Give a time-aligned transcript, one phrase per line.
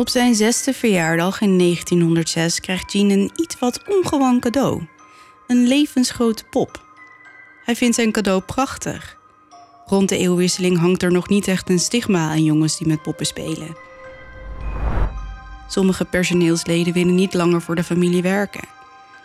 [0.00, 4.86] Op zijn zesde verjaardag in 1906 krijgt Jean een iets wat ongewoon cadeau.
[5.46, 6.84] Een levensgrote pop.
[7.64, 9.16] Hij vindt zijn cadeau prachtig.
[9.86, 13.26] Rond de eeuwwisseling hangt er nog niet echt een stigma aan jongens die met poppen
[13.26, 13.76] spelen.
[15.68, 18.68] Sommige personeelsleden willen niet langer voor de familie werken.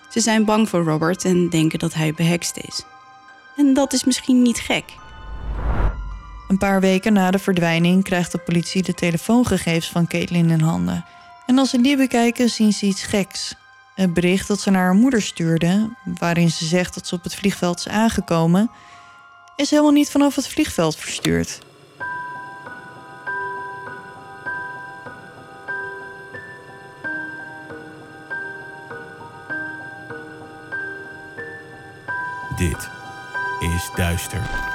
[0.09, 2.83] Ze zijn bang voor Robert en denken dat hij behekst is.
[3.55, 4.85] En dat is misschien niet gek.
[6.47, 11.05] Een paar weken na de verdwijning krijgt de politie de telefoongegevens van Caitlin in handen.
[11.45, 13.55] En als ze die bekijken, zien ze iets geks.
[13.95, 17.35] Het bericht dat ze naar haar moeder stuurde, waarin ze zegt dat ze op het
[17.35, 18.71] vliegveld is aangekomen,
[19.55, 21.59] is helemaal niet vanaf het vliegveld verstuurd.
[32.55, 32.89] Dit
[33.59, 34.74] is Duister.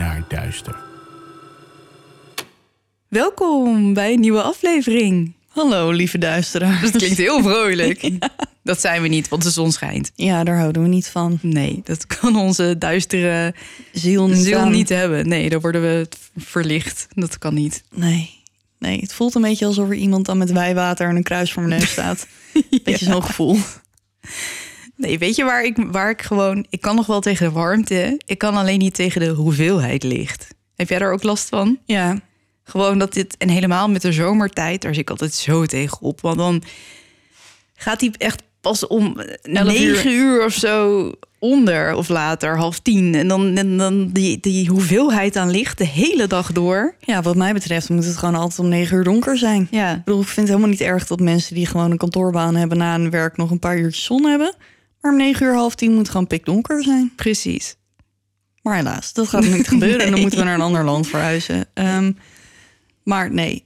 [0.00, 0.76] naar duister.
[3.08, 5.32] Welkom bij een nieuwe aflevering.
[5.48, 6.80] Hallo, lieve duisteraars.
[6.80, 8.10] Dat klinkt heel vrolijk.
[8.62, 10.12] Dat zijn we niet, want de zon schijnt.
[10.14, 11.38] Ja, daar houden we niet van.
[11.42, 13.54] Nee, dat kan onze duistere
[13.92, 14.44] Ziel niet.
[14.44, 15.28] ziel niet hebben.
[15.28, 17.06] Nee, dan worden we verlicht.
[17.14, 17.82] Dat kan niet.
[17.94, 18.30] Nee.
[18.78, 21.62] Nee, het voelt een beetje alsof er iemand dan met wijwater en een kruis voor
[21.62, 22.26] mijn neus staat.
[22.84, 23.58] Beetje zo'n gevoel.
[25.00, 26.66] Nee, weet je waar ik, waar ik gewoon...
[26.70, 28.20] Ik kan nog wel tegen de warmte.
[28.26, 30.46] Ik kan alleen niet tegen de hoeveelheid licht.
[30.76, 31.78] Heb jij daar ook last van?
[31.84, 32.20] Ja,
[32.64, 33.36] Gewoon dat dit...
[33.36, 36.20] En helemaal met de zomertijd, daar zit ik altijd zo tegenop.
[36.20, 36.62] Want dan
[37.74, 39.92] gaat die echt pas om 11 uur.
[39.92, 43.14] 9 uur of zo onder of later, half tien.
[43.14, 46.94] En dan, en dan die, die hoeveelheid aan licht de hele dag door.
[47.00, 49.68] Ja, wat mij betreft moet het gewoon altijd om negen uur donker zijn.
[49.70, 52.56] Ja, Ik bedoel, ik vind het helemaal niet erg dat mensen die gewoon een kantoorbaan
[52.56, 54.54] hebben na hun werk nog een paar uurtjes zon hebben.
[55.00, 57.12] Maar om negen uur, half tien moet het gewoon pikdonker zijn.
[57.16, 57.76] precies.
[58.62, 60.06] Maar helaas, dat gaat niet gebeuren.
[60.06, 61.66] En dan moeten we naar een ander land verhuizen.
[61.74, 62.12] Ehm,
[63.02, 63.64] maar nee.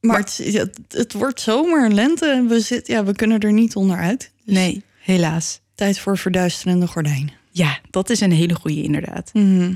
[0.00, 2.26] Maar, het, het, het wordt zomer en lente.
[2.26, 4.32] En we, zit, ja, we kunnen er niet onderuit.
[4.44, 5.60] Nee, helaas.
[5.74, 7.32] Tijd voor verduisterende gordijnen.
[7.50, 9.30] Ja, dat is een hele goede inderdaad.
[9.32, 9.74] Mhm.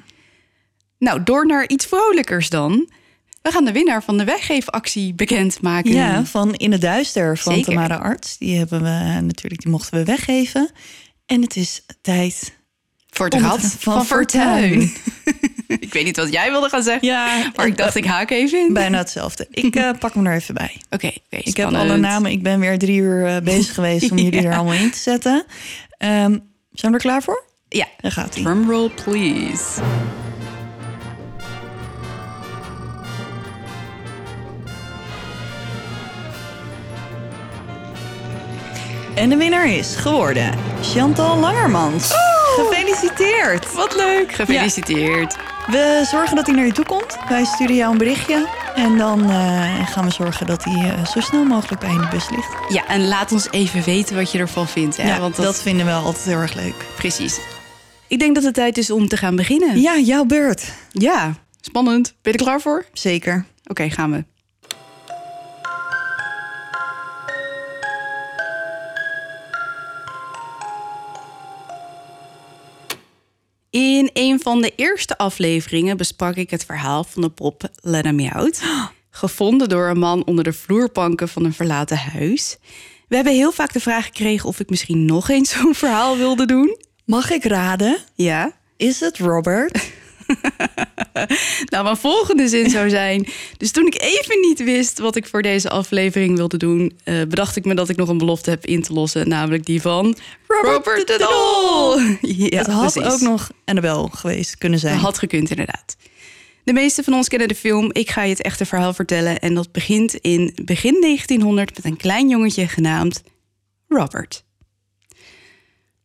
[0.98, 2.90] Nou, door naar iets vrolijkers dan.
[3.42, 5.92] We gaan de winnaar van de weggeefactie bekendmaken.
[5.92, 7.72] Ja, van In het Duister van Zeker.
[7.72, 8.38] Tamara Arts.
[8.38, 10.70] Die hebben we natuurlijk, die mochten we weggeven.
[11.26, 12.60] En het is tijd.
[13.10, 14.80] Voor het rad van van, Fortuin.
[15.80, 17.08] ik weet niet wat jij wilde gaan zeggen.
[17.08, 18.72] Ja, maar ik dacht, ik haak even in.
[18.72, 19.46] Bijna hetzelfde.
[19.50, 20.76] Ik eh, pak hem er even bij.
[20.90, 22.30] oké, Ik heb alle namen.
[22.30, 25.44] Ik ben weer drie uur eh, bezig geweest om jullie er allemaal in te zetten.
[25.98, 26.38] Ehm,
[26.72, 27.44] zijn we er klaar voor?
[27.68, 28.42] Ja, Daar gaat hij.
[28.42, 29.80] drumroll please.
[39.14, 42.10] En de winnaar is geworden Chantal Langermans.
[42.56, 43.72] Gefeliciteerd.
[43.74, 45.36] Wat leuk, gefeliciteerd.
[45.66, 47.18] We zorgen dat hij naar je toe komt.
[47.28, 48.48] Wij sturen jou een berichtje.
[48.74, 52.00] En dan eh, gaan we zorgen dat hij eh, zo snel mogelijk bij je in
[52.00, 52.54] de bus ligt.
[52.68, 54.96] Ja, en laat ons even weten wat je ervan vindt.
[54.96, 55.08] Hè?
[55.08, 55.44] Ja, Want dat...
[55.44, 56.74] dat, vinden we altijd heel erg leuk.
[56.96, 57.38] precies.
[58.06, 59.80] Ik denk dat het tijd is om te gaan beginnen.
[59.80, 60.72] Ja, jouw beurt.
[60.90, 62.14] Ja, spannend.
[62.22, 62.84] Ben je er klaar voor?
[62.92, 63.44] Zeker.
[63.66, 64.24] Oké, gaan we.
[73.72, 78.32] In een van de eerste afleveringen besprak ik het verhaal van de pop Let Me
[78.32, 78.62] Out.
[79.10, 82.56] Gevonden door een man onder de vloerbanken van een verlaten huis.
[83.08, 86.46] We hebben heel vaak de vraag gekregen of ik misschien nog eens zo'n verhaal wilde
[86.46, 86.78] doen.
[87.04, 87.98] Mag ik raden?
[88.14, 88.52] Ja.
[88.76, 89.90] Is het Robert?
[91.70, 93.28] Nou, mijn volgende zin zou zijn.
[93.56, 97.56] Dus toen ik even niet wist wat ik voor deze aflevering wilde doen, eh, bedacht
[97.56, 100.16] ik me dat ik nog een belofte heb in te lossen, namelijk die van
[100.46, 101.98] Robert de de Dol.
[102.50, 103.12] Ja, het had precies.
[103.12, 104.94] ook nog Annabel geweest kunnen zijn.
[104.94, 105.96] Dat had gekund, inderdaad.
[106.64, 107.90] De meeste van ons kennen de film.
[107.92, 109.40] Ik ga je het echte verhaal vertellen.
[109.40, 113.22] En dat begint in begin 1900 met een klein jongetje genaamd
[113.88, 114.44] Robert.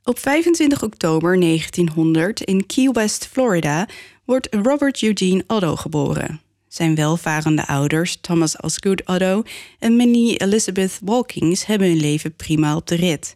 [0.03, 3.87] Op 25 oktober 1900 in Key West, Florida,
[4.27, 6.41] wordt Robert Eugene Otto geboren.
[6.67, 9.43] Zijn welvarende ouders, Thomas Osgood Otto
[9.79, 13.35] en Minnie Elizabeth Walkings, hebben hun leven prima op de rit.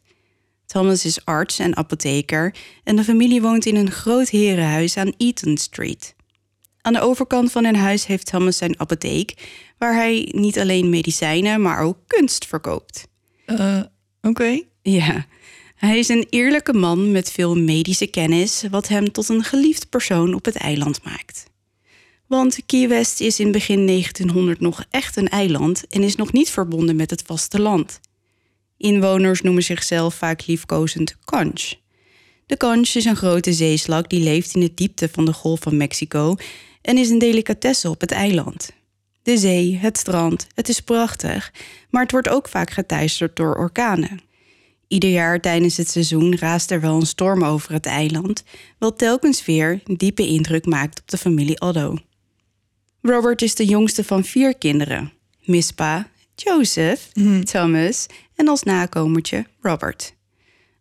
[0.66, 5.58] Thomas is arts en apotheker en de familie woont in een groot herenhuis aan Eaton
[5.58, 6.16] Street.
[6.82, 9.34] Aan de overkant van hun huis heeft Thomas zijn apotheek,
[9.78, 13.08] waar hij niet alleen medicijnen, maar ook kunst verkoopt.
[13.46, 13.82] Uh,
[14.22, 14.62] oké.
[14.82, 15.26] Ja,
[15.82, 20.34] hij is een eerlijke man met veel medische kennis, wat hem tot een geliefd persoon
[20.34, 21.46] op het eiland maakt.
[22.28, 26.50] Want Key West is in begin 1900 nog echt een eiland en is nog niet
[26.50, 28.00] verbonden met het vasteland.
[28.78, 31.74] Inwoners noemen zichzelf vaak liefkozend conch.
[32.46, 35.78] De conch is een grote zeeslak die leeft in de diepte van de Golf van
[35.78, 36.36] Mexico
[36.82, 38.72] en is een delicatesse op het eiland.
[39.24, 41.54] De zee, het strand, het is prachtig,
[41.90, 44.30] maar het wordt ook vaak geteisterd door orkanen.
[44.92, 48.44] Ieder jaar tijdens het seizoen raast er wel een storm over het eiland,
[48.78, 51.98] wat telkens weer diepe indruk maakt op de familie Otto.
[53.02, 57.44] Robert is de jongste van vier kinderen: Mispa, Joseph, Mhm.
[57.44, 58.06] Thomas
[58.36, 60.14] en als nakomertje Robert.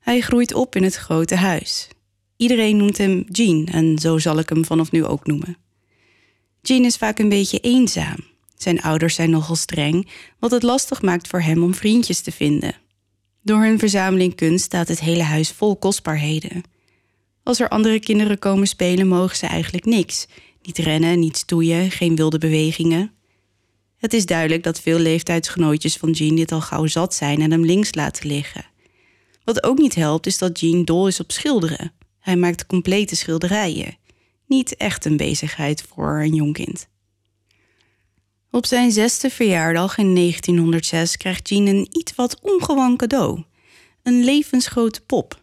[0.00, 1.88] Hij groeit op in het grote huis.
[2.36, 5.56] Iedereen noemt hem Jean en zo zal ik hem vanaf nu ook noemen.
[6.62, 8.18] Jean is vaak een beetje eenzaam.
[8.56, 10.08] Zijn ouders zijn nogal streng,
[10.38, 12.74] wat het lastig maakt voor hem om vriendjes te vinden.
[13.42, 16.62] Door hun verzameling kunst staat het hele huis vol kostbaarheden.
[17.42, 20.26] Als er andere kinderen komen spelen, mogen ze eigenlijk niks.
[20.62, 23.12] Niet rennen, niet stoeien, geen wilde bewegingen.
[23.96, 27.64] Het is duidelijk dat veel leeftijdsgenootjes van Jean dit al gauw zat zijn en hem
[27.64, 28.64] links laten liggen.
[29.44, 31.92] Wat ook niet helpt, is dat Jean dol is op schilderen.
[32.18, 33.96] Hij maakt complete schilderijen.
[34.46, 36.88] Niet echt een bezigheid voor een jong kind.
[38.52, 43.42] Op zijn zesde verjaardag in 1906 krijgt Jean een iets wat ongewoon cadeau.
[44.02, 45.42] Een levensgrote pop.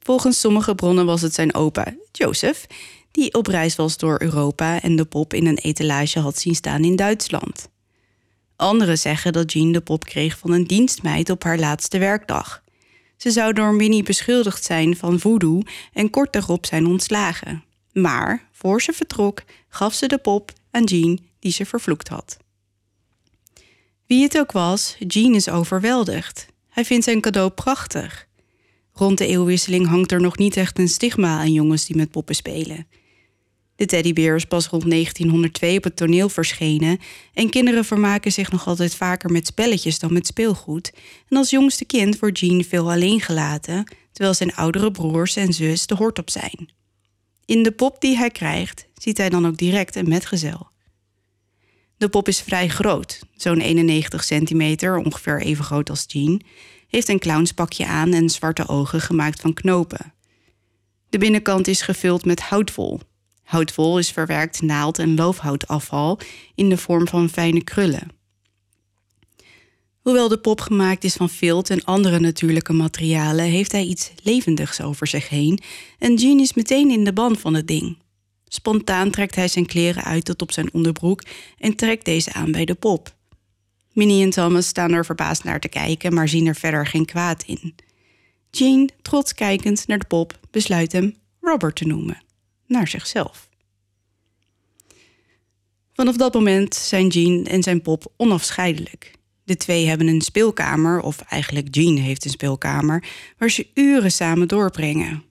[0.00, 2.66] Volgens sommige bronnen was het zijn opa, Joseph,
[3.10, 6.84] die op reis was door Europa en de pop in een etalage had zien staan
[6.84, 7.68] in Duitsland.
[8.56, 12.62] Anderen zeggen dat Jean de pop kreeg van een dienstmeid op haar laatste werkdag.
[13.16, 15.62] Ze zou door Minnie beschuldigd zijn van voodoo
[15.92, 17.64] en kort daarop zijn ontslagen.
[17.92, 22.36] Maar voor ze vertrok, gaf ze de pop aan Jean die ze vervloekt had.
[24.06, 26.46] Wie het ook was, Jean is overweldigd.
[26.68, 28.26] Hij vindt zijn cadeau prachtig.
[28.92, 32.34] Rond de eeuwwisseling hangt er nog niet echt een stigma aan jongens die met poppen
[32.34, 32.86] spelen.
[33.76, 36.98] De teddybeer is pas rond 1902 op het toneel verschenen
[37.34, 40.92] en kinderen vermaken zich nog altijd vaker met spelletjes dan met speelgoed.
[41.28, 45.86] En als jongste kind wordt Jean veel alleen gelaten, terwijl zijn oudere broers en zus
[45.86, 46.68] de hort op zijn.
[47.44, 50.74] In de pop die hij krijgt, ziet hij dan ook direct een metgezel.
[51.96, 56.40] De pop is vrij groot, zo'n 91 centimeter, ongeveer even groot als Jean,
[56.88, 60.14] heeft een clownspakje aan en zwarte ogen gemaakt van knopen.
[61.08, 63.00] De binnenkant is gevuld met houtwol.
[63.42, 66.18] Houtwol is verwerkt naald- en loofhoutafval
[66.54, 68.10] in de vorm van fijne krullen.
[70.00, 74.80] Hoewel de pop gemaakt is van vilt en andere natuurlijke materialen, heeft hij iets levendigs
[74.80, 75.60] over zich heen
[75.98, 77.96] en Jean is meteen in de ban van het ding.
[78.48, 81.22] Spontaan trekt hij zijn kleren uit tot op zijn onderbroek
[81.58, 83.14] en trekt deze aan bij de pop.
[83.92, 87.42] Minnie en Thomas staan er verbaasd naar te kijken, maar zien er verder geen kwaad
[87.42, 87.74] in.
[88.50, 92.22] Jean, trots kijkend naar de pop, besluit hem Robert te noemen,
[92.66, 93.48] naar zichzelf.
[95.92, 99.14] Vanaf dat moment zijn Jean en zijn pop onafscheidelijk.
[99.44, 103.04] De twee hebben een speelkamer, of eigenlijk Jean heeft een speelkamer,
[103.38, 105.24] waar ze uren samen doorbrengen.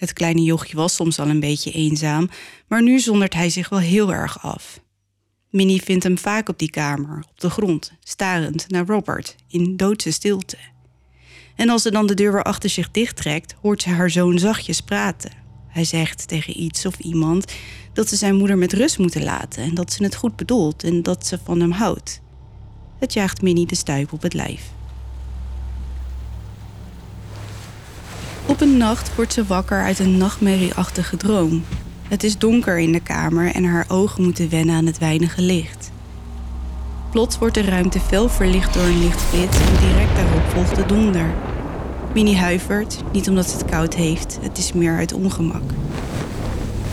[0.00, 2.28] Het kleine jochje was soms al een beetje eenzaam,
[2.68, 4.80] maar nu zondert hij zich wel heel erg af.
[5.50, 10.10] Minnie vindt hem vaak op die kamer, op de grond, starend naar Robert, in doodse
[10.10, 10.56] stilte.
[11.56, 14.80] En als ze dan de deur weer achter zich dichttrekt, hoort ze haar zoon zachtjes
[14.80, 15.32] praten.
[15.68, 17.52] Hij zegt tegen iets of iemand
[17.92, 21.02] dat ze zijn moeder met rust moeten laten en dat ze het goed bedoelt en
[21.02, 22.20] dat ze van hem houdt.
[22.98, 24.62] Het jaagt Minnie de stuip op het lijf.
[28.46, 31.64] Op een nacht wordt ze wakker uit een nachtmerrieachtige droom.
[32.08, 35.90] Het is donker in de kamer en haar ogen moeten wennen aan het weinige licht.
[37.10, 41.34] Plots wordt de ruimte fel verlicht door een lichtflits en direct daarop volgt de donder.
[42.14, 45.62] Minnie huivert, niet omdat ze het koud heeft, het is meer uit ongemak.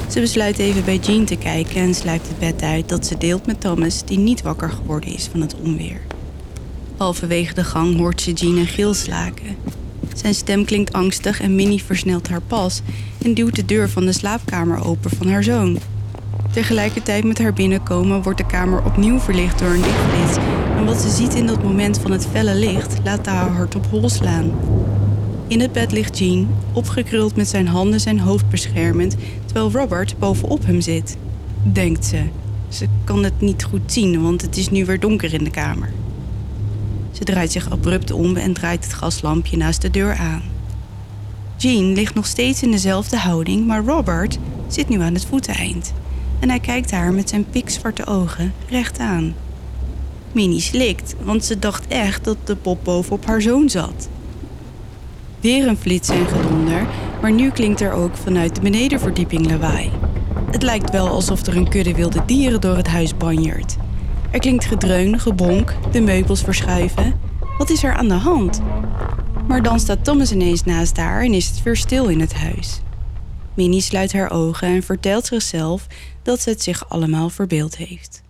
[0.08, 3.46] Ze besluit even bij Jean te kijken en sluipt het bed uit dat ze deelt
[3.46, 6.02] met Thomas, die niet wakker geworden is van het onweer.
[6.98, 9.56] Halverwege de gang hoort ze Jean een gil slaken.
[10.18, 12.82] Zijn stem klinkt angstig en Minnie versnelt haar pas
[13.24, 15.78] en duwt de deur van de slaapkamer open van haar zoon.
[16.52, 20.38] Tegelijkertijd met haar binnenkomen wordt de kamer opnieuw verlicht door een lichtflits.
[20.78, 23.86] En wat ze ziet in dat moment van het felle licht laat haar hart op
[23.86, 24.52] hol slaan.
[25.48, 30.66] In het bed ligt Jean, opgekruld met zijn handen zijn hoofd beschermend, terwijl Robert bovenop
[30.66, 31.18] hem zit.
[31.64, 32.24] Denkt ze.
[32.68, 35.92] Ze kan het niet goed zien, want het is nu weer donker in de kamer.
[37.18, 40.42] Ze draait zich abrupt om en draait het gaslampje naast de deur aan.
[41.56, 45.94] Jean ligt nog steeds in dezelfde houding, maar Robert zit nu aan het voeteneind.
[46.40, 49.36] en hij kijkt haar met zijn pikzwarte ogen recht aan.
[50.32, 54.10] Minnie slikt, want ze dacht echt dat de pop bovenop haar zoon zat.
[55.40, 56.88] Weer een flits en gedonder,
[57.22, 59.92] maar nu klinkt er ook vanuit de benedenverdieping lawaai.
[60.52, 63.78] Het lijkt wel alsof er een kudde wilde dieren door het huis banjert.
[64.32, 67.20] Er klinkt gedreun, gebonk, de meubels verschuiven.
[67.58, 68.62] Wat is er aan de hand?
[69.48, 72.82] Maar dan staat Thomas ineens naast haar en is het weer stil in het huis.
[73.56, 75.88] Minnie sluit haar ogen en vertelt zichzelf
[76.24, 78.22] dat ze het zich allemaal verbeeld heeft.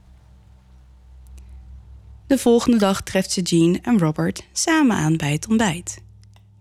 [2.28, 6.02] De volgende dag treft ze Jean en Robert samen aan bij het ontbijt.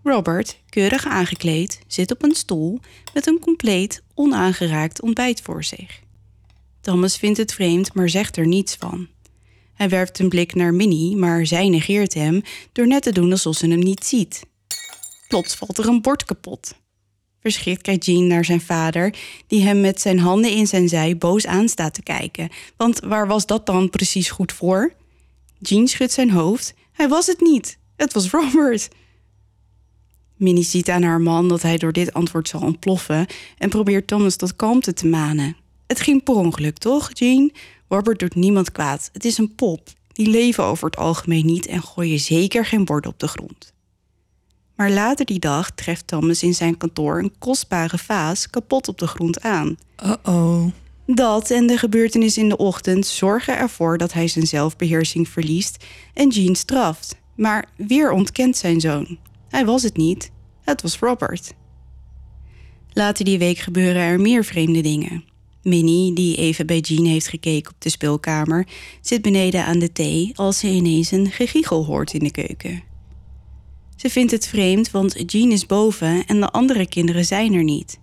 [0.03, 2.79] Robert, keurig aangekleed, zit op een stoel
[3.13, 6.01] met een compleet onaangeraakt ontbijt voor zich.
[6.81, 9.07] Thomas vindt het vreemd, maar zegt er niets van.
[9.77, 12.41] Hij werpt een blik naar Minnie, maar zij negeert hem
[12.71, 14.41] door net te doen alsof ze hem niet ziet.
[15.27, 16.75] Plots valt er een bord kapot.
[17.39, 19.15] Verschrikt kijkt Jean naar zijn vader,
[19.47, 22.49] die hem met zijn handen in zijn zij boos aanstaat te kijken.
[22.77, 24.93] Want waar was dat dan precies goed voor?
[25.59, 26.73] Jean schudt zijn hoofd.
[26.91, 27.77] Hij was het niet.
[27.95, 28.87] Het was Robert.
[30.35, 33.25] Minnie ziet aan haar man dat hij door dit antwoord zal ontploffen
[33.57, 35.55] en probeert Thomas tot kalmte te manen.
[35.87, 37.51] Het ging per ongeluk, toch, Jean?
[37.87, 39.09] Robert doet niemand kwaad.
[39.13, 39.89] Het is een pop.
[40.07, 43.73] Die leven over het algemeen niet en gooien zeker geen borden op de grond.
[44.75, 49.07] Maar later die dag treft Thomas in zijn kantoor een kostbare vaas kapot op de
[49.07, 49.77] grond aan.
[50.05, 50.65] Uh-oh.
[51.05, 56.29] Dat en de gebeurtenis in de ochtend zorgen ervoor dat hij zijn zelfbeheersing verliest en
[56.29, 57.15] Jean straft.
[57.35, 59.17] Maar weer ontkent zijn zoon.
[59.49, 61.53] Hij was het niet, het was Robert.
[62.89, 65.23] Later die week gebeuren er meer vreemde dingen.
[65.67, 68.67] Minnie, die even bij Jean heeft gekeken op de speelkamer,
[69.01, 72.83] zit beneden aan de thee als ze ineens een gegiegel hoort in de keuken.
[73.95, 77.99] Ze vindt het vreemd, want Jean is boven en de andere kinderen zijn er niet.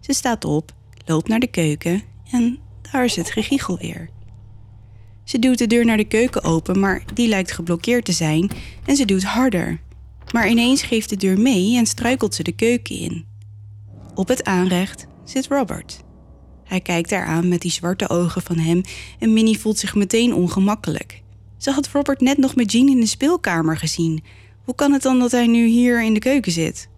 [0.00, 0.74] Ze staat op,
[1.06, 2.58] loopt naar de keuken en
[2.92, 4.10] daar is het gegiegel weer.
[5.24, 8.50] Ze duwt de deur naar de keuken open, maar die lijkt geblokkeerd te zijn
[8.84, 9.80] en ze duwt harder.
[10.32, 13.24] Maar ineens geeft de deur mee en struikelt ze de keuken in.
[14.14, 16.04] Op het aanrecht zit Robert.
[16.72, 18.80] Hij kijkt haar aan met die zwarte ogen van hem
[19.18, 21.22] en Minnie voelt zich meteen ongemakkelijk.
[21.56, 24.24] Ze had Robert net nog met Jean in de speelkamer gezien.
[24.64, 26.88] Hoe kan het dan dat hij nu hier in de keuken zit?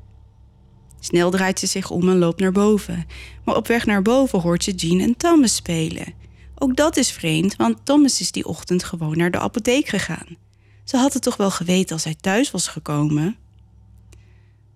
[1.01, 3.07] Snel draait ze zich om en loopt naar boven.
[3.45, 6.15] Maar op weg naar boven hoort ze Jean en Thomas spelen.
[6.55, 10.37] Ook dat is vreemd, want Thomas is die ochtend gewoon naar de apotheek gegaan.
[10.85, 13.37] Ze had het toch wel geweten als hij thuis was gekomen?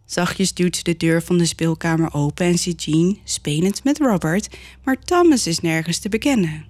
[0.09, 4.57] Zachtjes duwt ze de deur van de speelkamer open en ziet Jean spelend met Robert,
[4.85, 6.67] maar Thomas is nergens te bekennen.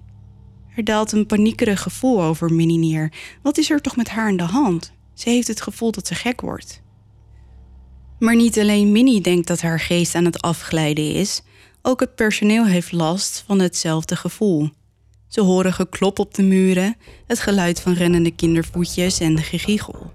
[0.75, 3.13] Er daalt een paniekerig gevoel over Minnie neer.
[3.41, 4.91] Wat is er toch met haar aan de hand?
[5.13, 6.81] Ze heeft het gevoel dat ze gek wordt.
[8.19, 11.41] Maar niet alleen Minnie denkt dat haar geest aan het afglijden is,
[11.81, 14.69] ook het personeel heeft last van hetzelfde gevoel.
[15.27, 16.95] Ze horen geklop op de muren,
[17.27, 20.11] het geluid van rennende kindervoetjes en gegiegel.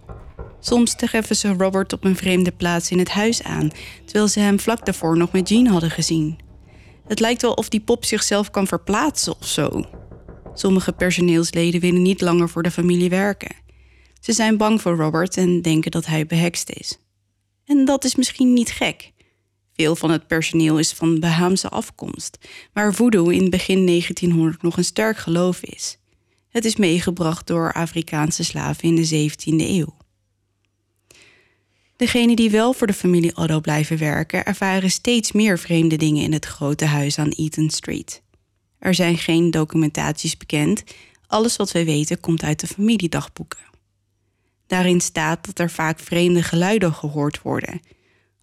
[0.67, 3.71] Soms treffen ze Robert op een vreemde plaats in het huis aan,
[4.05, 6.39] terwijl ze hem vlak daarvoor nog met Jean hadden gezien.
[7.07, 9.85] Het lijkt wel of die pop zichzelf kan verplaatsen of zo.
[10.55, 13.55] Sommige personeelsleden willen niet langer voor de familie werken.
[14.21, 16.99] Ze zijn bang voor Robert en denken dat hij behekst is.
[17.65, 19.13] En dat is misschien niet gek.
[19.75, 22.39] Veel van het personeel is van Bahaamse afkomst,
[22.73, 25.99] waar voodoo in begin 1900 nog een sterk geloof is.
[26.49, 30.03] Het is meegebracht door Afrikaanse slaven in de 17e eeuw.
[31.97, 36.33] Degenen die wel voor de familie Otto blijven werken, ervaren steeds meer vreemde dingen in
[36.33, 38.23] het grote huis aan Eaton Street.
[38.79, 40.85] Er zijn geen documentaties bekend.
[41.27, 43.59] Alles wat wij weten komt uit de familiedagboeken.
[44.67, 47.81] Daarin staat dat er vaak vreemde geluiden gehoord worden.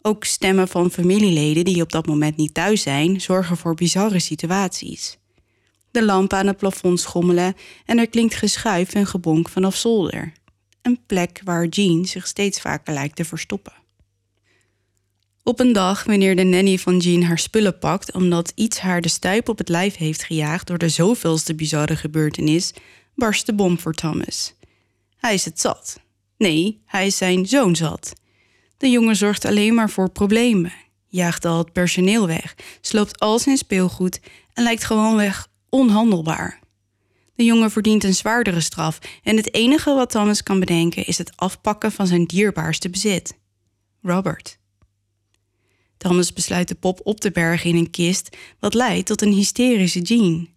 [0.01, 5.17] Ook stemmen van familieleden die op dat moment niet thuis zijn, zorgen voor bizarre situaties.
[5.91, 7.55] De lampen aan het plafond schommelen
[7.85, 10.31] en er klinkt geschuif en gebonk vanaf zolder.
[10.81, 13.73] Een plek waar Jean zich steeds vaker lijkt te verstoppen.
[15.43, 19.09] Op een dag, wanneer de nanny van Jean haar spullen pakt omdat iets haar de
[19.09, 22.73] stuip op het lijf heeft gejaagd door de zoveelste bizarre gebeurtenis,
[23.15, 24.53] barst de bom voor Thomas.
[25.17, 25.99] Hij is het zat.
[26.37, 28.13] Nee, hij is zijn zoon zat.
[28.77, 30.73] De jongen zorgt alleen maar voor problemen,
[31.07, 34.19] jaagt al het personeel weg, sloopt al zijn speelgoed
[34.53, 36.60] en lijkt gewoonweg onhandelbaar.
[37.41, 41.31] De jongen verdient een zwaardere straf en het enige wat Thomas kan bedenken is het
[41.35, 43.37] afpakken van zijn dierbaarste bezit:
[44.01, 44.57] Robert.
[45.97, 49.99] Thomas besluit de pop op te bergen in een kist, wat leidt tot een hysterische
[49.99, 50.49] Jean.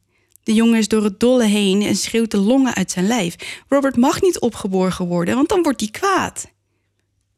[0.42, 3.62] De jongen is door het dolle heen en schreeuwt de longen uit zijn lijf.
[3.68, 6.50] Robert mag niet opgeborgen worden, want dan wordt hij kwaad.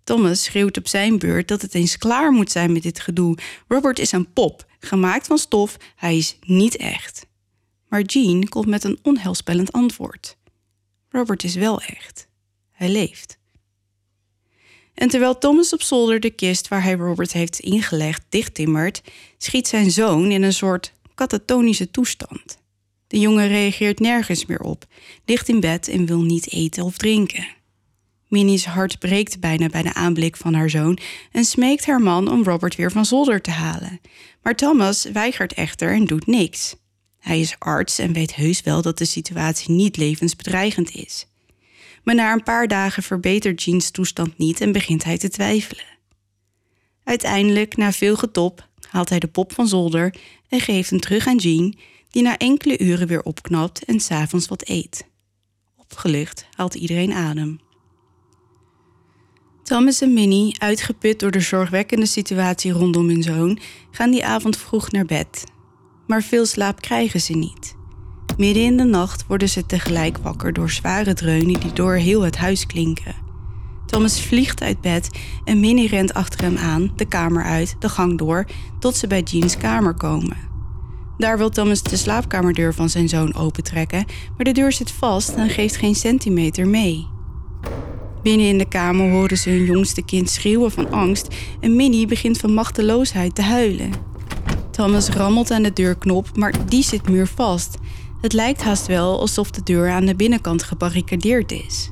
[0.04, 3.38] Thomas schreeuwt op zijn beurt dat het eens klaar moet zijn met dit gedoe.
[3.68, 7.26] Robert is een pop, gemaakt van stof, hij is niet echt.
[7.88, 10.36] Maar Jean komt met een onheilspellend antwoord.
[11.08, 12.28] Robert is wel echt.
[12.72, 13.38] Hij leeft.
[14.94, 19.02] En terwijl Thomas op zolder de kist waar hij Robert heeft ingelegd dichttimmert,
[19.38, 22.58] schiet zijn zoon in een soort katatonische toestand.
[23.06, 24.84] De jongen reageert nergens meer op,
[25.24, 27.46] ligt in bed en wil niet eten of drinken.
[28.28, 30.98] Minnie's hart breekt bijna bij de aanblik van haar zoon
[31.32, 34.00] en smeekt haar man om Robert weer van zolder te halen.
[34.42, 36.76] Maar Thomas weigert echter en doet niks.
[37.26, 41.26] Hij is arts en weet heus wel dat de situatie niet levensbedreigend is.
[42.02, 45.84] Maar na een paar dagen verbetert Jeans toestand niet en begint hij te twijfelen.
[47.04, 50.14] Uiteindelijk, na veel getop, haalt hij de pop van zolder
[50.48, 51.78] en geeft hem terug aan Jean,
[52.10, 55.06] die na enkele uren weer opknapt en s'avonds wat eet.
[55.76, 57.60] Opgelucht haalt iedereen adem.
[59.62, 63.58] Thomas en Minnie, uitgeput door de zorgwekkende situatie rondom hun zoon,
[63.90, 65.44] gaan die avond vroeg naar bed.
[66.06, 67.76] Maar veel slaap krijgen ze niet.
[68.36, 72.36] Midden in de nacht worden ze tegelijk wakker door zware dreunen die door heel het
[72.36, 73.14] huis klinken.
[73.86, 75.10] Thomas vliegt uit bed
[75.44, 78.46] en Minnie rent achter hem aan, de kamer uit, de gang door,
[78.78, 80.36] tot ze bij Jeans kamer komen.
[81.18, 84.04] Daar wil Thomas de slaapkamerdeur van zijn zoon opentrekken,
[84.36, 87.06] maar de deur zit vast en geeft geen centimeter mee.
[88.22, 92.38] Binnen in de kamer horen ze hun jongste kind schreeuwen van angst en Minnie begint
[92.38, 93.90] van machteloosheid te huilen.
[94.76, 97.78] Thomas rammelt aan de deurknop, maar die zit muurvast.
[98.20, 101.90] Het lijkt haast wel alsof de deur aan de binnenkant gebarricadeerd is.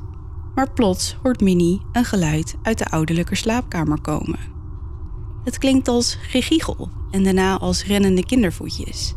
[0.55, 4.39] Maar plots hoort Minnie een geluid uit de ouderlijke slaapkamer komen.
[5.45, 9.15] Het klinkt als gegiegel en daarna als rennende kindervoetjes.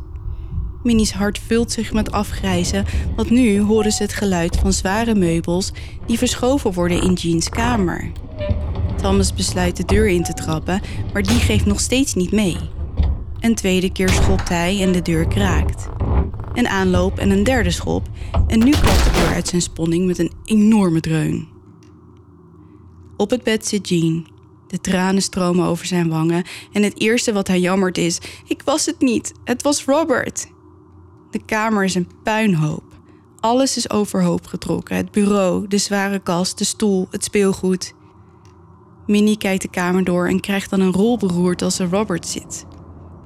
[0.83, 5.71] Minnie's hart vult zich met afgrijzen, want nu horen ze het geluid van zware meubels
[6.05, 8.11] die verschoven worden in Jeans kamer.
[9.01, 10.81] Thomas besluit de deur in te trappen,
[11.13, 12.57] maar die geeft nog steeds niet mee.
[13.39, 15.87] Een tweede keer schopt hij en de deur kraakt.
[16.53, 18.07] Een aanloop en een derde schop
[18.47, 21.47] en nu klapt de deur uit zijn sponning met een enorme dreun.
[23.17, 24.27] Op het bed zit Jean.
[24.67, 28.85] De tranen stromen over zijn wangen en het eerste wat hij jammert is: Ik was
[28.85, 30.47] het niet, het was Robert.
[31.31, 32.83] De kamer is een puinhoop.
[33.39, 37.93] Alles is overhoop getrokken: het bureau, de zware kast, de stoel, het speelgoed.
[39.07, 42.65] Minnie kijkt de kamer door en krijgt dan een rol beroerd als er Robert zit.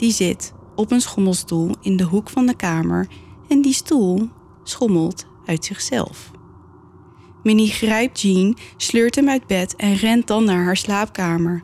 [0.02, 3.08] Die zit op een schommelstoel in de hoek van de kamer
[3.48, 4.30] en die stoel
[4.64, 6.32] schommelt uit zichzelf.
[7.44, 11.62] Minnie grijpt Jean, sleurt hem uit bed en rent dan naar haar slaapkamer.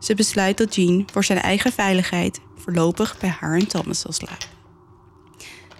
[0.00, 4.48] Ze besluit dat Jean voor zijn eigen veiligheid voorlopig bij haar en Thomas zal slapen.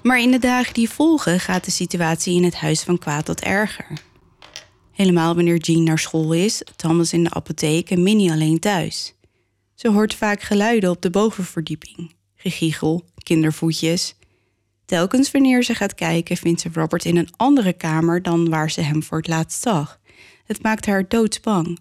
[0.03, 3.41] Maar in de dagen die volgen gaat de situatie in het huis van kwaad tot
[3.41, 3.87] erger.
[4.93, 9.16] Helemaal wanneer Jean naar school is, Thomas in de apotheek en Minnie alleen thuis.
[9.77, 12.15] Ze hoort vaak geluiden op de bovenverdieping.
[12.35, 14.15] Gegiegel, kindervoetjes.
[14.85, 18.81] Telkens wanneer ze gaat kijken, vindt ze Robert in een andere kamer dan waar ze
[18.81, 20.01] hem voor het laatst zag.
[20.45, 21.79] Het maakt haar doodsbang.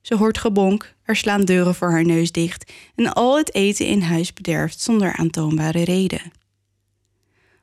[0.00, 4.02] Ze hoort gebonk, er slaan deuren voor haar neus dicht en al het eten in
[4.02, 6.32] huis bederft zonder aantoonbare reden.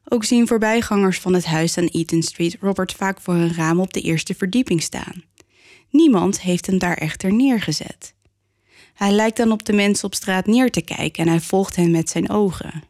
[0.06, 3.94] Ook zien voorbijgangers van het huis aan Eaton Street Robert vaak voor een raam op
[3.94, 5.24] de eerste verdieping staan.
[5.90, 8.18] Niemand heeft hem daar echter neergezet.
[9.00, 11.92] Hij lijkt dan op de mensen op straat neer te kijken en hij volgt hen
[11.92, 12.84] met zijn ogen.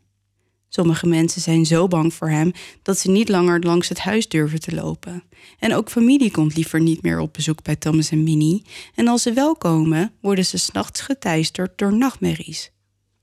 [0.69, 4.59] Sommige mensen zijn zo bang voor hem dat ze niet langer langs het huis durven
[4.59, 5.23] te lopen.
[5.59, 8.65] En ook familie komt liever niet meer op bezoek bij Thomas en Minnie.
[8.95, 12.71] En als ze wel komen, worden ze s'nachts geteisterd door nachtmerries.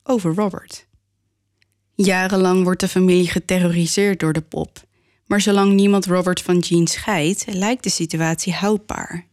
[0.03, 0.87] Over Robert.
[1.95, 4.85] Jarenlang wordt de familie geterroriseerd door de pop.
[5.27, 9.27] Maar zolang niemand Robert van Jean scheidt, lijkt de situatie houdbaar.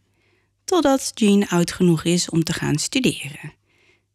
[0.64, 3.52] Totdat Jean oud genoeg is om te gaan studeren.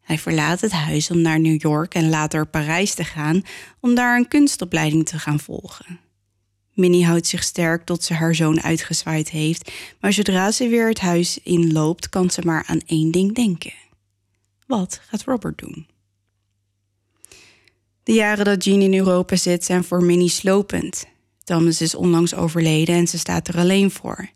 [0.02, 3.42] Hij verlaat het huis om naar New York en later Parijs te gaan
[3.80, 6.00] om daar een kunstopleiding te gaan volgen.
[6.74, 11.00] Minnie houdt zich sterk tot ze haar zoon uitgezwaaid heeft, maar zodra ze weer het
[11.00, 13.74] huis inloopt, kan ze maar aan één ding denken.
[14.68, 15.88] Wat gaat Robert doen?
[18.04, 21.06] De jaren dat Jean in Europa zit zijn voor Minnie slopend.
[21.44, 24.30] Thomas is onlangs overleden en ze staat er alleen voor.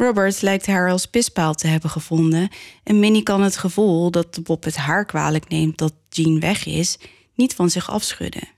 [0.00, 2.48] Robert lijkt haar als pispaal te hebben gevonden
[2.82, 6.98] en Minnie kan het gevoel dat Bob het haar kwalijk neemt dat Jean weg is,
[7.34, 8.48] niet van zich afschudden.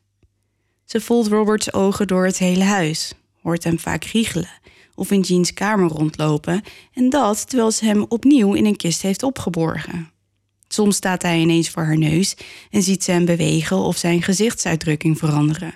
[0.84, 4.60] Ze voelt Roberts ogen door het hele huis, hoort hem vaak riegelen
[4.94, 9.22] of in Jeans kamer rondlopen en dat terwijl ze hem opnieuw in een kist heeft
[9.22, 10.10] opgeborgen.
[10.68, 12.36] Soms staat hij ineens voor haar neus
[12.70, 15.74] en ziet ze hem bewegen of zijn gezichtsuitdrukking veranderen.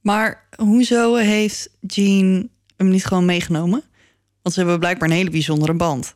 [0.00, 3.84] Maar hoezo heeft Jean hem niet gewoon meegenomen?
[4.46, 6.14] Want ze hebben blijkbaar een hele bijzondere band.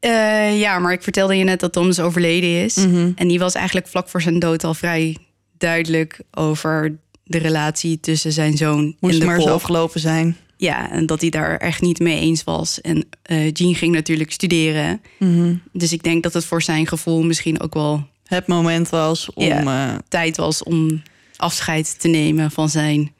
[0.00, 2.76] Uh, ja, maar ik vertelde je net dat Thomas overleden is.
[3.14, 5.16] En die was eigenlijk vlak voor zijn dood al vrij
[5.58, 10.36] duidelijk over de relatie tussen zijn zoon Moest en de maar zo afgelopen zijn.
[10.56, 12.80] Ja, en dat hij daar echt niet mee eens was.
[12.80, 15.00] En eh Jean ging natuurlijk studeren.
[15.18, 15.54] Mhm.
[15.72, 19.44] Dus ik denk dat het voor zijn gevoel misschien ook wel Het moment was om...
[19.44, 19.92] Ja.
[19.92, 21.02] eh, tijd was om
[21.36, 23.12] afscheid te nemen van zijn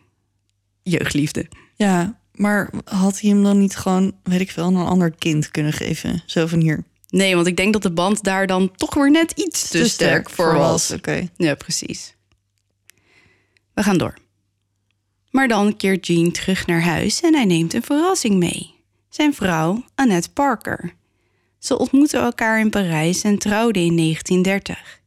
[0.83, 1.47] jeugdliefde.
[1.77, 5.73] ja, maar had hij hem dan niet gewoon, weet ik veel, een ander kind kunnen
[5.73, 6.23] geven?
[6.27, 6.85] Zo van hier.
[7.09, 10.31] Nee, want ik denk dat de band daar dan toch weer net iets te, sterk
[10.31, 10.91] voor was.
[10.91, 11.29] Oké.
[11.37, 12.15] Ja, precies.
[13.75, 14.15] We gaan door.
[15.31, 18.75] Maar dan keert Jean terug naar huis en hij neemt een verrassing mee.
[19.09, 20.95] Zijn vrouw, Annette Parker.
[21.59, 25.01] Ze ontmoetten elkaar in Parijs en trouwden in 1930.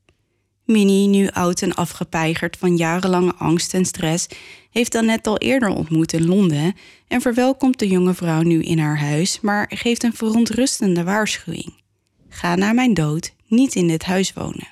[0.65, 4.27] Minnie, nu oud en afgepeigerd van jarenlange angst en stress,
[4.75, 6.75] heeft Annette al eerder ontmoet in Londen
[7.07, 11.73] en verwelkomt de jonge vrouw nu in haar huis, maar geeft een verontrustende waarschuwing.
[12.29, 14.67] Ga na mijn dood niet in dit huis wonen.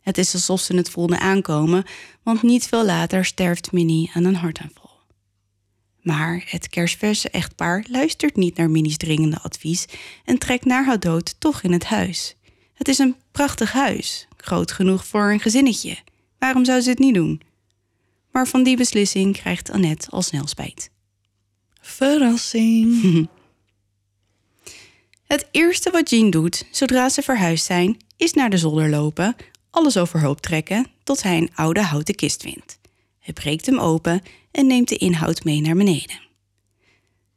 [0.00, 1.84] Het is alsof ze het voelde aankomen,
[2.22, 4.90] want niet veel later sterft Minnie aan een hartaanval.
[6.02, 9.86] Maar het kerstverse echtpaar luistert niet naar Minnie's dringende advies
[10.24, 12.36] en trekt na haar dood toch in het huis.
[12.74, 15.96] Het is een prachtig huis, groot genoeg voor een gezinnetje.
[16.38, 17.46] Waarom zou ze het niet doen?
[18.30, 20.90] Maar van die beslissing krijgt Annette al snel spijt.
[21.80, 23.28] Verrassing.
[25.26, 29.36] Het eerste wat Jean doet zodra ze verhuisd zijn, is naar de zolder lopen,
[29.70, 32.78] alles overhoop trekken tot hij een oude houten kist vindt.
[33.18, 36.20] Hij breekt hem open en neemt de inhoud mee naar beneden.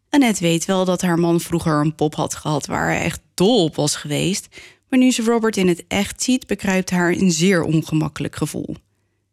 [0.09, 3.63] Annette weet wel dat haar man vroeger een pop had gehad waar hij echt dol
[3.63, 4.47] op was geweest,
[4.89, 8.75] maar nu ze Robert in het echt ziet, bekruipt haar een zeer ongemakkelijk gevoel.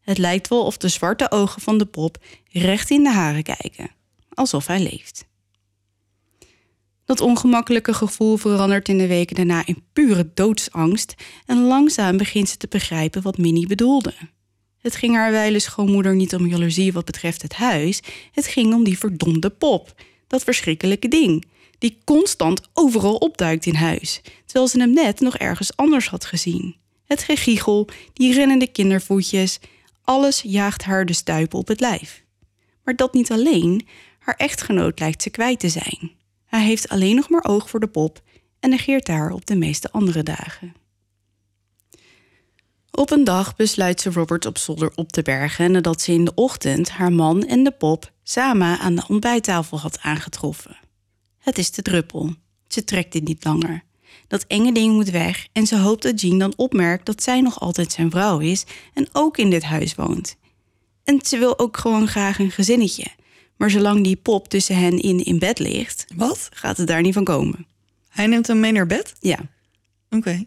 [0.09, 2.19] Het lijkt wel of de zwarte ogen van de pop
[2.51, 3.91] recht in de haren kijken,
[4.35, 5.27] alsof hij leeft.
[7.05, 11.15] Dat ongemakkelijke gevoel verandert in de weken daarna in pure doodsangst
[11.47, 14.15] en langzaam begint ze te begrijpen wat Minnie bedoelde.
[14.79, 18.01] Het ging haar wijle schoonmoeder niet om jaloezie wat betreft het huis,
[18.33, 19.95] het ging om die verdomde pop,
[20.27, 21.45] dat verschrikkelijke ding,
[21.79, 26.77] die constant overal opduikt in huis, terwijl ze hem net nog ergens anders had gezien.
[27.05, 29.59] Het gegiegel, die rennende kindervoetjes,
[30.09, 32.25] alles jaagt haar de stuipen op het lijf.
[32.85, 33.87] Maar dat niet alleen,
[34.19, 36.13] haar echtgenoot lijkt ze kwijt te zijn.
[36.47, 38.23] Hij heeft alleen nog maar oog voor de pop
[38.61, 40.75] en negeert haar op de meeste andere dagen.
[42.91, 46.35] Op een dag besluit ze Robert op zolder op te bergen nadat ze in de
[46.35, 50.79] ochtend haar man en de pop samen aan de ontbijttafel had aangetroffen.
[51.39, 52.35] Het is de druppel.
[52.69, 53.85] Ze trekt dit niet langer.
[54.29, 57.61] Dat enge ding moet weg en ze hoopt dat Jean dan opmerkt dat zij nog
[57.61, 58.65] altijd zijn vrouw is
[58.95, 60.37] en ook in dit huis woont.
[61.05, 63.07] En ze wil ook gewoon graag een gezinnetje.
[63.57, 66.49] Maar zolang die pop tussen hen in in bed ligt, Wat?
[66.53, 67.67] gaat het daar niet van komen.
[68.09, 69.15] Hij neemt hem mee naar bed?
[69.21, 69.39] Ja,
[70.11, 70.45] Oké.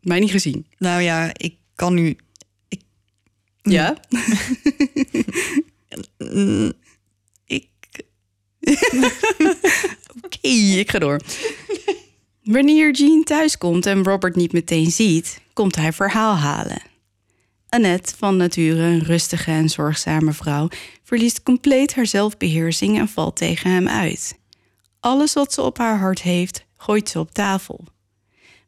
[0.00, 0.66] mij niet gezien.
[0.78, 2.16] Nou ja, ik kan nu...
[3.62, 3.96] Ja?
[6.18, 6.72] Mm,
[7.44, 7.68] ik...
[10.24, 11.20] Oké, ik ga door.
[12.42, 16.82] Wanneer Jean thuiskomt en Robert niet meteen ziet, komt hij verhaal halen.
[17.68, 20.68] Annette, van nature een rustige en zorgzame vrouw,
[21.02, 24.38] verliest compleet haar zelfbeheersing en valt tegen hem uit.
[25.00, 27.84] Alles wat ze op haar hart heeft, gooit ze op tafel.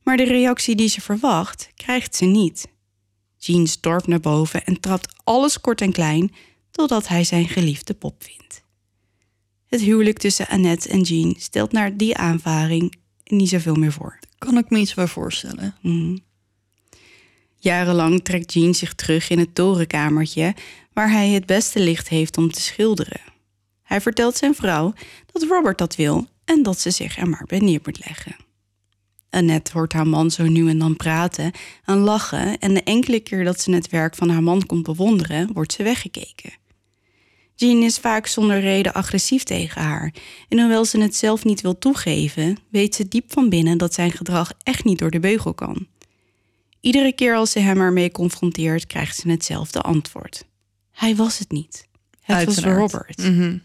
[0.03, 2.69] Maar de reactie die ze verwacht, krijgt ze niet.
[3.37, 6.35] Jean stormt naar boven en trapt alles kort en klein
[6.71, 8.63] totdat hij zijn geliefde pop vindt.
[9.67, 14.19] Het huwelijk tussen Annette en Jean stelt naar die aanvaring niet zoveel meer voor.
[14.39, 15.75] Kan ik me iets bij voorstellen.
[15.81, 16.17] Mhm.
[17.57, 20.55] Jarenlang trekt Jean zich terug in het torenkamertje
[20.93, 23.21] waar hij het beste licht heeft om te schilderen.
[23.83, 24.93] Hij vertelt zijn vrouw
[25.33, 28.37] dat Robert dat wil en dat ze zich er maar bij neer moet leggen.
[29.31, 31.53] Annette hoort haar man zo nu en dan praten
[31.85, 35.53] en lachen en de enkele keer dat ze het werk van haar man komt bewonderen,
[35.53, 36.53] wordt ze weggekeken.
[37.55, 40.15] Jean is vaak zonder reden agressief tegen haar
[40.49, 44.13] en hoewel ze het zelf niet wil toegeven, weet ze diep van binnen dat zijn
[44.13, 45.87] gedrag echt niet door de beugel kan.
[46.81, 50.45] Iedere keer als ze hem ermee confronteert, krijgt ze hetzelfde antwoord.
[50.91, 51.87] Hij was het niet.
[52.21, 52.59] Het was.
[52.59, 53.19] Robert.
[53.19, 53.59] Mhm.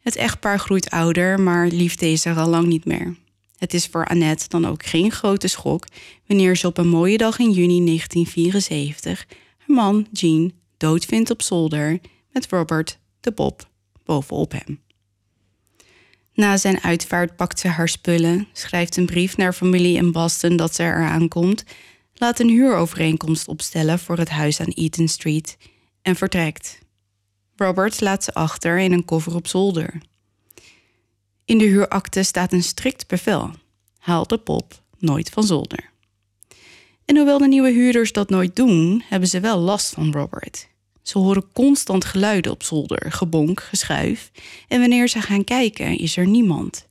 [0.00, 3.16] Het echtpaar groeit ouder, maar liefde is er al lang niet meer.
[3.58, 5.86] Het is voor Annette dan ook geen grote schok
[6.26, 9.26] wanneer ze op een mooie dag in juni 1974
[9.58, 12.00] haar man Jean dood vindt op zolder
[12.32, 13.68] met Robert de Bob
[14.04, 14.80] bovenop hem.
[16.34, 20.74] Na zijn uitvaart pakt ze haar spullen, schrijft een brief naar familie in Boston dat
[20.74, 21.64] ze eraan komt,
[22.14, 25.56] laat een huurovereenkomst opstellen voor het huis aan Eaton Street
[26.02, 26.78] en vertrekt.
[27.56, 30.00] Robert laat ze achter in een koffer op zolder.
[31.44, 33.50] In de huurakte staat een strikt bevel:
[33.98, 35.90] haal de pop nooit van zolder.
[37.06, 40.68] En hoewel de nieuwe huurders dat nooit doen, hebben ze wel last van Robert.
[41.02, 44.30] Ze horen constant geluiden op zolder, gebonk, geschuif.
[44.68, 46.88] En wanneer ze gaan kijken, is er niemand.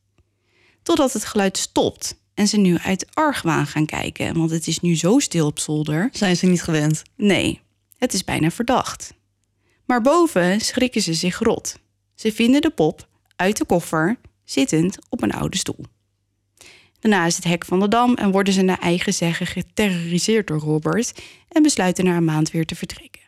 [0.84, 4.96] Totdat het geluid stopt en ze nu uit argwaan gaan kijken, want het is nu
[4.96, 6.10] zo stil op zolder.
[6.12, 7.04] Zijn ze niet gewend?
[7.16, 7.62] Nee,
[7.98, 9.14] het is bijna verdacht.
[9.86, 11.80] Maar boven schrikken ze zich rot.
[12.16, 15.86] Ze vinden de pop uit de koffer, zittend op een oude stoel.
[17.06, 20.60] Daarna is het hek van de dam en worden ze naar eigen zeggen geterroriseerd door
[20.60, 21.14] Robert
[21.48, 23.22] en besluiten na een maand weer te vertrekken.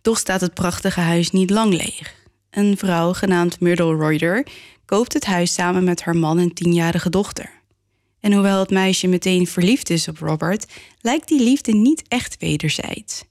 [0.00, 2.14] Toch staat het prachtige huis niet lang leeg.
[2.50, 4.46] Een vrouw genaamd Myrtle Reuter
[4.84, 7.50] koopt het huis samen met haar man en tienjarige dochter.
[8.20, 10.66] En hoewel het meisje meteen verliefd is op Robert,
[11.00, 13.24] lijkt die liefde niet echt wederzijds.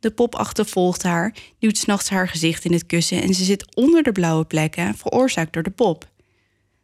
[0.00, 4.02] De pop achtervolgt haar, duwt s'nachts haar gezicht in het kussen en ze zit onder
[4.02, 6.10] de blauwe plekken, veroorzaakt door de pop.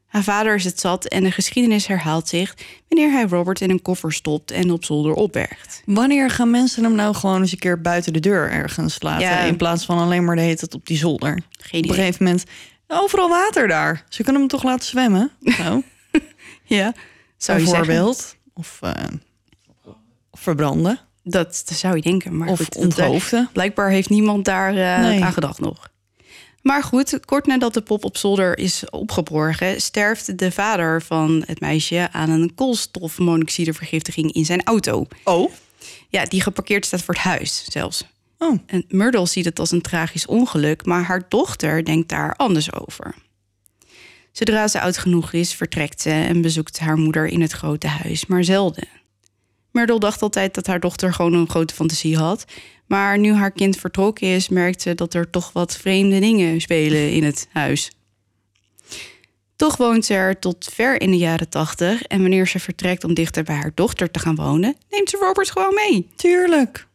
[0.09, 2.55] Haar vader is het zat en de geschiedenis herhaalt zich
[2.89, 5.83] wanneer hij Robert in een koffer stopt en op zolder opbergt.
[5.87, 9.27] Wanneer gaan mensen hem nou gewoon eens een keer buiten de deur ergens laten?
[9.27, 9.39] Ja.
[9.41, 11.41] In plaats van alleen maar de hele tijd op die zolder.
[11.61, 12.45] Geen Op een gegeven moment,
[12.87, 14.05] overal water daar.
[14.09, 15.31] Ze kunnen hem toch laten zwemmen?
[15.41, 15.83] Nou,
[16.65, 16.95] Ja,
[17.37, 17.87] zou je zeggen.
[17.87, 18.37] bijvoorbeeld.
[18.55, 18.93] Of, eh,
[20.31, 20.99] of verbranden.
[21.23, 22.37] Dat, dat zou je denken.
[22.37, 23.49] Maar Of goed, dat, onthoofden.
[23.53, 25.25] Blijkbaar heeft niemand daar eh, Nee.
[25.25, 25.89] aan gedacht nog.
[26.69, 31.61] Maar goed, kort nadat de pop op zolder is opgeborgen, sterft de vader van het
[31.61, 35.07] meisje aan een koolstofmonoxidevergiftiging in zijn auto.
[35.25, 35.53] Oh.
[36.09, 38.05] Ja, die geparkeerd staat voor het huis zelfs.
[38.39, 38.59] Oh.
[38.67, 43.15] En Myrtle ziet het als een tragisch ongeluk, maar haar dochter denkt daar anders over.
[44.33, 48.27] Zodra ze oud genoeg is, vertrekt ze en bezoekt haar moeder in het grote huis,
[48.27, 48.89] maar zelden.
[49.71, 52.45] Myrtle dacht altijd dat haar dochter gewoon een grote fantasie had.
[52.89, 57.13] Maar nu haar kind vertrokken is, merkt ze dat er toch wat vreemde dingen spelen
[57.13, 57.93] in het huis.
[59.57, 62.03] Toch woont ze er tot ver in de jaren tachtig.
[62.03, 65.51] En wanneer ze vertrekt om dichter bij haar dochter te gaan wonen, neemt ze Robert
[65.51, 66.09] gewoon mee.
[66.17, 66.87] Tuurlijk.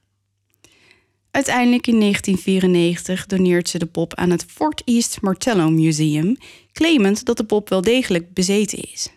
[1.32, 6.38] Uiteindelijk in 1994 doneert ze de pop aan het Fort East Martello Museum,
[6.72, 9.10] claimend dat de pop wel degelijk bezeten is.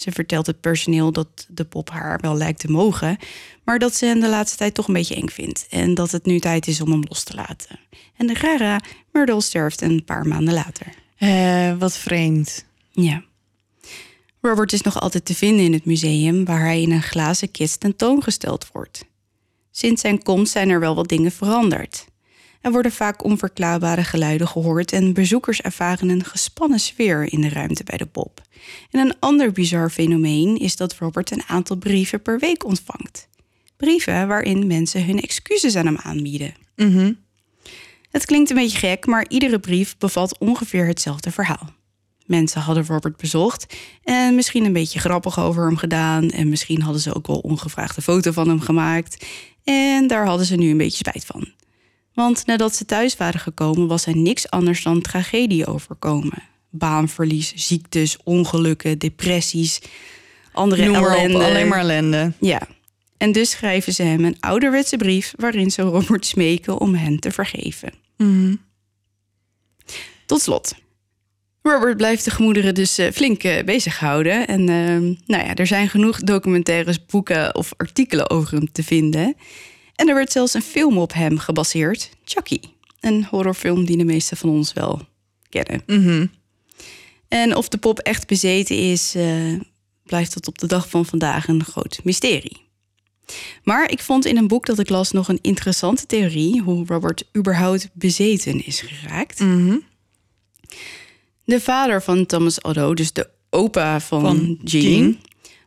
[0.00, 3.18] Ze vertelt het personeel dat de pop haar wel lijkt te mogen,
[3.64, 6.24] maar dat ze hem de laatste tijd toch een beetje eng vindt en dat het
[6.24, 7.78] nu tijd is om hem los te laten.
[8.16, 8.80] En de rara
[9.12, 10.86] Myrtle sterft een paar maanden later.
[11.16, 12.64] Eh, wat vreemd.
[12.90, 13.22] Ja.
[14.40, 17.80] Robert is nog altijd te vinden in het museum, waar hij in een glazen kist
[17.80, 19.04] tentoongesteld wordt.
[19.70, 22.06] Sinds zijn komst zijn er wel wat dingen veranderd.
[22.60, 27.84] Er worden vaak onverklaarbare geluiden gehoord en bezoekers ervaren een gespannen sfeer in de ruimte
[27.84, 28.42] bij de pop.
[28.90, 33.28] En een ander bizar fenomeen is dat Robert een aantal brieven per week ontvangt.
[33.76, 36.54] Brieven waarin mensen hun excuses aan hem aanbieden.
[36.76, 37.12] Mhm.
[38.10, 41.70] Het klinkt een beetje gek, maar iedere brief bevat ongeveer hetzelfde verhaal.
[42.26, 46.30] Mensen hadden Robert bezocht en misschien een beetje grappig over hem gedaan.
[46.30, 49.26] En misschien hadden ze ook wel ongevraagd een foto van hem gemaakt.
[49.64, 51.48] En daar hadden ze nu een beetje spijt van.
[52.14, 56.42] Want nadat ze thuis waren gekomen, was er niks anders dan tragedie overkomen.
[56.70, 59.80] Baanverlies, ziektes, ongelukken, depressies,
[60.52, 61.44] andere Noem maar op, ellende.
[61.44, 62.32] alleen maar ellende.
[62.40, 62.62] Ja.
[63.16, 67.30] En dus schrijven ze hem een ouderwetse brief waarin ze Robert smeken om hen te
[67.30, 67.92] vergeven.
[68.16, 68.54] Mhm.
[70.26, 70.74] Tot slot.
[71.62, 74.46] Robert blijft de gemoederen dus eh, flink eh, bezighouden.
[74.46, 79.36] En ehm, nou ja, er zijn genoeg documentaires, boeken of artikelen over hem te vinden.
[80.00, 82.60] En er werd zelfs een film op hem gebaseerd, Chucky.
[83.00, 85.00] Een horrorfilm die de meesten van ons wel
[85.48, 85.82] kennen.
[85.86, 86.26] Mhm.
[87.28, 89.60] En of de pop echt bezeten is, eh,
[90.02, 92.56] blijft tot op de dag van vandaag een groot mysterie.
[93.62, 97.24] Maar ik vond in een boek dat ik las nog een interessante theorie hoe Robert
[97.36, 99.38] überhaupt bezeten is geraakt.
[99.38, 99.76] Mhm.
[101.44, 105.18] De vader van Thomas Otto, dus de opa van, Van Jean, Jean.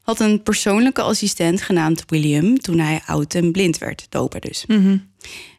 [0.04, 4.66] Had een persoonlijke assistent genaamd William toen hij oud en blind werd, opa dus.
[4.68, 4.98] Mhm.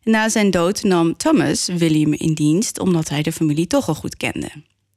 [0.02, 4.16] Na zijn dood nam Thomas William in dienst omdat hij de familie toch al goed
[4.16, 4.50] kende.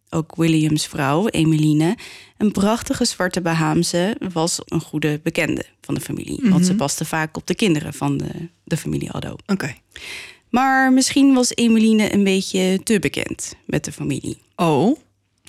[0.10, 1.97] Ook Williams vrouw, Emeline,
[2.38, 6.39] een prachtige zwarte Bahaamse, was een goede bekende van de familie.
[6.41, 9.36] Want ze paste vaak op de kinderen van de, de familie Addo.
[9.45, 9.75] Oké.
[10.49, 14.38] Maar misschien was Emeline een beetje te bekend met de familie.
[14.55, 14.97] Oh.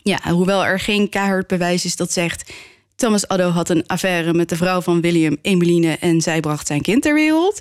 [0.02, 2.52] Ja, hoewel er geen keihard bewijs is dat zegt...
[2.98, 5.96] Thomas Addo had een affaire met de vrouw van William Emeline...
[5.96, 7.60] en zij bracht zijn kind ter wereld...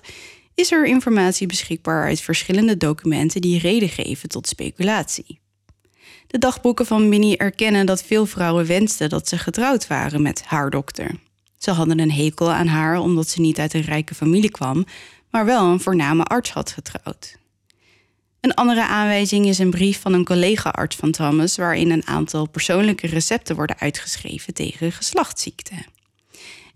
[0.56, 3.41] is er informatie beschikbaar uit verschillende documenten...
[3.41, 5.39] die reden geven tot speculatie.
[6.28, 9.10] De dagboeken van Minnie erkennen dat veel vrouwen wensten...
[9.10, 11.12] dat ze getrouwd waren met haar dokter.
[11.58, 14.86] Ze hadden een hekel aan haar omdat ze niet uit een rijke familie kwam...
[15.32, 17.38] maar wel een voorname arts had getrouwd.
[18.41, 23.08] Een andere aanwijzing is een brief van een collega-arts van Thomas, waarin een aantal persoonlijke
[23.08, 25.86] recepten worden uitgeschreven tegen geslachtsziekten.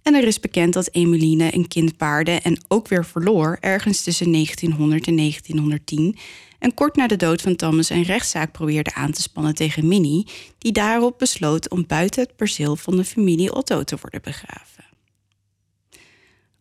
[0.01, 4.31] En er is bekend dat Emeline een kind paarde en ook weer verloor ergens tussen
[4.31, 6.17] 1900 en 1910.
[6.59, 10.27] En kort na de dood van Thomas een rechtszaak probeerde aan te spannen tegen Minnie,
[10.57, 14.70] die daarop besloot om buiten het perceel van de familie Otto te worden begraven.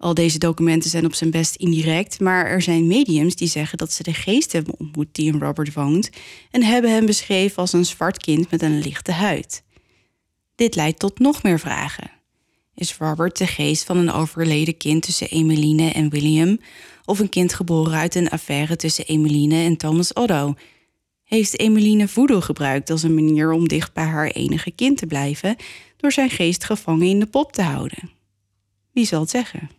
[0.01, 3.93] Al deze documenten zijn op zijn best indirect, maar er zijn mediums die zeggen dat
[3.93, 6.11] ze de geest hebben ontmoet die in Robert woont
[6.51, 9.63] en hebben hem beschreven als een zwart kind met een lichte huid.
[10.55, 12.11] Dit leidt tot nog meer vragen.
[12.75, 16.61] Is Robert de geest van een overleden kind tussen Emeline en William,
[17.05, 20.55] of een kind geboren uit een affaire tussen Emeline en Thomas Otto?
[21.25, 25.57] Heeft Emeline voodoo gebruikt als een manier om dicht bij haar enige kind te blijven,
[25.97, 28.11] door zijn geest gevangen in de pop te houden?
[28.93, 29.79] Wie zal het zeggen?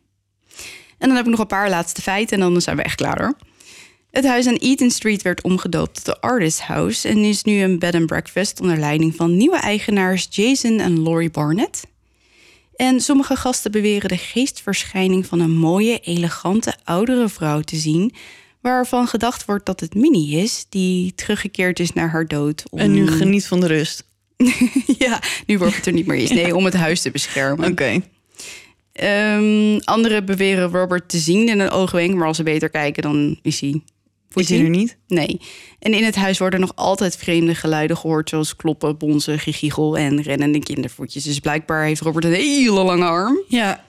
[1.01, 3.21] En dan heb ik nog een paar laatste feiten en dan zijn we echt klaar
[3.21, 3.35] hoor.
[4.11, 7.79] Het huis aan Eaton Street werd omgedoopt tot de Artist House en is nu een
[7.79, 11.83] bed and breakfast onder leiding van nieuwe eigenaars Jason en Laurie Barnett.
[12.75, 18.13] En sommige gasten beweren de geestverschijning van een mooie, elegante oudere vrouw te zien,
[18.61, 22.63] waarvan gedacht wordt dat het Minnie is, die teruggekeerd is naar haar dood.
[22.69, 22.79] Om...
[22.79, 24.03] En nu geniet van de rust.
[25.05, 26.29] ja, nu wordt het er niet meer is.
[26.29, 27.71] Nee, om het huis te beschermen.
[27.71, 28.01] Oké.
[29.03, 33.39] Um, anderen beweren Robert te zien in een oogwenk, maar als ze beter kijken, dan
[33.41, 33.81] is hij.
[34.33, 34.97] Is hij er niet?
[35.07, 35.41] Nee.
[35.79, 40.21] En in het huis worden nog altijd vreemde geluiden gehoord, zoals kloppen, bonzen, gegiegel en
[40.21, 41.23] rennende kindervoetjes.
[41.23, 43.43] Dus blijkbaar heeft Robert een hele lange arm.
[43.47, 43.83] Ja.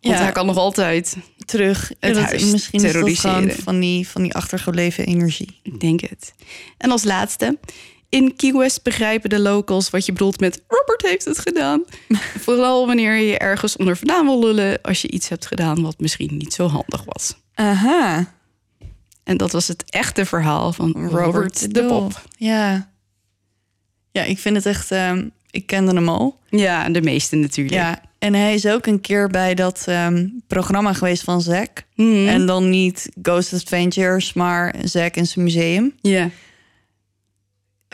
[0.00, 3.34] Want hij kan nog altijd terug het Ja, huis misschien is dat terroriseren.
[3.34, 5.60] gewoon van die, van die achtergebleven energie.
[5.62, 6.34] Ik denk het.
[6.78, 7.58] En als laatste.
[8.08, 11.84] In Key West begrijpen de locals wat je bedoelt met Robert heeft het gedaan.
[12.46, 16.36] Vooral wanneer je ergens onder vandaan wil lullen als je iets hebt gedaan wat misschien
[16.36, 17.34] niet zo handig was.
[17.54, 18.34] Aha.
[19.24, 22.22] En dat was het echte verhaal van Robert, de Pop.
[22.36, 22.90] Ja.
[24.10, 24.90] Ja, ik vind het echt...
[24.90, 26.38] ehm, ik kende hem al.
[26.48, 27.74] Ja, de meeste natuurlijk.
[27.76, 31.82] Ja, en hij is ook een keer bij dat ehm, programma geweest van Zack.
[31.94, 32.28] Mhm.
[32.28, 35.94] En dan niet Ghost Adventures, maar Zack in zijn museum.
[36.00, 36.30] ja.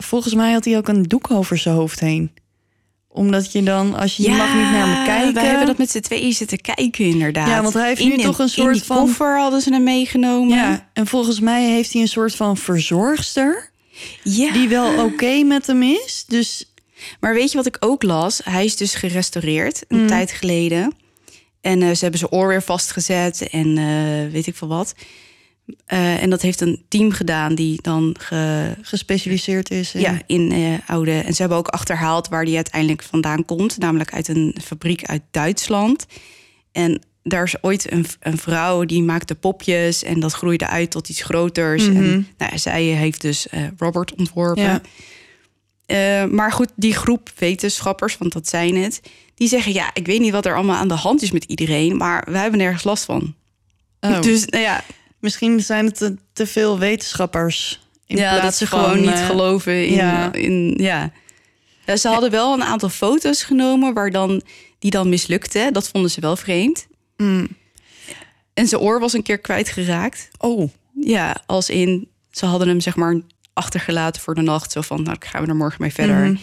[0.02, 2.30] Volgens mij had hij ook een doek over zijn hoofd heen.
[3.08, 5.34] Omdat je dan, als je, je mag niet naar me kijken.
[5.34, 7.48] We hebben dat met z'n tweeën zitten kijken, inderdaad.
[7.48, 10.56] Ja, want hij heeft in, nu toch een soort van- koffer hadden ze hem meegenomen.
[10.56, 13.70] Ja, en volgens mij heeft hij een soort van verzorgster.
[14.22, 14.52] ja.
[14.52, 16.24] Die wel oké met hem is.
[16.26, 16.72] Dus
[17.20, 18.40] Maar weet je wat ik ook las?
[18.44, 20.06] Hij is dus gerestaureerd een Mm.
[20.06, 20.92] tijd geleden.
[21.60, 24.94] En eh, ze hebben zijn oor weer vastgezet en eh, weet ik veel wat.
[25.86, 29.94] Eh, en dat heeft een team gedaan die dan ge, gespecialiseerd is.
[29.94, 31.18] in- ja, in eh, oude.
[31.18, 35.22] En ze hebben ook achterhaald waar die uiteindelijk vandaan komt, namelijk uit een fabriek uit
[35.30, 36.06] Duitsland.
[36.72, 41.08] En daar is ooit een, een vrouw die maakte popjes en dat groeide uit tot
[41.08, 41.86] iets groters.
[41.86, 44.82] En nou, ja, zij heeft dus eh, Robert ontworpen.
[45.86, 46.26] Ja.
[46.26, 49.00] Maar goed, die groep wetenschappers, want dat zijn het,
[49.34, 51.96] die zeggen: ja, ik weet niet wat er allemaal aan de hand is met iedereen,
[51.96, 53.34] maar wij hebben nergens last van.
[54.00, 54.20] Oh.
[54.20, 54.84] Dus nou ja,
[55.22, 57.80] Misschien zijn het te, te veel wetenschappers.
[58.06, 59.94] In ja, plaats dat ze van, gewoon niet eh, geloven in.
[59.94, 60.32] ja.
[60.32, 61.12] in ja.
[61.86, 64.42] Ja, ze hadden wel een aantal foto's genomen waar dan,
[64.78, 65.72] die dan mislukten.
[65.72, 66.86] Dat vonden ze wel vreemd.
[67.16, 67.48] mm.
[68.54, 70.28] En zijn oor was een keer kwijtgeraakt.
[70.38, 73.20] Oh, Ja, als in ze hadden hem zeg maar
[73.52, 74.72] achtergelaten voor de nacht.
[74.72, 76.16] Zo van, nou, gaan we er morgen mee verder.
[76.16, 76.36] Mhm.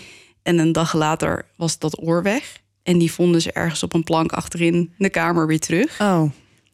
[0.43, 2.57] En een dag later was dat oor weg.
[2.83, 5.99] En die vonden ze ergens op een plank achterin de kamer weer terug.
[6.01, 6.23] oh.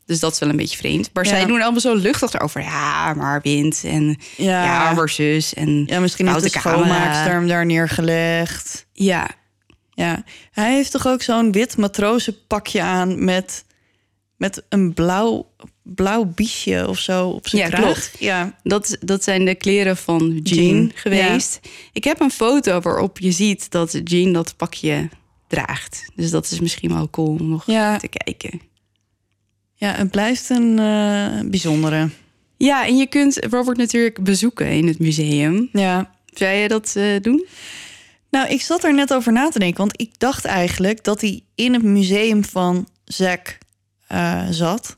[0.05, 1.09] Dus dat is wel een beetje vreemd.
[1.13, 1.29] Maar Ja.
[1.29, 2.61] zij doen allemaal zo luchtig erover.
[2.61, 4.63] Ja, maar wind en Ja.
[4.63, 5.53] ja, maar zus.
[5.53, 8.85] En Ja, misschien heeft de schoonmaakster hem daar neergelegd.
[8.93, 9.29] Ja,
[9.93, 13.65] Ja, hij heeft toch ook zo'n wit matrozenpakje aan met,
[14.37, 15.51] met een blauw,
[15.83, 18.11] blauw biesje of zo op zijn Ja, klopt.
[18.19, 21.59] Ja, dat, dat zijn de kleren van Jean, Jean, geweest.
[21.93, 25.09] Ik heb een foto waarop je ziet dat Jean dat pakje
[25.47, 26.11] draagt.
[26.15, 27.97] Dus dat is misschien wel cool om nog Ja.
[27.97, 28.61] te kijken.
[29.85, 32.09] Ja het blijft een eh, bijzondere.
[32.57, 35.69] Ja, en je kunt Robert natuurlijk bezoeken in het museum.
[35.71, 36.11] Ja.
[36.33, 37.45] Zou je dat eh, doen?
[38.29, 41.41] Nou, ik zat er net over na te denken, want ik dacht eigenlijk dat hij
[41.55, 43.57] in het museum van Zack
[44.07, 44.97] eh, zat.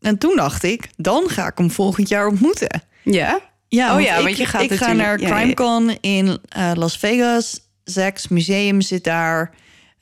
[0.00, 2.82] En toen dacht ik, dan ga ik hem volgend jaar ontmoeten.
[3.02, 3.40] Ja.
[3.68, 5.34] Ja, Oh want ja, ik, want je gaat ik ga naar ja, ja.
[5.34, 6.38] CrimeCon in
[6.74, 7.60] Las Vegas.
[7.84, 9.54] Zack's museum zit daar.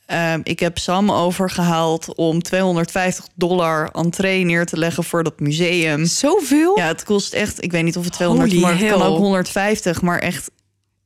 [0.06, 6.06] Ehm, ik heb Sam overgehaald om 250 dollar entree neer te leggen voor dat museum.
[6.06, 6.78] Zoveel?
[6.78, 9.18] Ja, het kost echt, ik weet niet of het 200 Holy maar het kan ook
[9.18, 10.50] 150, maar echt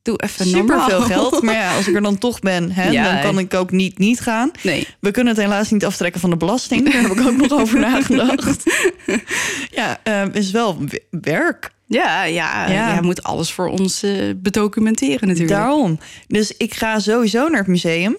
[0.01, 1.41] Doe even super veel geld.
[1.43, 3.11] Maar ja, als ik er dan toch ben, hè, Ja.
[3.13, 4.51] dan kan ik ook niet niet gaan.
[4.63, 4.87] Nee.
[4.99, 6.83] We kunnen het helaas niet aftrekken van de belasting.
[6.91, 8.63] Daar heb ik ook nog over nagedacht.
[9.69, 10.77] Ja, ehm, is wel
[11.09, 11.71] werk.
[11.85, 12.91] Ja, ja, Ja.
[12.93, 15.59] Jij moet alles voor ons eh, bedocumenteren natuurlijk.
[15.59, 15.99] Daarom.
[16.27, 18.17] Dus ik ga sowieso naar het museum.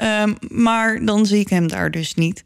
[0.00, 2.44] Ehm, maar dan zie ik hem daar dus niet.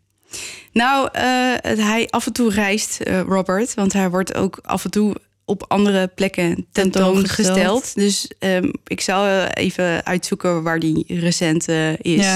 [0.73, 3.75] Nou, het- hij af en toe reist, eh, Robert.
[3.75, 7.95] Want hij wordt ook af en toe op andere plekken tentoongesteld.
[7.95, 12.27] Dus ehm, ik zal even uitzoeken waar die recent eh, is.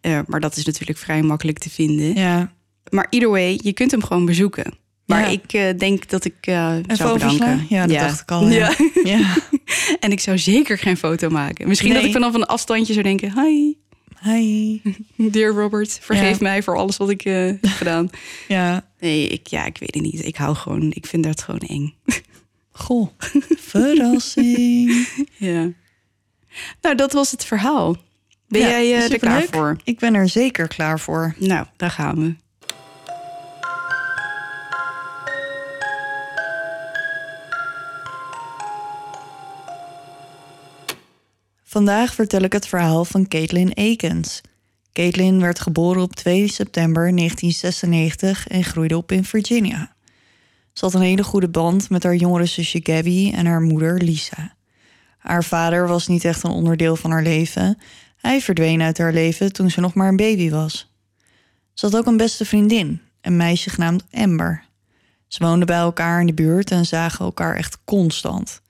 [0.00, 2.14] Ja, maar dat is natuurlijk vrij makkelijk te vinden.
[2.14, 2.52] ja.
[2.90, 4.74] Maar either way, je kunt hem gewoon bezoeken.
[5.06, 5.40] Maar Ja.
[5.40, 7.66] ik denk dat ik Even zou bedanken.
[7.68, 8.74] Ja, dat dacht ik al, ja.
[9.04, 9.36] Ja.
[10.00, 11.68] en ik zou zeker geen foto maken.
[11.68, 13.32] Misschien dat ik vanaf een afstandje zou denken...
[13.44, 13.72] Hi,
[14.22, 14.80] Hi.
[15.16, 16.42] dear Robert, vergeef Ja.
[16.42, 18.10] mij voor alles wat ik eh, heb gedaan.
[18.48, 18.84] Ja.
[19.00, 20.24] Nee, ik, ja, ik weet het niet.
[20.24, 21.94] Ik hou gewoon, ik vind dat gewoon eng.
[22.72, 23.08] Goh.
[23.58, 25.08] Verrassing.
[25.36, 25.70] Ja.
[26.80, 27.96] Nou, dat was het verhaal.
[28.48, 29.76] Ben Ja, jij eh, er klaar voor?
[29.84, 31.34] Ik ben er zeker klaar voor.
[31.38, 32.34] Nou, daar gaan we.
[41.72, 44.40] Vandaag vertel ik het verhaal van Caitlin Akens.
[44.92, 49.94] Caitlin werd geboren op 2 september 1996 en groeide op in Virginia.
[50.72, 54.54] Ze had een hele goede band met haar jongere zusje Gabby en haar moeder Lisa.
[55.18, 57.78] Haar vader was niet echt een onderdeel van haar leven.
[58.16, 60.92] Hij verdween uit haar leven toen ze nog maar een baby was.
[61.72, 64.64] Ze had ook een beste vriendin, een meisje genaamd Amber.
[65.28, 68.61] Ze woonden bij elkaar in de buurt en zagen elkaar echt constant.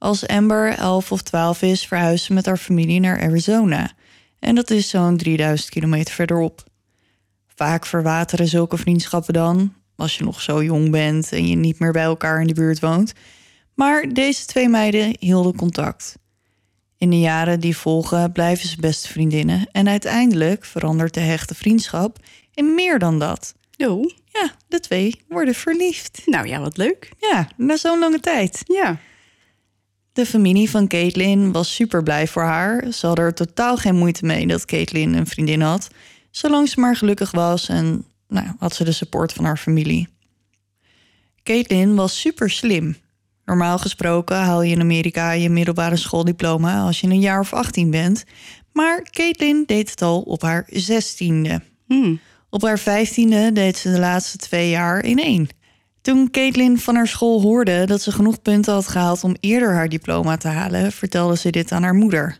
[0.00, 3.90] Als Amber 11 of 12 is, verhuisde ze met haar familie naar Arizona.
[4.38, 6.62] En dat is zo'n 3000 kilometer verderop.
[7.46, 11.92] Vaak verwateren zulke vriendschappen dan, als je nog zo jong bent en je niet meer
[11.92, 13.12] bij elkaar in de buurt woont.
[13.74, 16.14] Maar deze twee meiden hielden contact.
[16.98, 22.18] In de jaren die volgen blijven ze beste vriendinnen en uiteindelijk verandert de hechte vriendschap
[22.54, 23.54] in meer dan dat.
[23.78, 26.22] Oh, Ja, de twee worden verliefd.
[26.26, 27.10] nou ja, wat leuk.
[27.18, 28.62] Ja, na zo'n lange tijd.
[28.64, 28.98] Ja.
[30.12, 32.92] De familie van Caitlin was super blij voor haar.
[32.92, 35.88] Ze hadden er totaal geen moeite mee dat Caitlin een vriendin had.
[36.30, 40.08] Zolang ze maar gelukkig was en nou, had ze de support van haar familie.
[41.42, 42.96] Caitlin was super slim.
[43.44, 47.90] Normaal gesproken haal je in Amerika je middelbare schooldiploma als je een jaar of 18
[47.90, 48.24] bent.
[48.72, 51.54] Maar Caitlin deed het al op haar 16e.
[51.86, 52.14] Hm.
[52.50, 55.48] Op haar vijftiende deed ze de laatste twee jaar in één.
[56.10, 59.88] Toen Caitlin van haar school hoorde dat ze genoeg punten had gehaald om eerder haar
[59.88, 62.38] diploma te halen, vertelde ze dit aan haar moeder.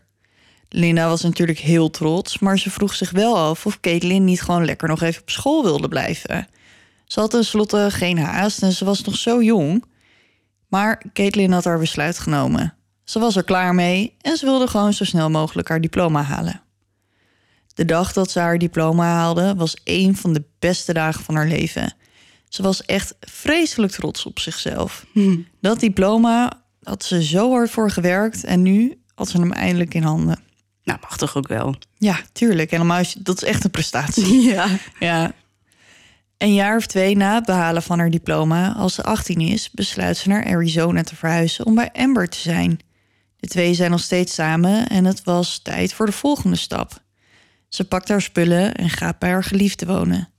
[0.69, 4.65] Linda was natuurlijk heel trots, maar ze vroeg zich wel af of Caitlin niet gewoon
[4.65, 6.47] lekker nog even op school wilde blijven.
[7.05, 9.85] Ze had tenslotte geen haast en ze was nog zo jong.
[10.67, 12.73] Maar Caitlin had haar besluit genomen.
[13.03, 16.61] Ze was er klaar mee en ze wilde gewoon zo snel mogelijk haar diploma halen.
[17.73, 21.47] De dag dat ze haar diploma haalde was een van de beste dagen van haar
[21.47, 21.93] leven.
[22.51, 25.05] Ze was echt vreselijk trots op zichzelf.
[25.11, 25.37] Hm.
[25.61, 26.51] Dat diploma
[26.83, 30.39] had ze zo hard voor gewerkt en nu had ze hem eindelijk in handen.
[30.83, 31.75] Nou, mag toch ook wel.
[31.97, 32.73] Ja, tuurlijk.
[32.73, 34.41] Als je- dat is echt een prestatie.
[34.51, 34.67] Ja.
[34.99, 35.31] Ja.
[36.37, 40.17] Een jaar of twee na het behalen van haar diploma, als ze 18 is, besluit
[40.17, 42.79] ze naar Arizona te verhuizen om bij Amber te zijn.
[43.39, 47.01] De twee zijn nog steeds samen en het was tijd voor de volgende stap.
[47.69, 50.29] Ze pakt haar spullen en gaat bij haar geliefde wonen.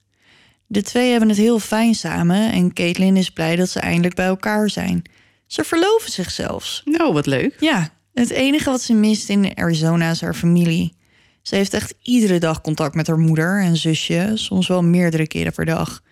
[0.73, 4.27] De twee hebben het heel fijn samen en Caitlin is blij dat ze eindelijk bij
[4.27, 5.03] elkaar zijn.
[5.47, 6.83] Ze verloven zich zelfs.
[6.85, 7.57] Nou, wat leuk.
[7.61, 10.97] Ja, het enige wat ze mist in Arizona is haar familie.
[11.43, 15.53] Ze heeft echt iedere dag contact met haar moeder en zusje, soms wel meerdere keren
[15.53, 16.03] per dag.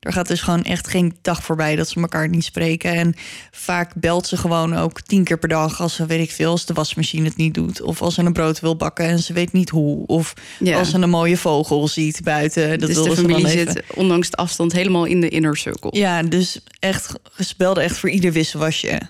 [0.00, 2.94] Er gaat dus gewoon echt geen dag voorbij dat ze elkaar niet spreken.
[2.94, 3.14] En
[3.50, 6.66] vaak belt ze gewoon ook tien keer per dag als ze, weet ik veel, als
[6.66, 7.82] de wasmachine het niet doet.
[7.82, 10.06] Of als ze een brood wil bakken en ze weet niet hoe.
[10.06, 10.78] Of Ja.
[10.78, 12.68] als ze een mooie vogel ziet buiten.
[12.78, 15.90] Dat dus de ze dan familie zit ondanks de afstand helemaal in de inner circle.
[15.98, 19.00] Ja, dus echt, ze belde echt voor ieder wisselwasje.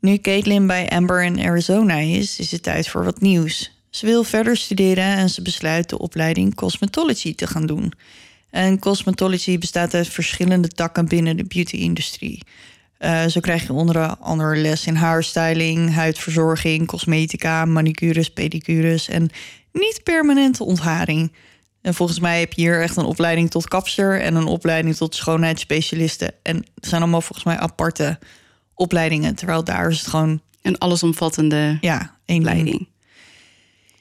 [0.00, 3.72] Nu Caitlin bij Amber in Arizona is, is het tijd voor wat nieuws.
[3.90, 7.92] Ze wil verder studeren en ze besluit de opleiding cosmetology te gaan doen.
[8.52, 12.42] En cosmetology bestaat uit verschillende takken binnen de beauty-industrie.
[12.98, 19.30] Eh, zo krijg je onder andere les in haarstyling, huidverzorging, cosmetica, manicures, pedicures en
[19.72, 21.32] niet permanente ontharing.
[21.80, 25.14] En volgens mij heb je hier echt een opleiding tot kapster en een opleiding tot
[25.14, 26.34] schoonheidsspecialiste.
[26.42, 28.18] En het zijn allemaal volgens mij aparte
[28.74, 29.34] opleidingen.
[29.34, 32.44] Terwijl daar is het gewoon, Een allesomvattende ja, één ding.
[32.44, 32.88] leiding.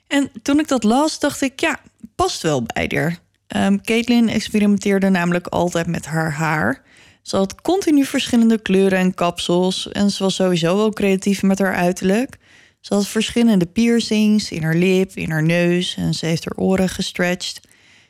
[0.08, 1.80] En toen ik dat las, dacht ik, ja,
[2.16, 3.20] past wel bij haar.
[3.52, 6.82] Ehm Caitlin experimenteerde namelijk altijd met haar haar.
[7.22, 9.92] Ze had continu verschillende kleuren en kapsels.
[9.92, 12.38] En ze was sowieso wel creatief met haar uiterlijk.
[12.80, 15.96] Ze had verschillende piercings in haar lip, in haar neus.
[15.96, 17.62] En ze heeft haar oren gestretched.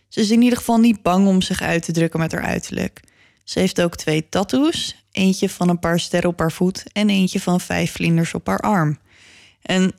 [0.08, 3.00] Ze is in ieder geval niet bang om zich uit te drukken met haar uiterlijk.
[3.44, 5.06] Ze heeft ook twee tattoos.
[5.12, 8.60] Eentje van een paar sterren op haar voet en eentje van vijf vlinders op haar
[8.60, 8.98] arm.
[9.62, 9.94] En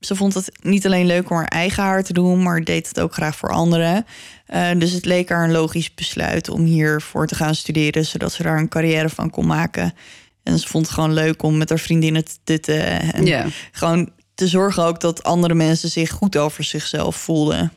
[0.00, 3.00] Ze vond het niet alleen leuk om haar eigen haar te doen, maar deed het
[3.00, 4.06] ook graag voor anderen.
[4.54, 8.42] Uh, dus het leek haar een logisch besluit om hiervoor te gaan studeren, zodat ze
[8.42, 9.94] daar een carrière van kon maken.
[10.42, 13.12] En ze vond het gewoon leuk om met haar vriendinnen te tutten.
[13.12, 17.72] En gewoon te zorgen ook dat andere mensen zich goed over zichzelf voelden.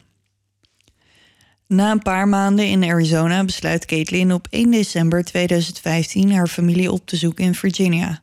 [1.67, 7.05] Na een paar maanden in Arizona besluit Caitlin op 1 december 2015 haar familie op
[7.05, 8.19] te zoeken in Virginia.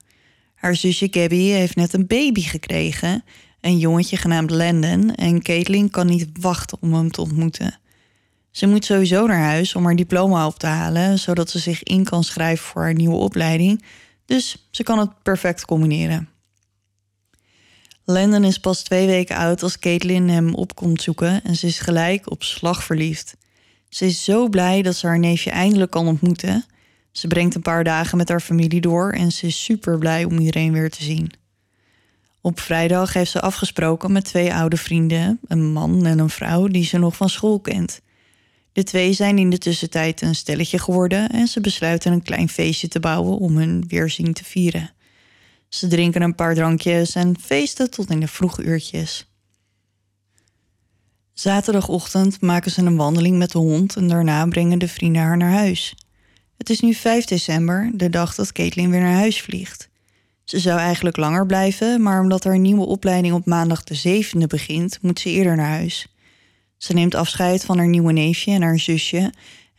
[0.55, 3.25] Haar zusje Gabby heeft net een baby gekregen,
[3.61, 7.81] een jongetje genaamd Landon, en Caitlin kan niet wachten om hem te ontmoeten.
[8.53, 12.05] Ze moet sowieso naar huis om haar diploma op te halen, zodat ze zich in
[12.05, 13.85] kan schrijven voor haar nieuwe opleiding,
[14.25, 16.29] dus ze kan het perfect combineren.
[18.05, 21.79] Landon is pas twee weken oud als Caitlin hem op komt zoeken en ze is
[21.79, 23.37] gelijk op slag verliefd.
[23.89, 26.65] Ze is zo blij dat ze haar neefje eindelijk kan ontmoeten.
[27.13, 30.39] Ze brengt een paar dagen met haar familie door en ze is super blij om
[30.39, 31.33] iedereen weer te zien.
[32.41, 36.85] Op vrijdag heeft ze afgesproken met twee oude vrienden, een man en een vrouw die
[36.85, 38.01] ze nog van school kent.
[38.73, 42.89] De twee zijn in de tussentijd een stelletje geworden en ze besluiten een klein feestje
[42.89, 44.91] te bouwen om hun weerzien te vieren.
[45.69, 49.27] Ze drinken een paar drankjes en feesten tot in de vroege uurtjes.
[51.33, 55.53] Zaterdagochtend maken ze een wandeling met de hond en daarna brengen de vrienden haar naar
[55.53, 55.95] huis.
[56.57, 59.89] Het is nu 5 december, de dag dat Caitlin weer naar huis vliegt.
[60.45, 64.99] Ze zou eigenlijk langer blijven, maar omdat haar nieuwe opleiding op maandag de 7e begint,
[65.03, 66.07] moet ze eerder naar huis.
[66.83, 69.33] Ze neemt afscheid van haar nieuwe neefje en haar zusje.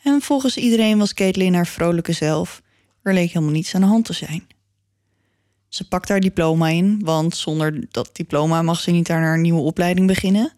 [0.04, 2.62] En volgens iedereen was Caitlin haar vrolijke zelf.
[3.02, 4.44] Er leek helemaal niets aan de hand te zijn.
[5.68, 9.62] Ze pakt haar diploma in, want zonder dat diploma mag ze niet aan haar nieuwe
[9.62, 10.54] opleiding beginnen.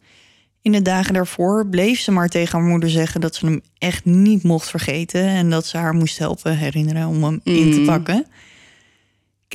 [0.62, 4.06] In de dagen daarvoor bleef ze maar tegen haar moeder zeggen dat ze hem echt
[4.06, 7.86] niet mocht vergeten en dat ze haar moest helpen herinneren om hem in te Mm.
[7.86, 8.26] pakken.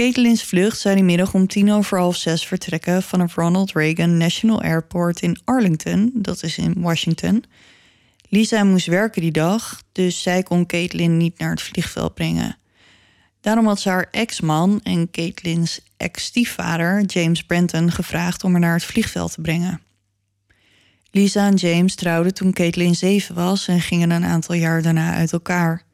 [0.01, 4.63] Caitlin's vlucht zou die middag om tien over half zes vertrekken vanaf Ronald Reagan National
[4.63, 7.45] Airport in Arlington, dat is in Washington.
[8.29, 12.57] Lisa moest werken die dag, dus zij kon Caitlin niet naar het vliegveld brengen.
[13.41, 18.85] Daarom had ze haar ex-man en Caitlin's ex-stiefvader, James Brenton, gevraagd om haar naar het
[18.85, 19.81] vliegveld te brengen.
[21.11, 25.33] Lisa en James trouwden toen Caitlin zeven was en gingen een aantal jaar daarna uit
[25.33, 25.89] elkaar.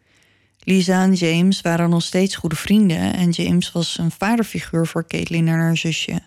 [0.68, 5.48] Lisa en James waren nog steeds goede vrienden en James was een vaderfiguur voor Caitlin
[5.48, 6.20] en haar zusje.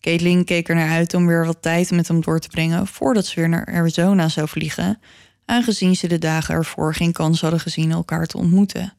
[0.00, 3.26] Caitlin keek er naar uit om weer wat tijd met hem door te brengen voordat
[3.26, 5.00] ze weer naar Arizona zou vliegen,
[5.44, 8.92] aangezien ze de dagen ervoor geen kans hadden gezien elkaar te ontmoeten.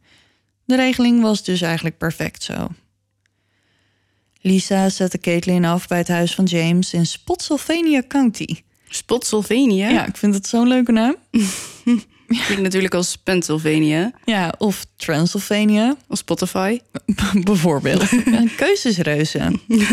[0.65, 2.67] De regeling was dus eigenlijk perfect zo.
[4.41, 8.61] Lisa zette Caitlin af bij het huis van James in Spotsylvania County.
[8.89, 9.89] Spotsylvania.
[9.89, 11.15] Ja, ik vind het zo'n leuke naam.
[12.27, 14.11] Klinkt natuurlijk als Pennsylvania.
[14.25, 15.95] Ja, of Transylvania.
[16.07, 16.79] Als Spotify.
[17.43, 18.09] Bijvoorbeeld.
[18.25, 19.61] Ja, Keuzesreuzen.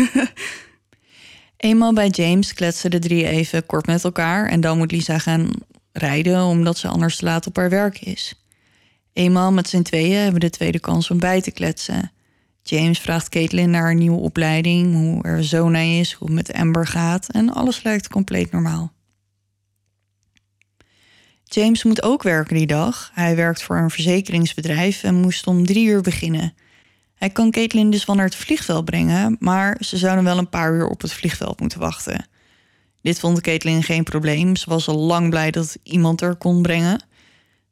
[1.57, 5.49] Eenmaal bij James kletsen de drie even kort met elkaar en dan moet Lisa gaan
[5.91, 8.33] rijden omdat ze anders te laat op haar werk is.
[9.13, 12.11] Eenmaal met z'n tweeën hebben de tweede kans om bij te kletsen.
[12.61, 17.27] James vraagt Caitlin naar haar nieuwe opleiding, hoe Arizona is, hoe het met Amber gaat
[17.29, 18.91] en alles lijkt compleet normaal.
[21.53, 23.11] James moet ook werken die dag.
[23.13, 26.53] Hij werkt voor een verzekeringsbedrijf en moest om drie uur beginnen.
[27.15, 30.73] Hij kan Caitlin dus wel naar het vliegveld brengen, maar ze zouden wel een paar
[30.73, 32.27] uur op het vliegveld moeten wachten.
[33.01, 34.55] Dit vond Caitlin geen probleem.
[34.55, 37.03] Ze was al lang blij dat iemand er kon brengen.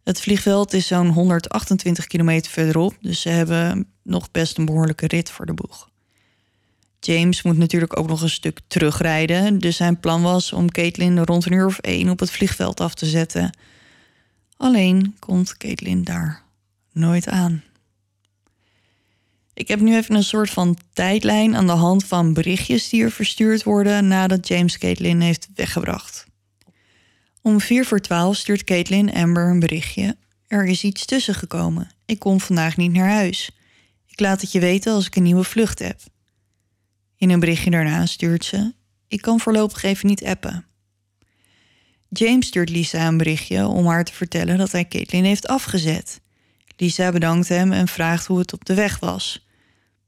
[0.03, 5.29] Het vliegveld is zo'n 128 kilometer verderop, dus ze hebben nog best een behoorlijke rit
[5.29, 5.90] voor de boeg.
[7.05, 11.45] James moet natuurlijk ook nog een stuk terugrijden, dus zijn plan was om Caitlin rond
[11.45, 13.57] een uur of één op het vliegveld af te zetten.
[14.57, 16.43] Alleen komt Caitlin daar
[16.91, 17.63] nooit aan.
[19.53, 23.11] Ik heb nu even een soort van tijdlijn aan de hand van berichtjes die er
[23.11, 26.25] verstuurd worden nadat James Caitlin heeft weggebracht.
[27.41, 30.17] Om vier voor twaalf stuurt Caitlin Amber een berichtje.
[30.47, 31.91] Er is iets tussen gekomen.
[32.05, 33.51] Ik kom vandaag niet naar huis.
[34.07, 35.99] Ik laat het je weten als ik een nieuwe vlucht heb.
[37.21, 38.73] In een berichtje daarna stuurt ze:
[39.07, 40.65] Ik kan voorlopig even niet appen.
[42.09, 46.21] James stuurt Lisa een berichtje om haar te vertellen dat hij Caitlin heeft afgezet.
[46.77, 49.47] Lisa bedankt hem en vraagt hoe het op de weg was.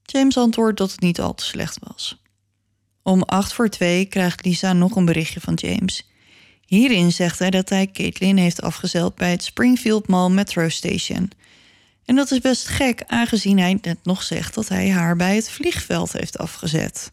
[0.04, 2.22] James antwoordt dat het niet al te slecht was.
[3.04, 6.10] Om acht voor twee krijgt Lisa nog een berichtje van James.
[6.66, 11.32] Hierin zegt hij dat hij Caitlin heeft afgezeld bij het Springfield Mall Metro Station.
[12.06, 15.50] En dat is best gek, aangezien hij net nog zegt dat hij haar bij het
[15.50, 17.12] vliegveld heeft afgezet.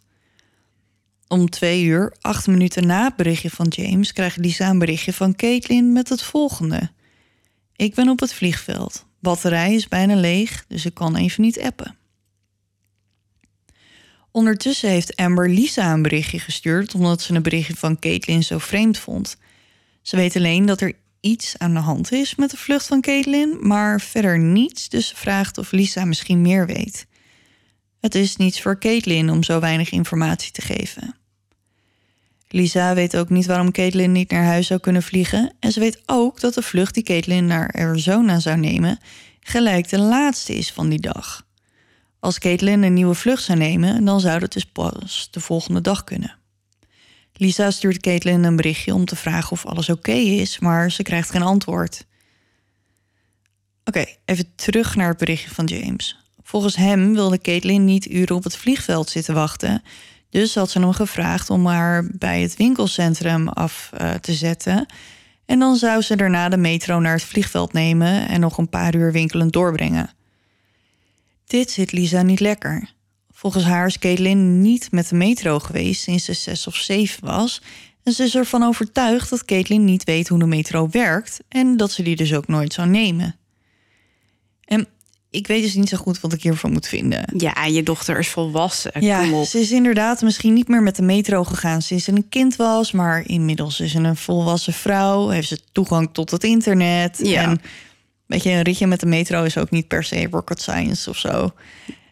[1.29, 5.37] Om twee uur, acht minuten na het berichtje van James, krijgt Lisa een berichtje van
[5.37, 6.91] Caitlin met het volgende.
[7.77, 9.07] Ik ben op het vliegveld.
[9.21, 11.97] Batterij is bijna leeg, dus ik kan even niet appen.
[14.31, 16.95] Ondertussen heeft Amber Lisa een berichtje gestuurd...
[16.95, 19.37] omdat ze een berichtje van Caitlin zo vreemd vond.
[20.03, 23.57] Ze weet alleen dat er iets aan de hand is met de vlucht van Caitlin...
[23.61, 27.07] maar verder niets, dus ze vraagt of Lisa misschien meer weet.
[28.01, 31.15] Het is niets voor Caitlin om zo weinig informatie te geven.
[32.49, 35.53] Lisa weet ook niet waarom Caitlin niet naar huis zou kunnen vliegen...
[35.61, 38.99] en ze weet ook dat de vlucht die Caitlin naar Arizona zou nemen...
[39.41, 41.49] gelijk de laatste is van die dag...
[42.21, 46.05] Als Caitlin een nieuwe vlucht zou nemen, dan zou dat dus pas de volgende dag
[46.05, 46.40] kunnen.
[47.41, 51.31] Lisa stuurt Caitlin een berichtje om te vragen of alles oké is, maar ze krijgt
[51.31, 52.07] geen antwoord.
[53.85, 56.25] Oké, even terug naar het berichtje van James.
[56.43, 59.83] Volgens hem wilde Caitlin niet uren op het vliegveld zitten wachten.
[60.31, 64.87] Dus had ze hem gevraagd om haar bij het winkelcentrum af uh, te zetten.
[65.47, 68.95] En dan zou ze daarna de metro naar het vliegveld nemen en nog een paar
[68.95, 70.11] uur winkelend doorbrengen.
[71.47, 72.93] Dit zit Lisa niet lekker.
[73.41, 77.63] Volgens haar is Caitlin niet met de metro geweest sinds ze zes of zeven was.
[78.03, 81.91] En ze is ervan overtuigd dat Caitlin niet weet hoe de metro werkt en dat
[81.91, 83.37] ze die dus ook nooit zou nemen.
[84.65, 84.87] En
[85.31, 87.25] ik weet dus niet zo goed wat ik hiervan moet vinden.
[87.37, 88.93] Ja, je dochter is volwassen.
[89.05, 92.57] Ja, ze is inderdaad misschien niet meer met de metro gegaan sinds ze een kind
[92.57, 97.21] was, maar inmiddels is ze een volwassen vrouw, heeft ze toegang tot het internet.
[97.23, 97.43] Ja.
[97.43, 97.61] En
[98.27, 101.17] Weet je, een ritje met de metro is ook niet per se rocket science of
[101.19, 101.53] zo.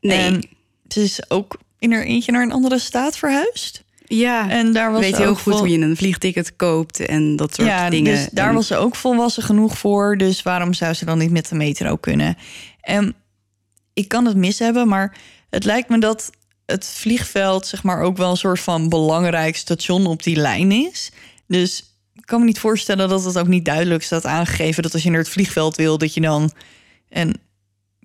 [0.01, 0.19] Nee.
[0.19, 0.57] En
[0.89, 3.85] ze is ook in haar eentje naar een andere staat verhuisd.
[4.07, 7.37] Ja, En daar was weet ze ook goed vol- hoe je een vliegticket koopt en
[7.37, 8.15] dat soort ja, dingen.
[8.15, 10.17] dus daar En- was ze ook volwassen genoeg voor.
[10.17, 12.37] Dus waarom zou ze dan niet met de metro kunnen?
[12.81, 13.15] En
[13.93, 15.17] ik kan het mis hebben, maar
[15.51, 16.31] het lijkt me dat
[16.67, 21.11] het vliegveld zeg maar ook wel een soort van belangrijk station op die lijn is.
[21.47, 25.03] Dus ik kan me niet voorstellen dat het ook niet duidelijk staat aangegeven dat als
[25.03, 26.53] je naar het vliegveld wil, dat je dan
[27.09, 27.41] en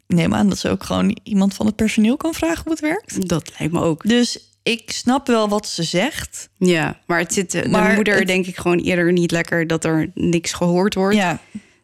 [0.08, 3.28] neem aan dat ze ook gewoon iemand van het personeel kan vragen hoe het werkt.
[3.30, 4.04] Dat lijkt me ook.
[4.08, 6.50] Dus ik snap wel wat ze zegt.
[6.58, 9.84] Ja, maar het zit de Maar moeder het- denk ik gewoon eerder niet lekker dat
[9.86, 11.40] er niks gehoord wordt Ja,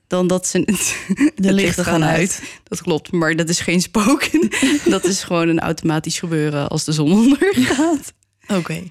[0.08, 0.60] dan dat ze
[1.36, 2.42] de lichten gaan uit.
[2.64, 4.50] Dat klopt, maar dat is geen spoken.
[4.90, 8.14] dat is gewoon een automatisch gebeuren als de zon ondergaat.
[8.58, 8.84] Oké.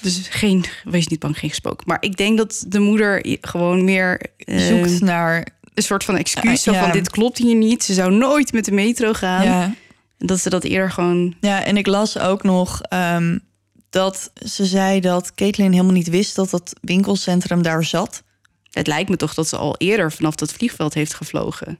[0.00, 1.84] Dus geen, wees niet bang, geen gesproken.
[1.88, 6.64] Maar ik denk dat de moeder gewoon meer eh, Zoekt naar een soort van excuus.
[6.64, 6.82] ja.
[6.82, 7.84] van dit klopt hier niet.
[7.84, 9.44] Ze zou nooit met de metro gaan.
[9.44, 9.62] ja,
[10.18, 11.34] En dat ze dat eerder gewoon.
[11.40, 13.38] Ja, en ik las ook nog ehm,
[13.90, 18.22] dat ze zei dat Caitlin helemaal niet wist dat dat winkelcentrum daar zat.
[18.70, 21.78] Het lijkt me toch dat ze al eerder vanaf dat vliegveld heeft gevlogen.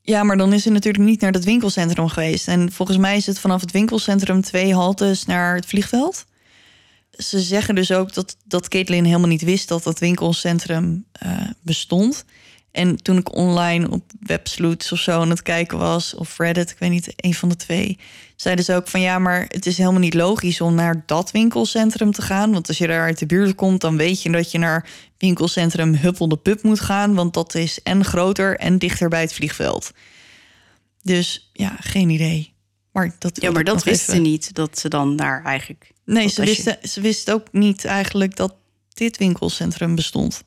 [0.00, 2.48] Ja, maar dan is ze natuurlijk niet naar dat winkelcentrum geweest.
[2.48, 6.24] En volgens mij is het vanaf het winkelcentrum twee haltes naar het vliegveld.
[7.10, 12.24] Ze zeggen dus ook dat, dat Caitlin helemaal niet wist dat dat winkelcentrum eh, bestond.
[12.74, 16.78] En toen ik online op Websleuths of zo aan het kijken was, of Reddit, ik
[16.78, 17.98] weet niet, een van de twee,
[18.36, 22.12] zeiden ze ook van ja, maar het is helemaal niet logisch om naar dat winkelcentrum
[22.12, 22.52] te gaan.
[22.52, 24.86] Want als je daar uit de buurt komt, dan weet je dat je naar
[25.18, 27.14] winkelcentrum Huppel de Pup moet gaan.
[27.14, 29.92] Want dat is en groter en dichter bij het vliegveld.
[31.02, 32.52] Dus ja, geen idee.
[32.92, 34.54] Maar dat Ja, maar dat nog wist even- ze niet.
[34.54, 35.90] Dat ze dan daar eigenlijk.
[36.04, 38.54] Nee, ze als je- wist, ze wist ook niet eigenlijk dat
[38.94, 40.44] dit winkelcentrum bestond.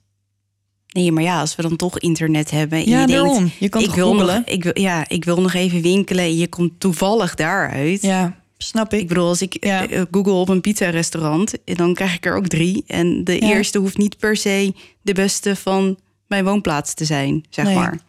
[0.97, 2.79] Nee, maar ja, als we dan toch internet hebben.
[2.79, 3.51] En Ja, je denkt.
[3.59, 6.23] Je kan ik wil nog, ik wil, Ja, ik wil nog even winkelen.
[6.23, 8.01] En je komt toevallig daaruit.
[8.01, 8.99] Ja, snap ik.
[8.99, 9.87] Ik bedoel, als ik Ja.
[9.87, 12.83] eh, google op een pizza-restaurant, dan krijg ik er ook drie.
[12.87, 13.39] En de Ja.
[13.55, 17.75] eerste hoeft niet per se de beste van mijn woonplaats te zijn, zeg Nee.
[17.75, 17.99] maar.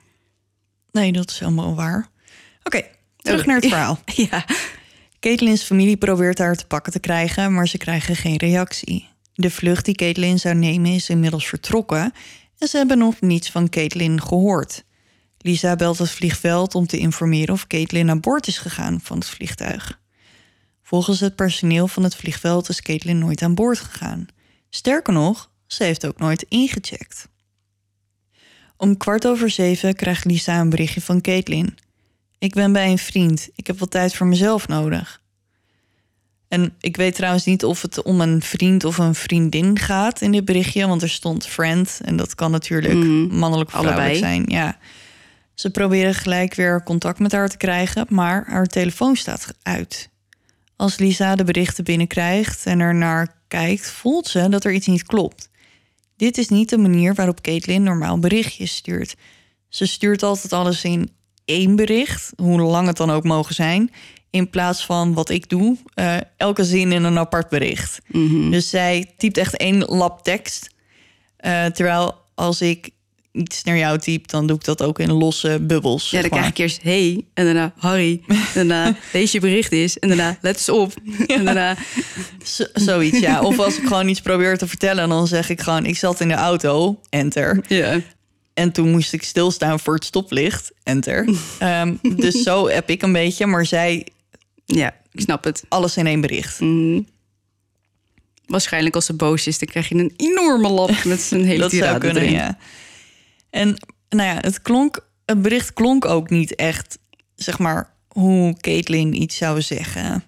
[0.92, 2.08] Nee, dat is helemaal waar.
[2.62, 2.82] Oké,
[3.16, 3.98] terug Oh, naar het verhaal.
[4.30, 4.44] Ja,
[5.20, 9.08] Caitlin's familie probeert haar te pakken te krijgen, maar ze krijgen geen reactie.
[9.34, 12.12] De vlucht die Caitlin zou nemen is inmiddels vertrokken
[12.58, 14.84] en ze hebben nog niets van Caitlin gehoord.
[15.38, 19.28] Lisa belt het vliegveld om te informeren of Caitlin aan boord is gegaan van het
[19.28, 20.00] vliegtuig.
[20.82, 24.26] Volgens het personeel van het vliegveld is Caitlin nooit aan boord gegaan.
[24.70, 27.28] Sterker nog, ze heeft ook nooit ingecheckt.
[28.76, 31.78] Om kwart over zeven krijgt Lisa een berichtje van Caitlin.
[32.38, 33.48] Ik ben bij een vriend.
[33.54, 35.22] Ik heb wat tijd voor mezelf nodig.
[36.48, 40.32] En ik weet trouwens niet of het om een vriend of een vriendin gaat in
[40.32, 43.36] dit berichtje, want er stond friend en dat kan natuurlijk Mhm.
[43.38, 44.18] mannelijk of vrouwelijk Allebei.
[44.18, 44.44] zijn.
[44.46, 44.78] Ja.
[45.54, 50.08] Ze proberen gelijk weer contact met haar te krijgen, maar haar telefoon staat uit.
[50.76, 55.02] Als Lisa de berichten binnenkrijgt en er naar kijkt, voelt ze dat er iets niet
[55.06, 55.50] klopt.
[56.16, 59.14] Dit is niet de manier waarop Caitlin normaal berichtjes stuurt.
[59.68, 61.10] Ze stuurt altijd alles in
[61.44, 63.90] één bericht, hoe lang het dan ook mogen zijn,
[64.30, 67.98] in plaats van wat ik doe, eh, elke zin in een apart bericht.
[68.50, 70.68] Dus zij typt echt één lap tekst.
[71.36, 72.90] Eh, terwijl als ik
[73.32, 76.10] iets naar jou typ, dan doe ik dat ook in losse bubbels.
[76.10, 78.22] Ja, dan krijg ik eerst hey en daarna Harry.
[78.26, 80.92] En daarna lees je bericht is en daarna let eens op.
[81.26, 81.76] En daarna
[82.44, 83.40] Z- zoiets, ja.
[83.42, 86.28] Of als ik gewoon iets probeer te vertellen, dan zeg ik gewoon: ik zat in
[86.28, 87.64] de auto, enter.
[87.68, 88.00] ja.
[88.54, 91.28] En toen moest ik stilstaan voor het stoplicht, enter.
[91.58, 94.06] Ehm, dus zo heb ik een beetje, maar zij
[94.76, 95.64] ja, ik snap het.
[95.68, 96.60] alles in één bericht.
[96.60, 97.00] Mhm.
[98.46, 101.72] Waarschijnlijk als ze boos is, dan krijg je een enorme lap met zijn hele dat
[101.72, 102.34] zou kunnen, erin.
[102.34, 102.58] ja.
[103.50, 103.68] En
[104.08, 106.98] nou ja, het, klonk, het bericht klonk ook niet echt,
[107.34, 110.24] zeg maar, hoe Caitlyn iets zou zeggen.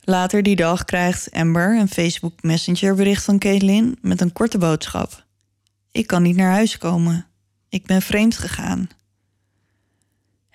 [0.00, 5.24] Later die dag krijgt Amber een Facebook Messenger bericht van Caitlyn met een korte boodschap.
[5.92, 7.26] Ik kan niet naar huis komen.
[7.68, 8.88] Ik ben vreemd gegaan.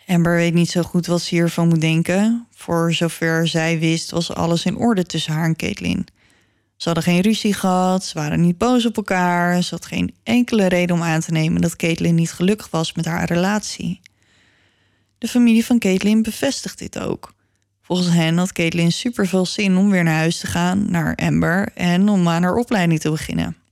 [0.08, 2.48] Amber weet niet zo goed wat ze hiervan moet denken.
[2.56, 6.06] Voor zover zij wist was alles in orde tussen haar en Caitlyn.
[6.76, 9.64] Ze hadden geen ruzie gehad, ze waren niet boos op elkaar.
[9.64, 13.06] Ze had geen enkele reden om aan te nemen dat Caitlyn niet gelukkig was met
[13.06, 14.02] haar relatie.
[15.18, 17.34] De familie van Caitlyn bevestigt dit ook.
[17.82, 22.10] Volgens hen had Caitlyn superveel zin om weer naar huis te gaan, naar Amber en
[22.10, 23.63] om aan haar opleiding te beginnen.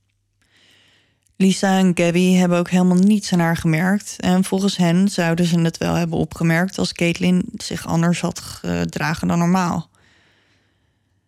[1.42, 4.16] Lisa en Gabby hebben ook helemaal niets aan haar gemerkt.
[4.18, 9.28] En volgens hen zouden ze het wel hebben opgemerkt als Caitlyn zich anders had gedragen
[9.28, 9.90] dan normaal.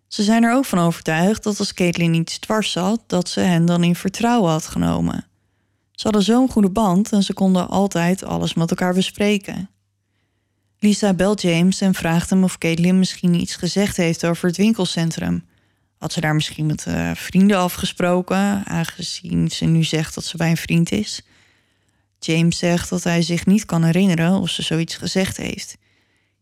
[0.08, 3.66] Ze zijn er ook van overtuigd dat als Caitlyn iets dwars zat, dat ze hen
[3.66, 5.26] dan in vertrouwen had genomen.
[5.92, 9.70] Ze hadden zo'n goede band en ze konden altijd alles met elkaar bespreken.
[10.78, 15.44] Lisa belt James en vraagt hem of Caitlyn misschien iets gezegd heeft over het winkelcentrum.
[15.98, 20.50] Had ze daar misschien met eh, vrienden afgesproken, aangezien ze nu zegt dat ze bij
[20.50, 21.22] een vriend is?
[22.18, 25.76] James zegt dat hij zich niet kan herinneren of ze zoiets gezegd heeft.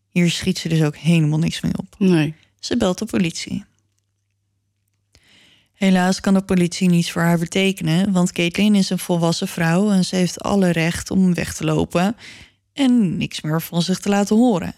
[0.09, 1.95] Hier schiet ze dus ook helemaal niks mee op.
[1.97, 2.35] Nee.
[2.59, 3.65] Ze belt de politie.
[5.73, 10.05] Helaas kan de politie niets voor haar betekenen, want Caitlyn is een volwassen vrouw en
[10.05, 12.15] ze heeft alle recht om weg te lopen
[12.73, 14.73] en niks meer van zich te laten horen.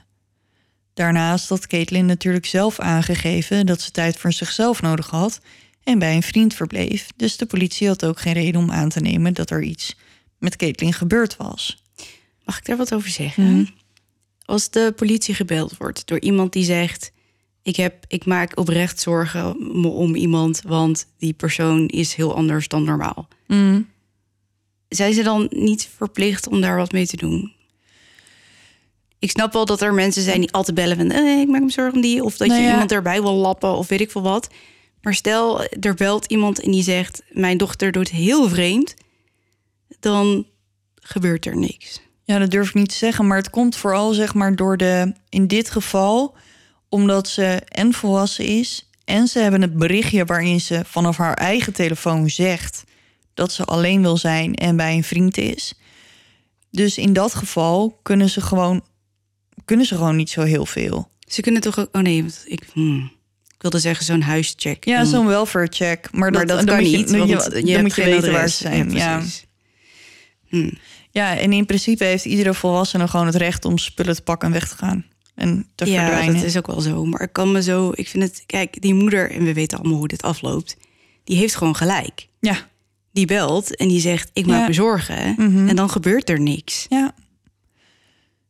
[0.96, 5.42] Daarnaast had Caitlyn natuurlijk zelf aangegeven dat ze tijd voor zichzelf nodig had
[5.84, 9.00] en bij een vriend verbleef, dus de politie had ook geen reden om aan te
[9.00, 9.96] nemen dat er iets
[10.38, 11.84] met Caitlyn gebeurd was.
[12.46, 13.54] Mag ik daar wat over zeggen?
[13.54, 13.66] Mhm.
[14.46, 17.12] Als de politie gebeld wordt door iemand die zegt:
[17.62, 22.84] ik, heb, ik maak oprecht zorgen om iemand, want die persoon is heel anders dan
[22.84, 23.28] normaal.
[24.88, 27.55] Zijn ze dan niet verplicht om daar wat mee te doen?
[29.20, 31.12] Ik snap wel dat er mensen zijn die altijd bellen van...
[31.12, 32.24] Eh, ik maak me zorgen om die.
[32.24, 32.72] Of dat Nou je ja.
[32.72, 34.48] iemand erbij wil lappen of weet ik veel wat.
[35.02, 37.22] Maar stel, er belt iemand en die zegt...
[37.30, 38.94] mijn dochter doet heel vreemd.
[40.00, 40.46] Dan
[40.96, 42.02] gebeurt er niks.
[42.24, 45.14] Ja, dat durf ik niet te zeggen, maar het komt vooral zeg maar door de
[45.30, 46.36] in dit geval
[46.90, 51.74] omdat ze en volwassen is en ze hebben het berichtje waarin ze vanaf haar eigen
[51.74, 52.84] telefoon zegt
[53.34, 55.74] dat ze alleen wil zijn en bij een vriend is.
[56.72, 58.84] Dus in dat geval kunnen ze gewoon
[59.66, 61.10] kunnen ze gewoon niet zo heel veel.
[61.28, 61.90] Ze kunnen toch ook...
[61.92, 63.12] Oh nee, want ik, hmm.
[63.56, 64.86] ik wilde zeggen zo'n huischeck.
[64.86, 67.10] Ja, Dan- zo'n welfare check, maar dat, maar dat dan kan je, niet.
[67.10, 68.92] dan want je, je dan moet je weten waar ze zijn.
[68.92, 69.46] Ja, precies.
[71.12, 74.54] ja, en in principe heeft iedere volwassene gewoon het recht om spullen te pakken en
[74.54, 75.06] weg te gaan.
[75.36, 76.36] En te Ja, verdwijnen.
[76.36, 77.06] dat is ook wel zo.
[77.06, 77.92] Maar ik kan me zo...
[77.96, 78.44] Ik vind het...
[78.46, 80.78] Kijk, die moeder, en we weten allemaal hoe dit afloopt...
[81.24, 82.28] die heeft gewoon gelijk.
[82.40, 82.68] Ja,
[83.12, 84.68] Die belt en die zegt, ik maak Ja.
[84.68, 85.36] me zorgen.
[85.38, 85.68] Mhm.
[85.68, 86.86] En dan gebeurt er niks.
[86.90, 87.14] Ja.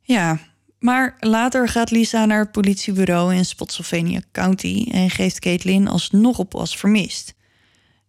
[0.01, 0.39] Ja,
[0.85, 6.55] maar later gaat Lisa naar het politiebureau in Spotsylvania County en geeft Caitlin alsnog op
[6.55, 7.33] als vermist.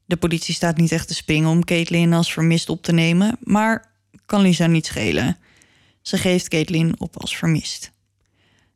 [0.05, 3.93] De politie staat niet echt te springen om Caitlin als vermist op te nemen, maar
[4.27, 5.37] kan Lisa niet schelen.
[6.03, 7.93] Ze geeft Caitlin op als vermist.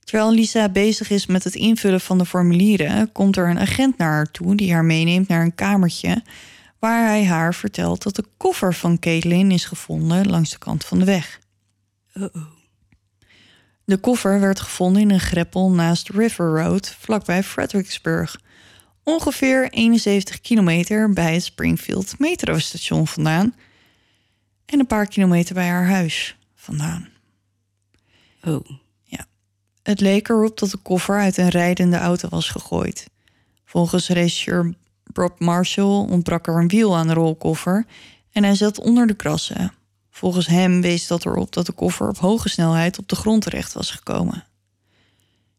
[0.04, 4.12] Terwijl Lisa bezig is met het invullen van de formulieren, komt er een agent naar
[4.12, 6.22] haar toe die haar meeneemt naar een kamertje
[6.78, 10.98] waar hij haar vertelt dat de koffer van Caitlin is gevonden langs de kant van
[10.98, 11.40] de weg.
[12.14, 12.58] Uh-oh.
[13.90, 18.40] De koffer werd gevonden in een greppel naast River Road, vlakbij Fredericksburg.
[19.02, 23.54] Ongeveer 71 kilometer bij het Springfield metrostation vandaan.
[24.66, 27.08] En een paar kilometer bij haar huis vandaan.
[28.44, 28.66] Oh.
[29.82, 33.06] Het leek erop dat de koffer uit een rijdende auto was gegooid.
[33.64, 34.74] Volgens regisseur
[35.04, 37.86] Bob Marshall ontbrak er een wiel aan de rolkoffer
[38.32, 39.72] en hij zat onder de krassen.
[40.20, 43.72] Volgens hem wees dat erop dat de koffer op hoge snelheid op de grond terecht
[43.72, 44.44] was gekomen.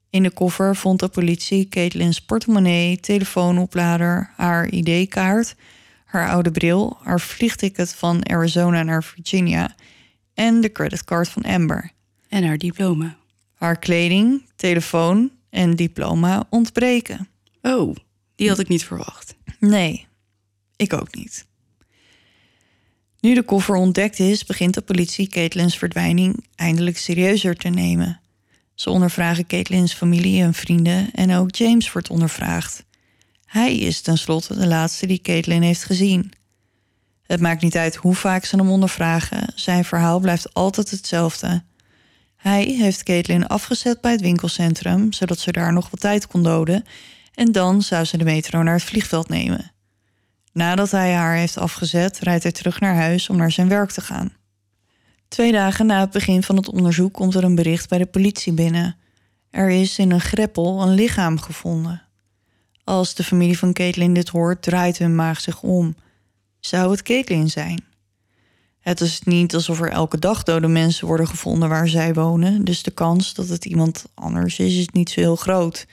[0.10, 5.56] In de koffer vond de politie Caitlin's portemonnee, telefoonoplader, haar ID-kaart,
[6.06, 9.76] haar oude bril, haar vliegticket van Arizona naar Virginia
[10.34, 11.92] en de creditcard van Amber.
[12.28, 13.18] En haar diploma.
[13.54, 17.28] Haar kleding, telefoon en diploma ontbreken.
[17.62, 17.96] Oh,
[18.36, 19.36] die had ik niet verwacht.
[19.60, 20.08] Nee,
[20.76, 21.50] ik ook niet.
[23.22, 28.20] Nu de koffer ontdekt is, begint de politie Caitlin's verdwijning eindelijk serieuzer te nemen.
[28.76, 32.84] Ze ondervragen Caitlin's familie en vrienden en ook James wordt ondervraagd.
[33.46, 36.32] Hij is tenslotte de laatste die Caitlin heeft gezien.
[37.24, 41.64] Het maakt niet uit hoe vaak ze hem ondervragen, zijn verhaal blijft altijd hetzelfde.
[42.36, 46.84] Hij heeft Caitlin afgezet bij het winkelcentrum, zodat ze daar nog wat tijd kon doden,
[47.34, 49.72] en dan zou ze de metro naar het vliegveld nemen.
[50.54, 54.02] Nadat hij haar heeft afgezet, rijdt hij terug naar huis om naar zijn werk te
[54.02, 54.34] gaan.
[55.28, 58.54] Twee dagen na het begin van het onderzoek komt er een bericht bij de politie
[58.54, 58.96] binnen.
[59.50, 62.02] Er is in een greppel een lichaam gevonden.
[62.84, 65.96] Als de familie van Caitlin dit hoort, draait hun maag zich om.
[66.60, 67.84] Zou het Caitlin zijn?
[68.80, 72.84] Het is niet alsof er elke dag dode mensen worden gevonden waar zij wonen, dus
[72.84, 75.86] de kans dat het iemand anders is, is niet zo heel groot.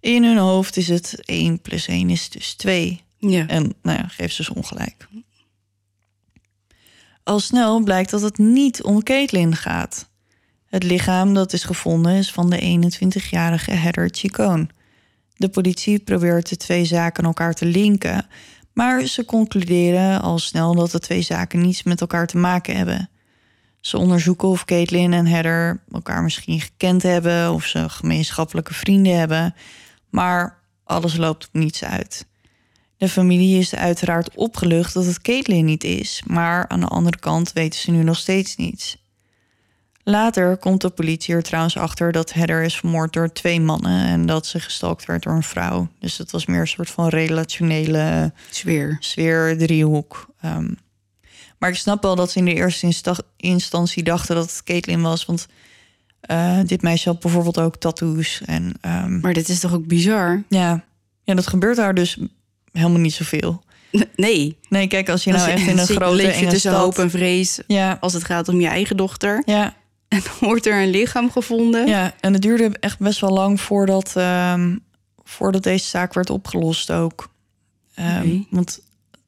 [0.00, 3.02] In hun hoofd is het 1 plus 1 is dus 2.
[3.30, 3.46] Ja.
[3.46, 5.08] En nou ja, geef ze dus ongelijk.
[7.22, 10.10] Al snel blijkt dat het niet om Caitlin gaat.
[10.66, 14.66] Het lichaam dat is gevonden is van de 21-jarige Heather Chicone.
[15.36, 18.26] De politie probeert de twee zaken elkaar te linken,
[18.72, 23.10] maar ze concluderen al snel dat de twee zaken niets met elkaar te maken hebben.
[23.80, 29.54] Ze onderzoeken of Caitlin en Heather elkaar misschien gekend hebben of ze gemeenschappelijke vrienden hebben,
[30.10, 32.26] maar alles loopt op niets uit.
[33.02, 37.52] De familie is uiteraard opgelucht dat het Caitlin niet is, maar aan de andere kant
[37.52, 38.96] weten ze nu nog steeds niets.
[40.02, 44.26] Later komt de politie er trouwens achter dat Heather is vermoord door twee mannen en
[44.26, 45.88] dat ze gestalkt werd door een vrouw.
[45.98, 48.96] Dus dat was meer een soort van relationele Sfeer.
[49.00, 50.26] sfeer, driehoek.
[50.40, 50.68] Ehm,
[51.58, 55.02] maar ik snap wel dat ze in de eerste insta- instantie dachten dat het Caitlin
[55.02, 55.46] was, want
[56.20, 60.42] eh, dit meisje had bijvoorbeeld ook tattoos en ehm, Maar dit is toch ook bizar?
[60.48, 60.84] ja,
[61.24, 62.18] ja, dat gebeurt daar dus
[62.72, 63.62] helemaal niet zoveel.
[64.16, 64.58] Nee.
[64.68, 66.82] Nee, kijk, als je nou Als echt in een grote enge tussen stad...
[66.82, 69.42] hoop en vrees Ja, als het gaat om je eigen dochter.
[69.46, 69.74] ja,
[70.08, 71.86] En dan wordt er een lichaam gevonden.
[71.86, 74.76] ja, en het duurde echt best wel lang voordat, ehm,
[75.24, 77.30] voordat deze zaak werd opgelost ook.
[77.96, 78.44] Oké.
[78.50, 78.80] Want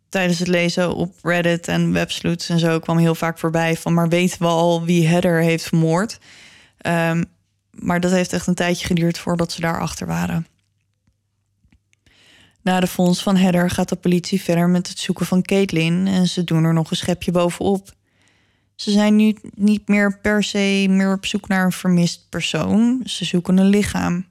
[0.08, 3.94] tijdens het lezen op Reddit en Websleuths en zo kwam heel vaak voorbij van...
[3.94, 6.18] maar weten we al wie Heather heeft vermoord?
[6.78, 7.24] Ehm,
[7.70, 10.46] maar dat heeft echt een tijdje geduurd voordat ze daarachter waren.
[12.64, 16.06] Na de fonds van Heather gaat de politie verder met het zoeken van Caitlin...
[16.06, 17.92] en ze doen er nog een schepje bovenop.
[18.74, 23.00] Ze zijn nu niet meer per se meer op zoek naar een vermist persoon.
[23.04, 24.26] Ze zoeken een lichaam.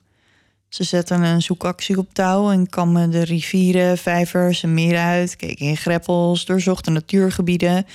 [0.69, 5.65] Ze zetten een zoekactie op touw en kammen de rivieren, vijvers en meren uit, keken
[5.65, 7.85] in greppels, doorzochten natuurgebieden.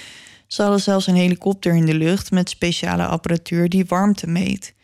[0.46, 4.74] Ze hadden zelfs een helikopter in de lucht met speciale apparatuur die warmte meet.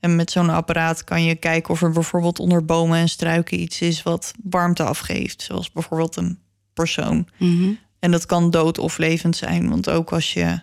[0.00, 3.80] En met zo'n apparaat kan je kijken of er bijvoorbeeld onder bomen en struiken iets
[3.80, 6.38] is wat warmte afgeeft, zoals bijvoorbeeld een
[6.74, 7.28] persoon.
[7.36, 7.72] Mhm.
[7.98, 10.60] En dat kan dood of levend zijn, want ook als je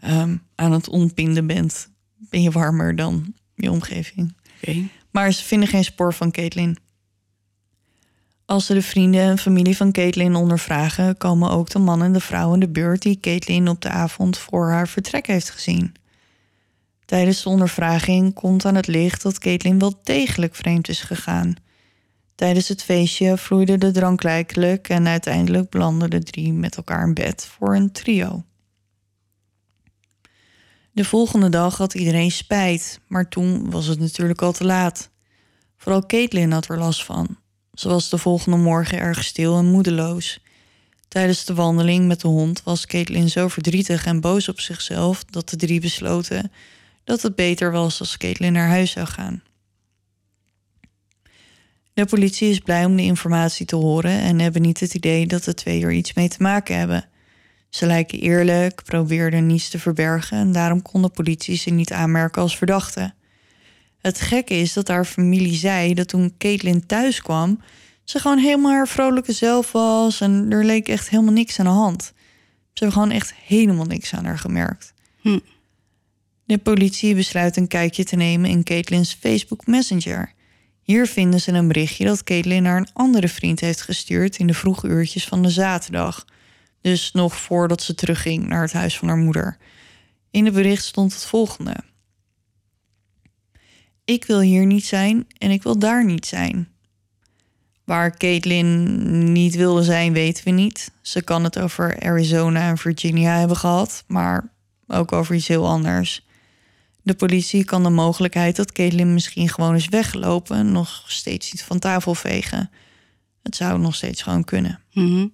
[0.00, 4.34] ehm, aan het ontbinden bent, ben je warmer dan je omgeving.
[5.10, 6.78] Maar ze vinden geen spoor van Caitlin.
[8.46, 12.20] Als ze de vrienden en familie van Caitlin ondervragen, komen ook de man en de
[12.20, 15.94] vrouw in de beurt die Caitlin op de avond voor haar vertrek heeft gezien.
[17.14, 21.54] Tijdens de ondervraging komt aan het licht dat Caitlin wel degelijk vreemd is gegaan.
[22.34, 27.46] Tijdens het feestje vloeide de drank en uiteindelijk belanden de drie met elkaar in bed
[27.46, 28.44] voor een trio.
[30.92, 35.10] De volgende dag had iedereen spijt, maar toen was het natuurlijk al te laat.
[35.76, 37.38] Vooral Caitlin had er last van.
[37.72, 40.40] Ze was de volgende morgen erg stil en moedeloos.
[41.08, 45.48] Tijdens de wandeling met de hond was Caitlin zo verdrietig en boos op zichzelf dat
[45.48, 46.50] de drie besloten
[47.04, 49.42] dat het beter was als Caitlin naar huis zou gaan.
[51.92, 55.44] De politie is blij om de informatie te horen en hebben niet het idee dat
[55.44, 57.08] de twee er iets mee te maken hebben.
[57.68, 62.42] Ze lijken eerlijk, probeerden niets te verbergen en daarom kon de politie ze niet aanmerken
[62.42, 63.14] als verdachte.
[63.98, 67.60] Het gekke is dat haar familie zei dat toen Caitlin thuis kwam,
[68.04, 71.70] ze gewoon helemaal haar vrolijke zelf was en er leek echt helemaal niks aan de
[71.70, 72.02] hand.
[72.02, 74.94] Ze hebben gewoon echt helemaal niks aan haar gemerkt.
[75.20, 75.38] Hm.
[76.46, 80.32] De politie besluit een kijkje te nemen in Caitlins Facebook Messenger.
[80.82, 84.54] Hier vinden ze een berichtje dat Caitlin naar een andere vriend heeft gestuurd in de
[84.54, 86.24] vroege uurtjes van de zaterdag.
[86.80, 89.56] Dus nog voordat ze terugging naar het huis van haar moeder.
[90.30, 91.76] In het bericht stond het volgende:
[94.04, 96.68] Ik wil hier niet zijn en ik wil daar niet zijn.
[97.84, 100.90] Waar Caitlin niet wilde zijn, weten we niet.
[101.02, 104.52] Ze kan het over Arizona en Virginia hebben gehad, maar
[104.86, 106.23] ook over iets heel anders.
[107.04, 111.78] De politie kan de mogelijkheid dat Caitlin misschien gewoon is weggelopen nog steeds niet van
[111.78, 112.70] tafel vegen.
[113.42, 114.80] Het zou nog steeds gewoon kunnen.
[114.92, 115.26] Mhm.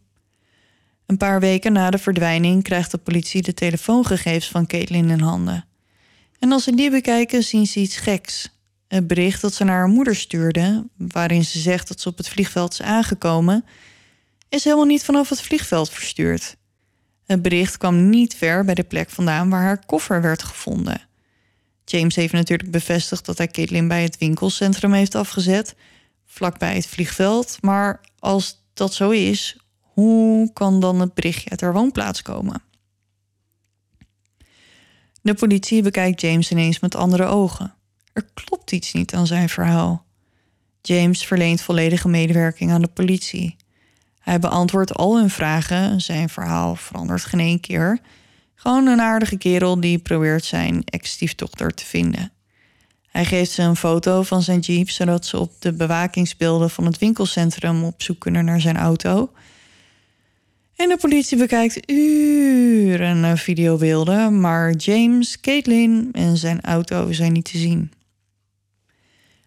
[1.06, 5.64] Een paar weken na de verdwijning krijgt de politie de telefoongegevens van Caitlin in handen.
[6.38, 8.48] En als ze die bekijken, zien ze iets geks.
[8.88, 12.28] Het bericht dat ze naar haar moeder stuurde, waarin ze zegt dat ze op het
[12.28, 13.64] vliegveld is aangekomen,
[14.48, 16.56] is helemaal niet vanaf het vliegveld verstuurd.
[17.26, 21.08] Het bericht kwam niet ver bij de plek vandaan waar haar koffer werd gevonden.
[21.90, 25.74] James heeft natuurlijk bevestigd dat hij Caitlin bij het winkelcentrum heeft afgezet,
[26.26, 27.58] vlakbij het vliegveld.
[27.60, 32.62] Maar als dat zo is, hoe kan dan het berichtje uit haar woonplaats komen?
[35.22, 37.74] De politie bekijkt James ineens met andere ogen.
[38.12, 40.04] Er klopt iets niet aan zijn verhaal.
[40.82, 43.56] James verleent volledige medewerking aan de politie.
[44.20, 48.00] Hij beantwoordt al hun vragen, zijn verhaal verandert geen één keer.
[48.60, 52.32] Gewoon een aardige kerel die probeert zijn ex-stiefdochter te vinden.
[53.08, 56.98] Hij geeft ze een foto van zijn jeep, zodat ze op de bewakingsbeelden van het
[56.98, 59.32] winkelcentrum op zoek kunnen naar zijn auto.
[60.76, 67.58] En de politie bekijkt uren videobeelden, maar James, Caitlin en zijn auto zijn niet te
[67.58, 67.92] zien.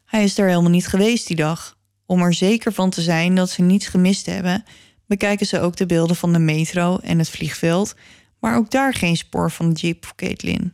[0.05, 1.77] Hij is daar helemaal niet geweest die dag.
[2.05, 4.63] Om er zeker van te zijn dat ze niets gemist hebben,
[5.05, 7.95] bekijken ze ook de beelden van de metro en het vliegveld,
[8.43, 10.73] maar ook daar geen spoor van de jeep of Caitlin.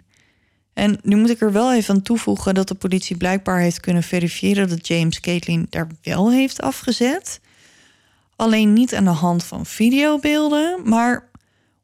[0.73, 4.03] En nu moet ik er wel even aan toevoegen dat de politie blijkbaar heeft kunnen
[4.03, 7.39] verifiëren dat James Caitlin daar wel heeft afgezet.
[8.35, 11.29] Alleen niet aan de hand van videobeelden, maar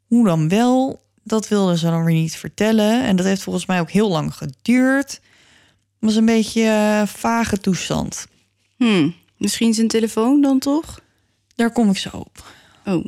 [0.08, 3.04] hoe dan wel, dat wilden ze dan weer niet vertellen.
[3.04, 5.12] En dat heeft volgens mij ook heel lang geduurd.
[5.12, 5.22] Het
[6.00, 8.28] was een beetje uh, vage toestand.
[8.78, 11.00] Hmm, misschien zijn telefoon dan toch?
[11.56, 12.46] Daar kom ik zo op.
[12.86, 13.06] Oh.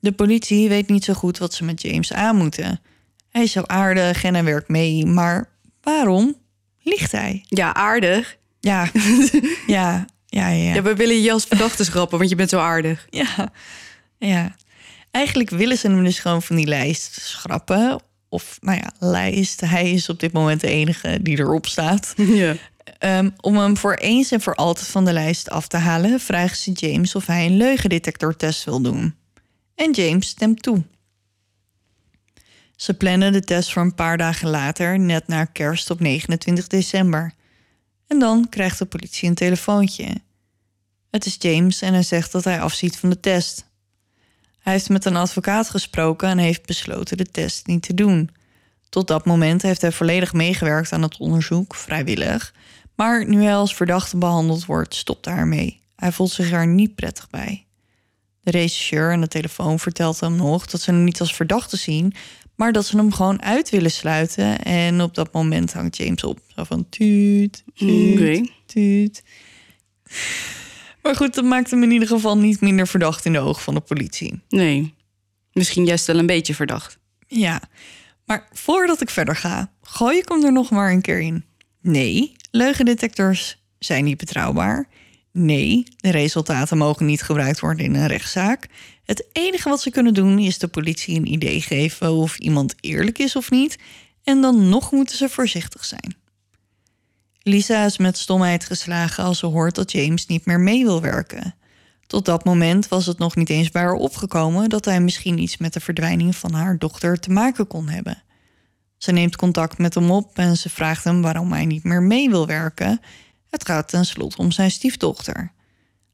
[0.00, 2.80] De politie weet niet zo goed wat ze met James aan moeten.
[3.30, 5.48] Hij is zo aardig en hij werkt mee, maar
[5.82, 6.36] waarom
[6.82, 7.44] liegt hij?
[7.48, 8.36] Ja, aardig.
[8.60, 8.90] Ja,
[9.66, 10.74] ja, ja, ja.
[10.74, 13.06] Ja, we willen je als verdachte schrappen, want je bent zo aardig.
[13.10, 13.52] Ja,
[14.18, 14.54] ja.
[15.10, 18.00] Eigenlijk willen ze hem dus gewoon van die lijst schrappen.
[18.28, 19.60] Of, nou ja, lijst.
[19.60, 22.14] Hij is op dit moment de enige die erop staat.
[22.16, 22.56] Ja.
[23.00, 26.56] Um, om hem voor eens en voor altijd van de lijst af te halen, vragen
[26.56, 29.14] ze James of hij een leugendetectortest wil doen.
[29.76, 30.82] En James stemt toe.
[32.76, 37.34] Ze plannen de test voor een paar dagen later, net na kerst op 29 december.
[38.06, 40.08] En dan krijgt de politie een telefoontje.
[41.10, 43.66] Het is James en hij zegt dat hij afziet van de test.
[44.58, 48.30] Hij heeft met een advocaat gesproken en heeft besloten de test niet te doen.
[48.88, 52.54] Tot dat moment heeft hij volledig meegewerkt aan het onderzoek, vrijwillig.
[52.94, 55.80] Maar nu hij als verdachte behandeld wordt, stopt hij ermee.
[55.96, 57.65] Hij voelt zich er niet prettig bij.
[58.46, 62.14] De regisseur aan de telefoon vertelt hem nog dat ze hem niet als verdachte zien,
[62.54, 64.62] maar dat ze hem gewoon uit willen sluiten.
[64.62, 66.38] En op dat moment hangt James op.
[66.54, 69.22] Zo van tuut, tuut, tuut.
[71.02, 73.74] Maar goed, dat maakt hem in ieder geval niet minder verdacht in de ogen van
[73.74, 74.40] de politie.
[74.48, 74.94] Nee.
[75.52, 76.98] Misschien juist wel een beetje verdacht.
[77.26, 77.62] Ja,
[78.24, 81.44] maar voordat ik verder ga, gooi ik hem er nog maar een keer in.
[81.80, 84.88] Nee, leugendetectors zijn niet betrouwbaar.
[85.38, 88.66] Nee, de resultaten mogen niet gebruikt worden in een rechtszaak.
[89.04, 93.18] Het enige wat ze kunnen doen is de politie een idee geven of iemand eerlijk
[93.18, 93.78] is of niet.
[94.24, 96.16] En dan nog moeten ze voorzichtig zijn.
[97.42, 101.54] Lisa is met stomheid geslagen als ze hoort dat James niet meer mee wil werken.
[102.06, 105.56] Tot dat moment was het nog niet eens bij haar opgekomen dat hij misschien iets
[105.56, 108.22] met de verdwijning van haar dochter te maken kon hebben.
[108.96, 112.30] Ze neemt contact met hem op en ze vraagt hem waarom hij niet meer mee
[112.30, 113.00] wil werken.
[113.50, 115.52] Het gaat tenslotte om zijn stiefdochter.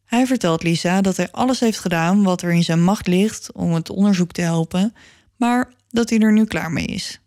[0.05, 3.73] Hij vertelt Lisa dat hij alles heeft gedaan wat er in zijn macht ligt om
[3.73, 4.95] het onderzoek te helpen,
[5.37, 7.21] maar dat hij er nu klaar mee is.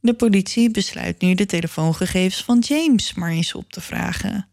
[0.00, 4.48] De politie besluit nu de telefoongegevens van James maar eens op te vragen.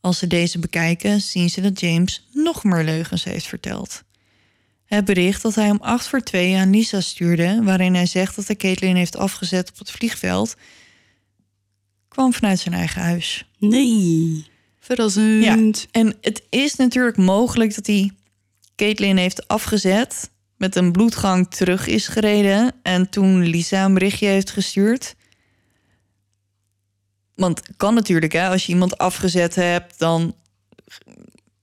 [0.00, 4.02] Als ze deze bekijken, zien ze dat James nog meer leugens heeft verteld.
[4.84, 8.46] Het bericht dat hij om 8 voor 2 aan Lisa stuurde, waarin hij zegt dat
[8.46, 10.56] hij Caitlin heeft afgezet op het vliegveld,
[12.14, 13.46] kwam vanuit zijn eigen huis.
[13.58, 14.46] Nee.
[14.80, 15.86] Verrassend.
[15.90, 18.10] En het is natuurlijk mogelijk dat hij
[18.76, 24.50] Caitlin heeft afgezet, met een bloedgang terug is gereden en toen Lisa een berichtje heeft
[24.50, 25.14] gestuurd.
[27.34, 30.34] Want kan natuurlijk, hè, als je iemand afgezet hebt, dan,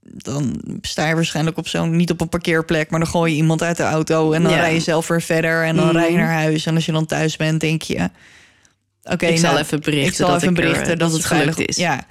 [0.02, 3.62] dan sta je waarschijnlijk op zo'n, niet op een parkeerplek, maar dan gooi je iemand
[3.64, 4.58] uit de auto en dan Ja.
[4.60, 5.96] rij je zelf weer verder en dan Mhm.
[5.98, 6.66] rij je naar huis.
[6.66, 8.10] En als je dan thuis bent, denk je,
[9.04, 11.12] oké, Ik zal nou, even berichten ik zal dat even ik er, berichten eh, dat,
[11.12, 11.76] het gelukt is.
[11.76, 12.08] Ja,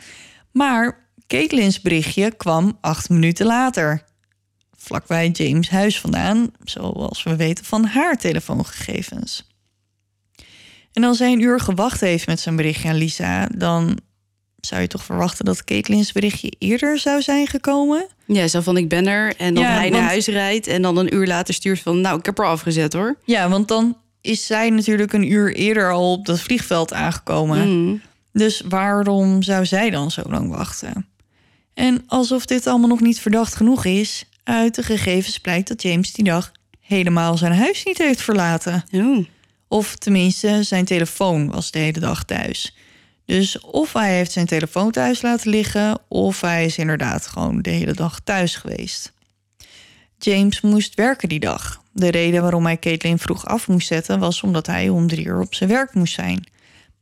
[0.53, 4.05] maar Caitlin's berichtje kwam acht minuten later.
[4.76, 9.49] Vlakbij James' huis vandaan, zoals we weten van haar telefoongegevens.
[10.93, 13.99] En als hij een uur gewacht heeft met zijn berichtje aan Lisa, dan
[14.61, 18.07] zou je toch verwachten dat Caitlin's berichtje eerder zou zijn gekomen?
[18.26, 19.36] Ja, zo van ik ben er.
[19.36, 20.66] En dan Ja, hij naar huis rijdt.
[20.66, 22.01] En dan een uur later stuurt van...
[22.01, 23.16] Nou, ik heb er afgezet hoor.
[23.24, 27.68] Ja, want dan is zij natuurlijk een uur eerder al op dat vliegveld aangekomen.
[27.68, 28.00] Mm.
[28.32, 31.06] Dus waarom zou zij dan zo lang wachten?
[31.74, 36.12] En alsof dit allemaal nog niet verdacht genoeg is, uit de gegevens blijkt dat James
[36.12, 38.84] die dag helemaal zijn huis niet heeft verlaten.
[38.92, 39.26] Oh.
[39.68, 42.76] Of tenminste, zijn telefoon was de hele dag thuis.
[43.24, 47.70] Dus of hij heeft zijn telefoon thuis laten liggen, of hij is inderdaad gewoon de
[47.70, 49.12] hele dag thuis geweest.
[50.18, 51.80] James moest werken die dag.
[51.93, 55.41] De reden waarom hij Caitlin vroeg af moest zetten was omdat hij om drie uur
[55.41, 56.47] op zijn werk moest zijn.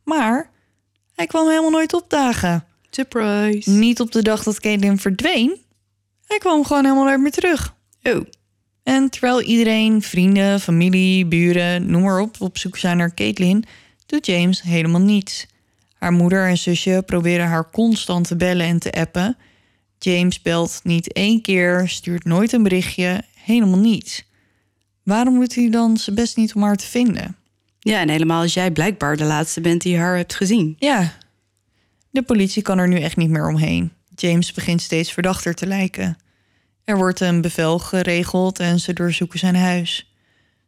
[0.03, 0.49] Maar
[1.15, 2.65] hij kwam helemaal nooit opdagen.
[2.89, 3.69] Surprise.
[3.69, 5.57] Niet op de dag dat Caitlin verdween.
[6.25, 7.75] Hij kwam gewoon helemaal nooit meer terug.
[8.03, 8.25] Oh.
[8.83, 13.65] En terwijl iedereen, vrienden, familie, buren, noem maar op, op zoek zijn naar Caitlin,
[14.05, 15.47] doet James helemaal niets.
[15.93, 19.37] Haar moeder en zusje proberen haar constant te bellen en te appen.
[19.99, 24.23] James belt niet één keer, stuurt nooit een berichtje, helemaal niets.
[25.09, 27.35] Waarom doet hij dan zijn best niet om haar te vinden?
[27.79, 30.75] Ja, en helemaal als jij blijkbaar de laatste bent die haar hebt gezien.
[30.79, 31.13] Ja,
[32.09, 33.91] de politie kan er nu echt niet meer omheen.
[34.15, 36.17] James begint steeds verdachter te lijken.
[36.83, 40.13] Er wordt een bevel geregeld en ze doorzoeken zijn huis.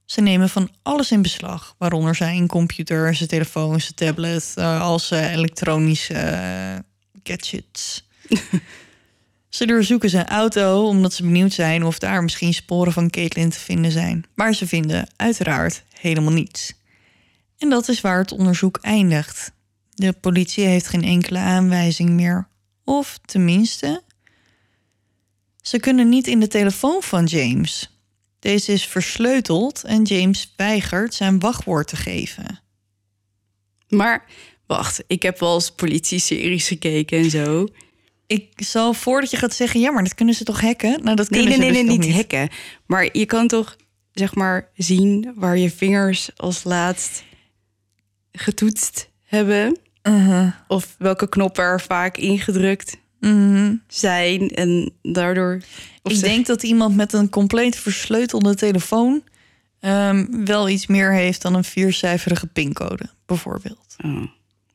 [0.05, 4.99] Ze nemen van alles in beslag, waaronder zijn computer, zijn telefoon, zijn tablet, eh, al
[4.99, 6.79] zijn elektronische eh,
[7.23, 8.07] gadgets.
[9.51, 13.59] ze doorzoeken zijn auto omdat ze benieuwd zijn of daar misschien sporen van Caitlin te
[13.59, 14.25] vinden zijn.
[14.35, 16.73] Maar ze vinden uiteraard helemaal niets.
[17.57, 19.51] En dat is waar het onderzoek eindigt.
[19.93, 22.47] De politie heeft geen enkele aanwijzing meer.
[22.83, 24.03] Of tenminste,
[25.61, 27.99] ze kunnen niet in de telefoon van James.
[28.39, 32.59] Deze is versleuteld en James weigert zijn wachtwoord te geven.
[33.87, 34.25] Maar
[34.65, 37.67] wacht, ik heb wel eens politie-series gekeken en zo.
[38.32, 41.03] Ik zal voordat je gaat zeggen, ja, maar dat kunnen ze toch hacken?
[41.03, 42.49] Nou, dat kunnen nee, nee, ze nee, dus niet hacken.
[42.86, 43.75] Maar je kan toch,
[44.11, 47.23] zeg maar, zien waar je vingers als laatst
[48.32, 49.77] getoetst hebben.
[50.03, 50.51] Uh-huh.
[50.67, 53.75] Of welke knoppen er vaak ingedrukt Mhm.
[53.88, 54.49] zijn.
[54.49, 55.61] En daardoor...
[56.03, 59.23] Ik ze- denk dat iemand met een compleet versleutelde telefoon
[59.79, 63.95] ehm, wel iets meer heeft dan een viercijferige pincode, bijvoorbeeld.
[64.05, 64.23] Oh.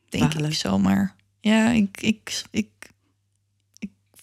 [0.09, 1.15] Denk ik zomaar.
[1.41, 2.67] Ja, ik, ik, ik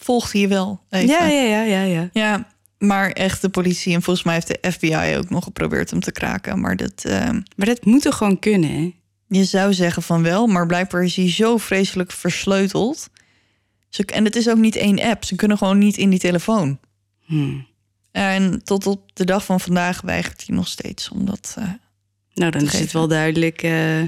[0.04, 0.80] volgde je wel.
[0.90, 1.06] Even.
[1.08, 2.08] Ja, ja, ja, ja, ja.
[2.12, 2.46] Ja,
[2.78, 6.12] maar echt de politie en volgens mij heeft de FBI ook nog geprobeerd hem te
[6.12, 6.60] kraken.
[6.60, 8.94] Maar dat, ehm, Maar dat moet toch gewoon kunnen, hè?
[9.28, 13.08] je zou zeggen van wel, maar blijkbaar is hij zo vreselijk versleuteld.
[13.88, 15.24] Ze, en het is ook niet één app.
[15.24, 16.78] Ze kunnen gewoon niet in die telefoon.
[17.24, 17.66] Hmm.
[18.12, 21.08] En tot op de dag van vandaag weigert hij nog steeds.
[21.08, 21.64] Omdat, eh,
[22.34, 23.62] Nou, dan is het wel duidelijk.
[23.62, 24.02] eh,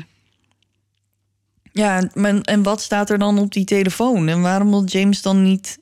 [1.72, 2.10] ja,
[2.42, 4.28] en wat staat er dan op die telefoon?
[4.28, 5.78] En waarom wil James dan niet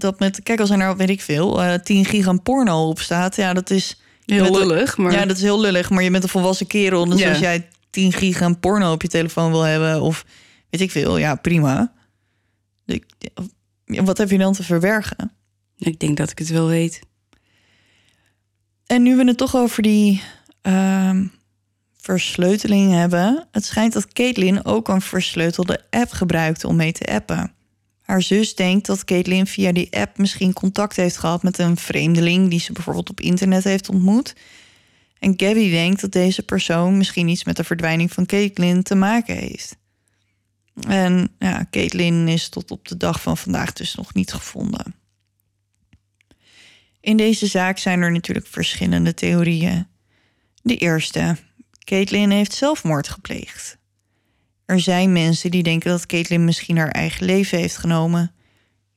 [0.00, 0.42] dat met...
[0.42, 3.36] Kijk, als er nou, weet ik veel, eh 10 gig aan porno op staat.
[3.36, 4.00] Ja, dat is...
[4.24, 5.12] heel lullig, maar...
[5.12, 5.90] Ja, dat is heel lullig.
[5.90, 7.04] Maar je bent een volwassen kerel.
[7.08, 7.28] Dus Ja.
[7.28, 10.00] als jij 10 gig aan porno op je telefoon wil hebben...
[10.02, 10.24] of
[10.70, 11.92] weet ik veel, ja, prima.
[12.86, 13.04] Ik-
[13.84, 15.32] Wat heb je dan te verbergen?
[15.78, 17.00] Ik denk dat ik het wel weet.
[18.86, 20.22] En nu we het toch over die
[20.62, 21.26] ehm,
[22.00, 23.46] versleuteling hebben.
[23.52, 27.52] Het schijnt dat Caitlin ook een versleutelde app gebruikte om mee te appen.
[28.06, 32.50] Haar zus denkt dat Caitlin via die app misschien contact heeft gehad met een vreemdeling
[32.50, 34.34] die ze bijvoorbeeld op internet heeft ontmoet.
[35.18, 39.36] En Gabby denkt dat deze persoon misschien iets met de verdwijning van Caitlin te maken
[39.36, 39.76] heeft.
[40.88, 44.94] En ja, Caitlin is tot op de dag van vandaag dus nog niet gevonden.
[47.00, 49.86] In deze zaak zijn er natuurlijk verschillende theorieën.
[50.62, 51.36] De eerste,
[51.84, 53.78] Caitlin heeft zelfmoord gepleegd.
[54.66, 58.32] Er zijn mensen die denken dat Caitlin misschien haar eigen leven heeft genomen.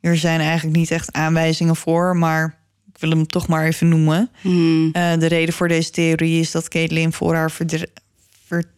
[0.02, 2.58] Er zijn eigenlijk niet echt aanwijzingen voor, maar
[2.94, 4.30] ik wil hem toch maar even noemen.
[4.42, 4.90] Hmm.
[4.92, 7.90] Eh, de reden voor deze theorie is dat Caitlin voor haar verdre-
[8.46, 8.72] ver-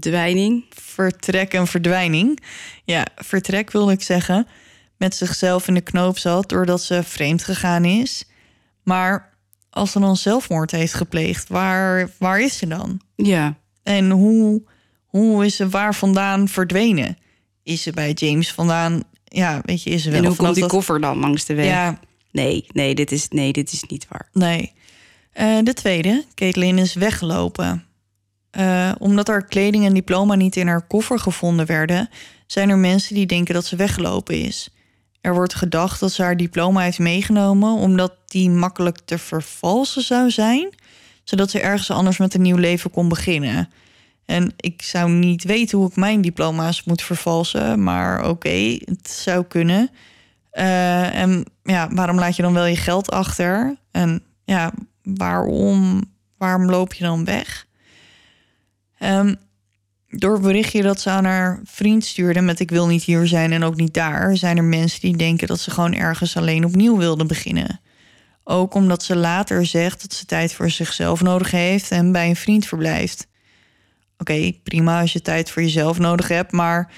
[0.00, 0.64] Dwijning.
[0.70, 2.42] vertrek en verdwijning,
[2.84, 4.46] ja, vertrek wilde ik zeggen,
[4.96, 8.24] met zichzelf in de knoop zat doordat ze vreemd gegaan is.
[8.82, 9.32] Maar
[9.70, 13.00] als ze dan zelfmoord heeft gepleegd, waar, waar is ze dan?
[13.16, 13.56] Ja.
[13.82, 14.62] En hoe,
[15.12, 17.18] hoe is ze waar vandaan verdwenen?
[17.62, 19.02] Is ze bij James vandaan?
[19.24, 21.54] Ja, weet je, is ze wel En hoe komt die dat- koffer dan langs de
[21.54, 21.66] weg?
[21.66, 21.98] Ja,
[22.30, 24.28] Nee, nee, dit is, nee, dit is niet waar.
[24.32, 24.72] Nee.
[25.32, 27.84] Eh, de tweede, Caitlin is weggelopen.
[28.50, 32.08] Eh, omdat haar kleding en diploma niet in haar koffer gevonden werden,
[32.46, 34.68] zijn er mensen die denken dat ze weggelopen is.
[35.20, 40.30] Er wordt gedacht dat ze haar diploma heeft meegenomen omdat die makkelijk te vervalsen zou
[40.30, 40.68] zijn,
[41.24, 43.70] zodat ze ergens anders met een nieuw leven kon beginnen.
[44.32, 49.44] En ik zou niet weten hoe ik mijn diploma's moet vervalsen, maar oké, het zou
[49.44, 49.90] kunnen.
[50.50, 53.76] Eh, en ja, waarom laat je dan wel je geld achter?
[53.90, 54.72] En ja,
[55.02, 56.02] waarom,
[56.38, 57.66] waarom loop je dan weg?
[58.98, 59.36] Um,
[60.08, 63.52] door het berichtje dat ze aan haar vriend stuurde met ik wil niet hier zijn
[63.52, 66.96] en ook niet daar, zijn er mensen die denken dat ze gewoon ergens alleen opnieuw
[66.96, 67.80] wilde beginnen.
[68.44, 72.36] Ook omdat ze later zegt dat ze tijd voor zichzelf nodig heeft en bij een
[72.36, 73.30] vriend verblijft.
[74.22, 76.90] Oké, prima als je tijd voor jezelf nodig hebt, maar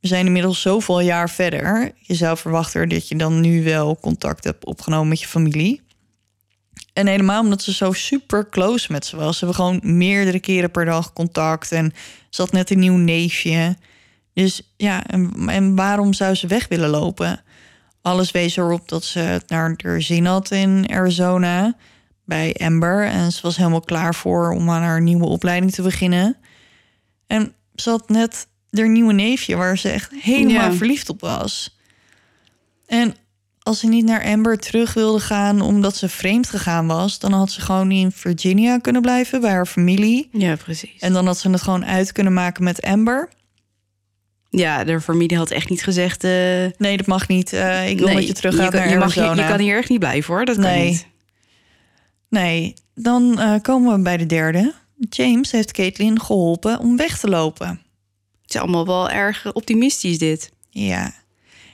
[0.00, 1.92] we zijn inmiddels zoveel jaar verder.
[1.98, 5.82] Je zou verwachten dat je dan nu wel contact hebt opgenomen met je familie.
[6.92, 9.38] En helemaal omdat ze zo super close met ze was.
[9.38, 11.72] Ze hebben gewoon meerdere keren per dag contact.
[11.72, 11.92] En
[12.30, 13.76] ze had net een nieuw neefje.
[14.32, 17.40] Dus ja, en, waarom zou ze weg willen lopen?
[18.02, 21.76] Alles wees erop dat ze het naar haar zin had in Arizona
[22.24, 23.06] bij Amber.
[23.06, 26.36] En ze was helemaal klaar voor om aan haar nieuwe opleiding te beginnen.
[27.26, 31.78] En ze had net haar nieuwe neefje waar ze echt helemaal verliefd op was.
[32.86, 33.14] En
[33.62, 37.50] als ze niet naar Amber terug wilde gaan omdat ze vreemd gegaan was, dan had
[37.50, 40.28] ze gewoon in Virginia kunnen blijven bij haar familie.
[40.32, 41.00] Ja, precies.
[41.00, 43.28] En dan had ze het gewoon uit kunnen maken met Amber.
[44.50, 46.24] Ja, de familie had echt niet gezegd.
[46.24, 46.30] Uh...
[46.78, 47.52] Nee, dat mag niet.
[47.52, 49.88] Uh, ik wil dat je terug gaat naar je, mag, je, je, kan hier echt
[49.88, 50.44] niet blijven hoor.
[50.44, 50.88] Dat kan nee.
[50.88, 51.06] niet.
[52.28, 54.74] Nee, dan uh, komen we bij de derde.
[54.98, 57.68] James heeft Caitlin geholpen om weg te lopen.
[58.42, 60.50] Het is allemaal wel erg optimistisch dit.
[60.70, 61.12] Ja.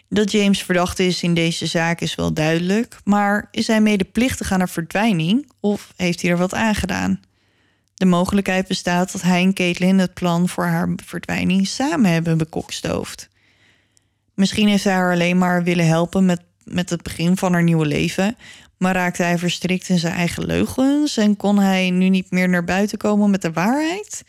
[0.08, 4.58] Dat James verdacht is in deze zaak is wel duidelijk, maar is hij medeplichtig aan
[4.58, 7.20] haar verdwijning of heeft hij er wat aangedaan?
[7.94, 13.28] De mogelijkheid bestaat dat hij en Caitlin het plan voor haar verdwijning samen hebben bekokstoofd.
[14.34, 17.86] Misschien heeft hij haar alleen maar willen helpen met, met het begin van haar nieuwe
[17.86, 18.36] leven,
[18.82, 22.64] maar raakte hij verstrikt in zijn eigen leugens en kon hij nu niet meer naar
[22.64, 24.24] buiten komen met de waarheid?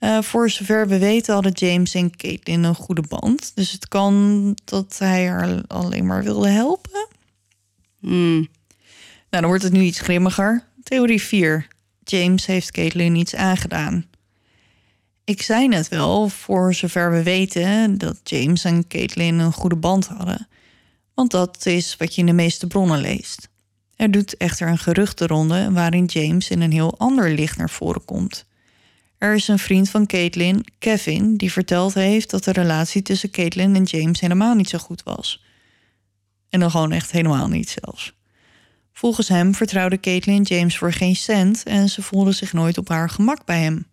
[0.00, 3.52] Uh, voor zover we weten hadden James en Caitlin een goede band.
[3.54, 7.08] Dus het kan dat hij haar alleen maar wilde helpen.
[8.00, 8.36] Hmm.
[8.36, 8.48] Nou,
[9.42, 10.64] dan wordt het nu iets grimmiger.
[10.82, 11.66] Theorie 4.
[12.04, 14.06] James heeft Caitlin iets aangedaan.
[15.24, 20.06] Ik zei net wel, voor zover we weten, dat James en Caitlin een goede band
[20.06, 20.48] hadden.
[21.14, 23.48] Want dat is wat je in de meeste bronnen leest.
[23.98, 28.46] Er doet echter een geruchtenronde waarin James in een heel ander licht naar voren komt.
[29.18, 33.74] Er is een vriend van Caitlin, Kevin, die verteld heeft dat de relatie tussen Caitlin
[33.74, 35.44] en James helemaal niet zo goed was.
[36.48, 38.14] En dan gewoon echt helemaal niet zelfs.
[38.92, 43.10] Volgens hem vertrouwde Caitlin James voor geen cent en ze voelde zich nooit op haar
[43.10, 43.86] gemak bij hem.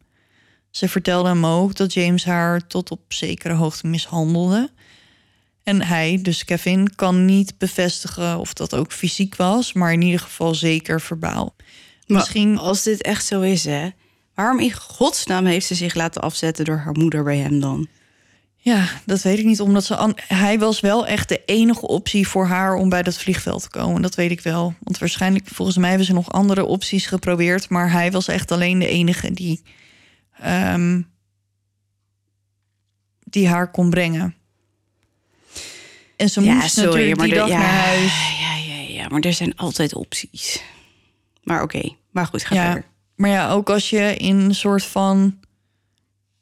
[0.69, 4.69] Ze vertelde hem ook dat James haar tot op zekere hoogte mishandelde.
[5.65, 10.19] En hij, dus Kevin, kan niet bevestigen of dat ook fysiek was, maar in ieder
[10.19, 11.55] geval zeker verbaal.
[12.07, 13.89] Misschien als dit echt zo is, hè?
[14.33, 17.87] Waarom in godsnaam heeft ze zich laten afzetten door haar moeder bij hem dan?
[18.55, 19.61] Ja, dat weet ik niet.
[19.61, 23.61] Omdat ze hij was wel echt de enige optie voor haar om bij dat vliegveld
[23.61, 24.01] te komen.
[24.01, 24.73] Dat weet ik wel.
[24.79, 27.69] Want waarschijnlijk, volgens mij hebben ze nog andere opties geprobeerd.
[27.69, 29.61] Maar hij was echt alleen de enige die,
[30.39, 31.01] ehm,
[33.19, 34.35] die haar kon brengen.
[36.15, 38.37] En ze moest sorry, natuurlijk maar die dag ja, naar huis.
[38.39, 40.61] Ja, ja, ja, maar er zijn altijd opties.
[41.43, 42.85] Maar oké, maar goed, ga verder.
[43.15, 45.39] Maar ja, ook als je in een soort van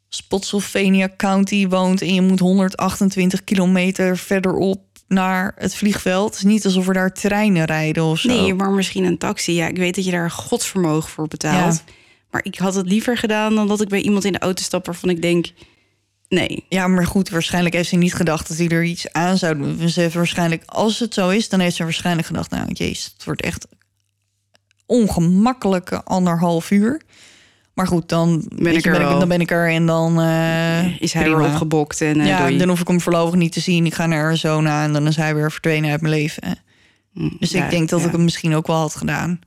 [0.09, 6.29] Spotsylvania County woont en je moet 128 kilometer verderop naar het vliegveld.
[6.29, 8.27] Het is niet alsof er daar treinen rijden of zo.
[8.27, 9.53] Nee, maar misschien een taxi.
[9.53, 11.83] Ja, ik weet dat je daar godsvermogen voor betaalt.
[12.31, 14.85] Maar ik had het liever gedaan dan dat ik bij iemand in de auto stap
[14.85, 15.51] waarvan ik denk.
[16.33, 16.65] Nee.
[16.69, 19.89] Ja, maar goed, waarschijnlijk heeft ze niet gedacht dat hij er iets aan zou doen.
[19.89, 23.25] Ze heeft waarschijnlijk, als het zo is, dan heeft ze waarschijnlijk gedacht: nou, jezus, het
[23.25, 23.67] wordt echt
[24.85, 27.01] ongemakkelijke anderhalf uur.
[27.73, 31.01] Maar goed, dan ben, ik, er ben ik, dan ben ik er en dan uh,
[31.01, 32.01] is hij weer opgebokt.
[32.01, 33.85] En, uh, ja, dan hoef ik hem voorlopig niet te zien.
[33.85, 36.57] Ik ga naar Arizona en dan is hij weer verdwenen uit mijn leven.
[37.13, 39.39] Mm, dus ik denk dat ik hem misschien ook wel had gedaan.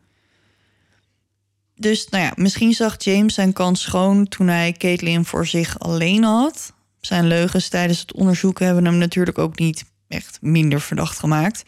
[1.74, 6.24] Dus nou ja, misschien zag James zijn kans schoon toen hij Caitlin voor zich alleen
[6.24, 6.72] had.
[7.06, 11.62] Zijn leugens tijdens het onderzoek hebben hem natuurlijk ook niet echt minder verdacht gemaakt.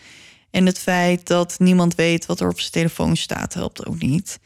[0.51, 4.39] En het feit dat niemand weet wat er op zijn telefoon staat, helpt ook niet.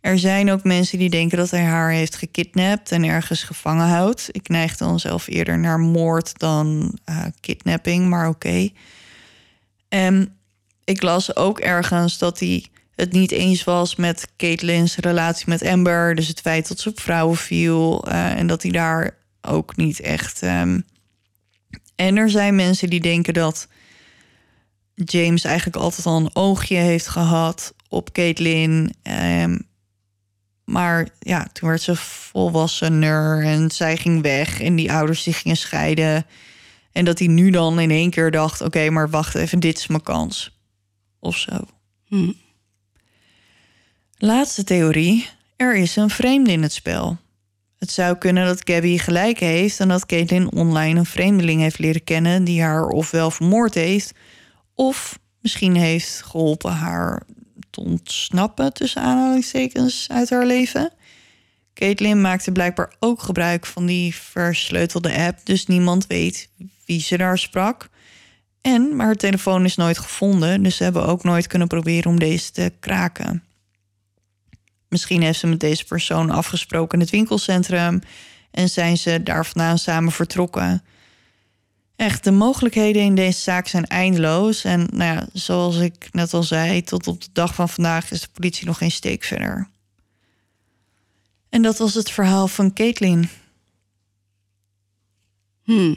[0.00, 4.28] Er zijn ook mensen die denken dat hij haar heeft gekidnapt en ergens gevangen houdt.
[4.30, 8.68] Ik neig dan zelf eerder naar moord dan uh, kidnapping, maar oké.
[9.88, 10.36] En
[10.84, 12.64] ik las ook ergens dat hij
[12.94, 16.14] het niet eens was met Caitlin's relatie met Amber.
[16.14, 20.00] Dus het feit dat ze op vrouwen viel uh, en dat hij daar ook niet
[20.00, 20.42] echt.
[20.42, 20.84] Um...
[22.00, 23.68] En er zijn mensen die denken dat
[24.94, 28.94] James eigenlijk altijd al een oogje heeft gehad op Caitlin.
[29.02, 29.68] Um,
[30.64, 35.56] maar ja, toen werd ze volwassener en zij ging weg en die ouders die gingen
[35.56, 36.26] scheiden.
[36.92, 39.86] En dat hij nu dan in één keer dacht: oké, maar wacht even, dit is
[39.86, 40.58] mijn kans.
[41.18, 41.66] Of zo.
[42.06, 42.32] Hm.
[44.16, 47.18] Laatste theorie: er is een vreemde in het spel.
[47.80, 52.04] Het zou kunnen dat Gabby gelijk heeft en dat Caitlin online een vreemdeling heeft leren
[52.04, 54.12] kennen die haar ofwel vermoord heeft,
[54.74, 57.22] of misschien heeft geholpen haar
[57.70, 60.92] te ontsnappen, tussen aanhalingstekens, uit haar leven.
[61.74, 66.48] Caitlin maakte blijkbaar ook gebruik van die versleutelde app, dus niemand weet
[66.84, 67.88] wie ze daar sprak.
[68.60, 72.18] En maar haar telefoon is nooit gevonden, dus ze hebben ook nooit kunnen proberen om
[72.18, 73.42] deze te kraken.
[74.90, 78.00] Misschien heeft ze met deze persoon afgesproken in het winkelcentrum
[78.50, 80.82] en zijn ze daar vandaan samen vertrokken.
[81.96, 84.64] Echt, de mogelijkheden in deze zaak zijn eindeloos.
[84.64, 88.20] En nou ja, zoals ik net al zei, tot op de dag van vandaag is
[88.20, 89.68] de politie nog geen steek verder.
[91.48, 93.28] En dat was het verhaal van Caitlin.
[95.64, 95.94] Hm.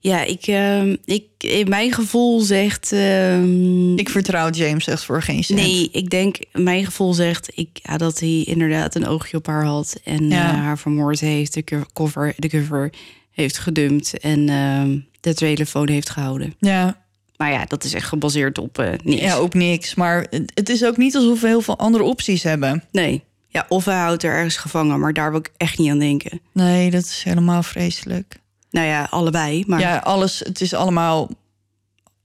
[0.00, 2.92] Ja, ik, ehm, ik, in mijn gevoel zegt.
[2.92, 5.58] ehm, Ik vertrouw James echt voor geen cent.
[5.60, 9.64] nee, ik denk, mijn gevoel zegt ik, ja, dat hij inderdaad een oogje op haar
[9.64, 10.00] had.
[10.04, 10.50] En Ja.
[10.52, 12.92] eh, haar vermoord heeft, de co- cover, de cover
[13.30, 14.18] heeft gedumpt.
[14.18, 16.54] En ehm, de telefoon heeft gehouden.
[16.58, 17.04] Ja,
[17.36, 19.22] Maar ja, dat is echt gebaseerd op eh niks.
[19.22, 19.94] ja, ook niks.
[19.94, 22.84] Maar het het is ook niet alsof we heel veel andere opties hebben.
[22.92, 23.22] Nee.
[23.48, 26.40] Ja, of hij houdt er ergens gevangen, maar daar wil ik echt niet aan denken.
[26.52, 28.36] Nee, dat is helemaal vreselijk.
[28.70, 29.64] Nou ja, allebei.
[29.66, 31.28] Maar Ja, alles, het is allemaal.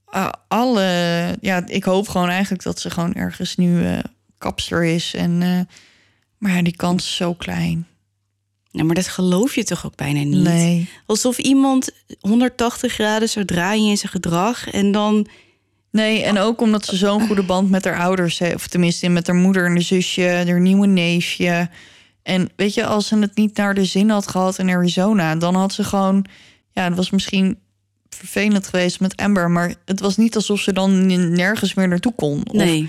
[0.04, 1.36] ah, alle.
[1.40, 3.98] Ja, ik hoop gewoon eigenlijk dat ze gewoon ergens nu eh
[4.38, 5.14] kapster is.
[5.14, 5.74] En, eh,
[6.38, 7.86] maar ja, die kans is zo klein.
[8.70, 10.42] Ja, maar dat geloof je toch ook bijna niet?
[10.42, 10.88] Nee.
[11.06, 11.90] Alsof iemand
[12.20, 15.26] 180 graden zou draaien in zijn gedrag en dan...
[15.90, 18.54] Nee, en ook omdat ze zo'n goede band met haar ouders heeft.
[18.54, 21.68] Of tenminste met haar moeder en haar zusje, haar nieuwe neefje.
[22.22, 25.54] En weet je, als ze het niet naar de zin had gehad in Arizona, dan
[25.54, 26.24] had ze gewoon.
[26.72, 27.58] Ja, het was misschien
[28.08, 32.46] vervelend geweest met Amber, maar het was niet alsof ze dan nergens meer naartoe kon.
[32.48, 32.88] Of- Nee.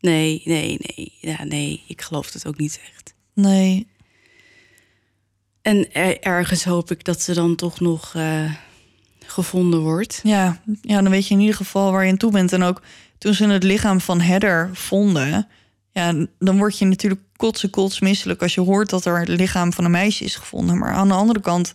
[0.00, 1.12] Nee, nee, nee.
[1.20, 3.14] Ja, nee, ik geloof het ook niet echt.
[3.34, 3.86] Nee.
[5.62, 8.52] En er- ergens hoop ik dat ze dan toch nog eh,
[9.26, 10.20] gevonden wordt.
[10.22, 12.52] Ja, ja, dan weet je in ieder geval waar je aan toe bent.
[12.52, 12.82] En ook
[13.18, 15.48] toen ze het lichaam van Heather vonden,
[15.94, 19.84] ja, dan word je natuurlijk kotse kotsmisselijk als je hoort dat er het lichaam van
[19.84, 20.78] een meisje is gevonden.
[20.78, 21.72] Maar aan de andere kant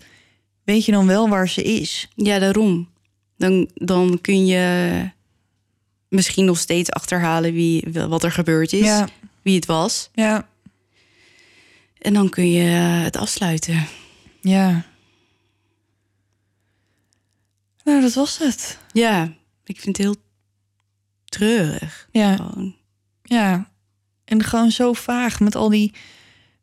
[0.64, 2.08] weet je dan wel waar ze is.
[2.16, 2.90] Ja, daarom.
[3.38, 5.10] Dan, dan kun je
[6.10, 8.86] misschien nog steeds achterhalen wie, wat er gebeurd is.
[8.86, 9.08] Ja,
[9.42, 10.10] Wie het was.
[10.14, 10.48] ja,
[11.98, 12.62] En dan kun je
[13.04, 13.88] het afsluiten.
[14.42, 14.86] ja.
[17.84, 18.78] Nou, dat was het.
[18.92, 19.34] Ja,
[19.64, 20.16] ik vind het heel
[21.26, 22.08] treurig.
[22.12, 22.76] Ja, Gewoon.
[23.24, 23.70] ja.
[24.30, 25.94] En gewoon zo vaag met al die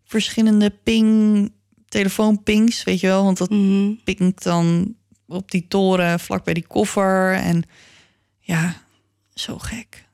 [0.04, 1.52] verschillende ping,
[1.88, 3.24] telefoonpings, weet je wel.
[3.24, 3.48] Want dat
[4.04, 4.94] pinkt dan
[5.26, 7.32] op die toren vlak bij die koffer.
[7.32, 7.62] En
[8.38, 8.76] ja,
[9.34, 10.04] zo gek.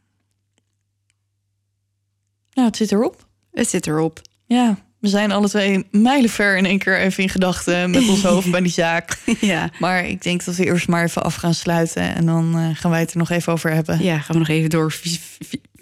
[2.52, 3.26] Nou, het zit erop.
[3.50, 4.20] Het zit erop.
[4.46, 8.50] Ja, we zijn alle twee mijlenver in één keer even in gedachten met ons hoofd
[8.50, 9.18] bij die zaak.
[9.40, 9.70] ja.
[9.78, 12.14] Maar ik denk dat we eerst maar even af gaan sluiten.
[12.14, 14.02] En dan eh, gaan wij het er nog even over hebben.
[14.02, 14.92] ja, gaan we nog even door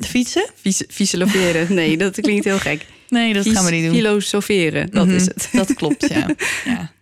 [0.06, 0.50] Fietsen?
[0.54, 1.74] fi- filosoferen.
[1.74, 2.86] Nee, dat klinkt heel gek.
[3.08, 3.94] Nee, dat gaan we niet doen.
[3.94, 5.48] Filosoferen, dat Mhm, is het.
[5.52, 6.28] Dat klopt, ja.
[6.64, 6.92] ja.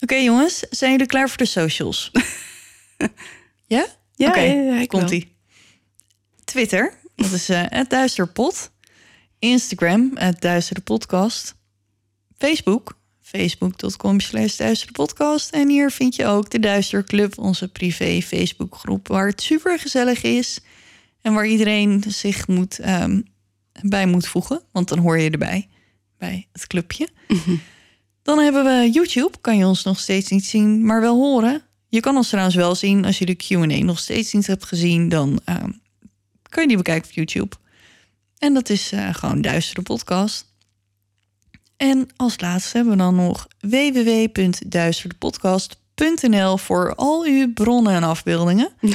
[0.00, 2.10] Oké jongens, zijn jullie klaar voor de socials?
[3.66, 3.86] ja?
[4.14, 5.12] Ja, Oké, ja, ja, ik komt wel.
[5.12, 5.36] ie.
[6.44, 8.70] Twitter, dat is eh, het Duisterpot.
[9.38, 11.54] Instagram, het Duisterpodcast.
[12.38, 15.50] Facebook, facebook.com slash duisterpodcast.
[15.50, 19.08] En hier vind je ook de Duisterclub, onze privé Facebookgroep...
[19.08, 20.58] waar het super gezellig is
[21.22, 23.20] en waar iedereen zich moet, ehm,
[23.82, 24.62] bij moet voegen.
[24.72, 25.68] Want dan hoor je erbij,
[26.18, 27.08] bij het clubje.
[28.22, 31.62] Dan hebben we YouTube, kan je ons nog steeds niet zien, maar wel horen.
[31.88, 35.08] Je kan ons trouwens wel zien als je de Q&A nog steeds niet hebt gezien...
[35.08, 35.70] dan ehm,
[36.48, 37.56] kun je die bekijken op YouTube.
[38.38, 40.48] En dat is eh, gewoon Duistere Podcast.
[41.76, 45.79] En als laatste hebben we dan nog www.duisterdepodcast.nl...
[46.58, 48.68] voor al uw bronnen en afbeeldingen.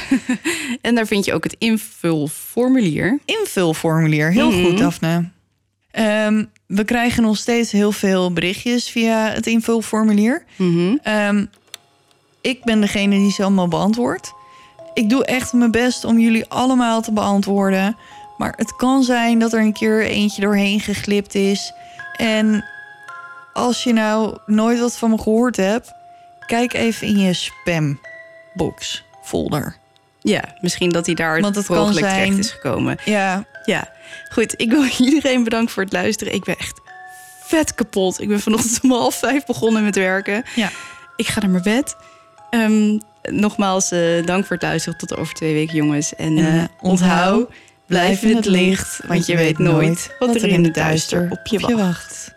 [0.81, 3.19] En daar vind je ook het invulformulier.
[3.25, 4.31] invulformulier.
[4.31, 4.63] Heel Mhm.
[4.65, 5.29] goed, Daphne.
[5.91, 10.43] Ehm, we krijgen nog steeds heel veel berichtjes via het invulformulier.
[10.55, 10.95] Mhm.
[11.03, 11.45] Ehm,
[12.41, 14.33] ik ben degene die ze allemaal beantwoordt.
[14.93, 17.95] Ik doe echt mijn best om jullie allemaal te beantwoorden.
[18.37, 21.73] Maar het kan zijn dat er een keer eentje doorheen geglipt is.
[22.17, 22.65] En
[23.53, 25.93] als je nou nooit wat van me gehoord hebt,
[26.45, 29.77] kijk even in je spambox folder.
[30.21, 32.97] Ja, misschien dat hij daar Want het ongeluk terecht is gekomen.
[33.05, 33.91] Ja, Ja,
[34.29, 34.53] goed.
[34.57, 36.33] Ik wil iedereen bedanken voor het luisteren.
[36.33, 36.81] Ik ben echt
[37.45, 38.21] vet kapot.
[38.21, 40.43] Ik ben vanochtend om half vijf begonnen met werken.
[40.55, 40.69] Ja.
[41.15, 41.95] Ik ga naar mijn bed.
[42.49, 44.97] Ehm, nogmaals, eh, dank voor het luisteren.
[44.97, 46.15] Tot over twee weken, jongens.
[46.15, 47.49] En eh, onthoud,
[47.87, 48.99] blijf in het licht.
[49.07, 51.73] Want je weet nooit wat er in het duister op je wacht.
[51.73, 52.33] wacht.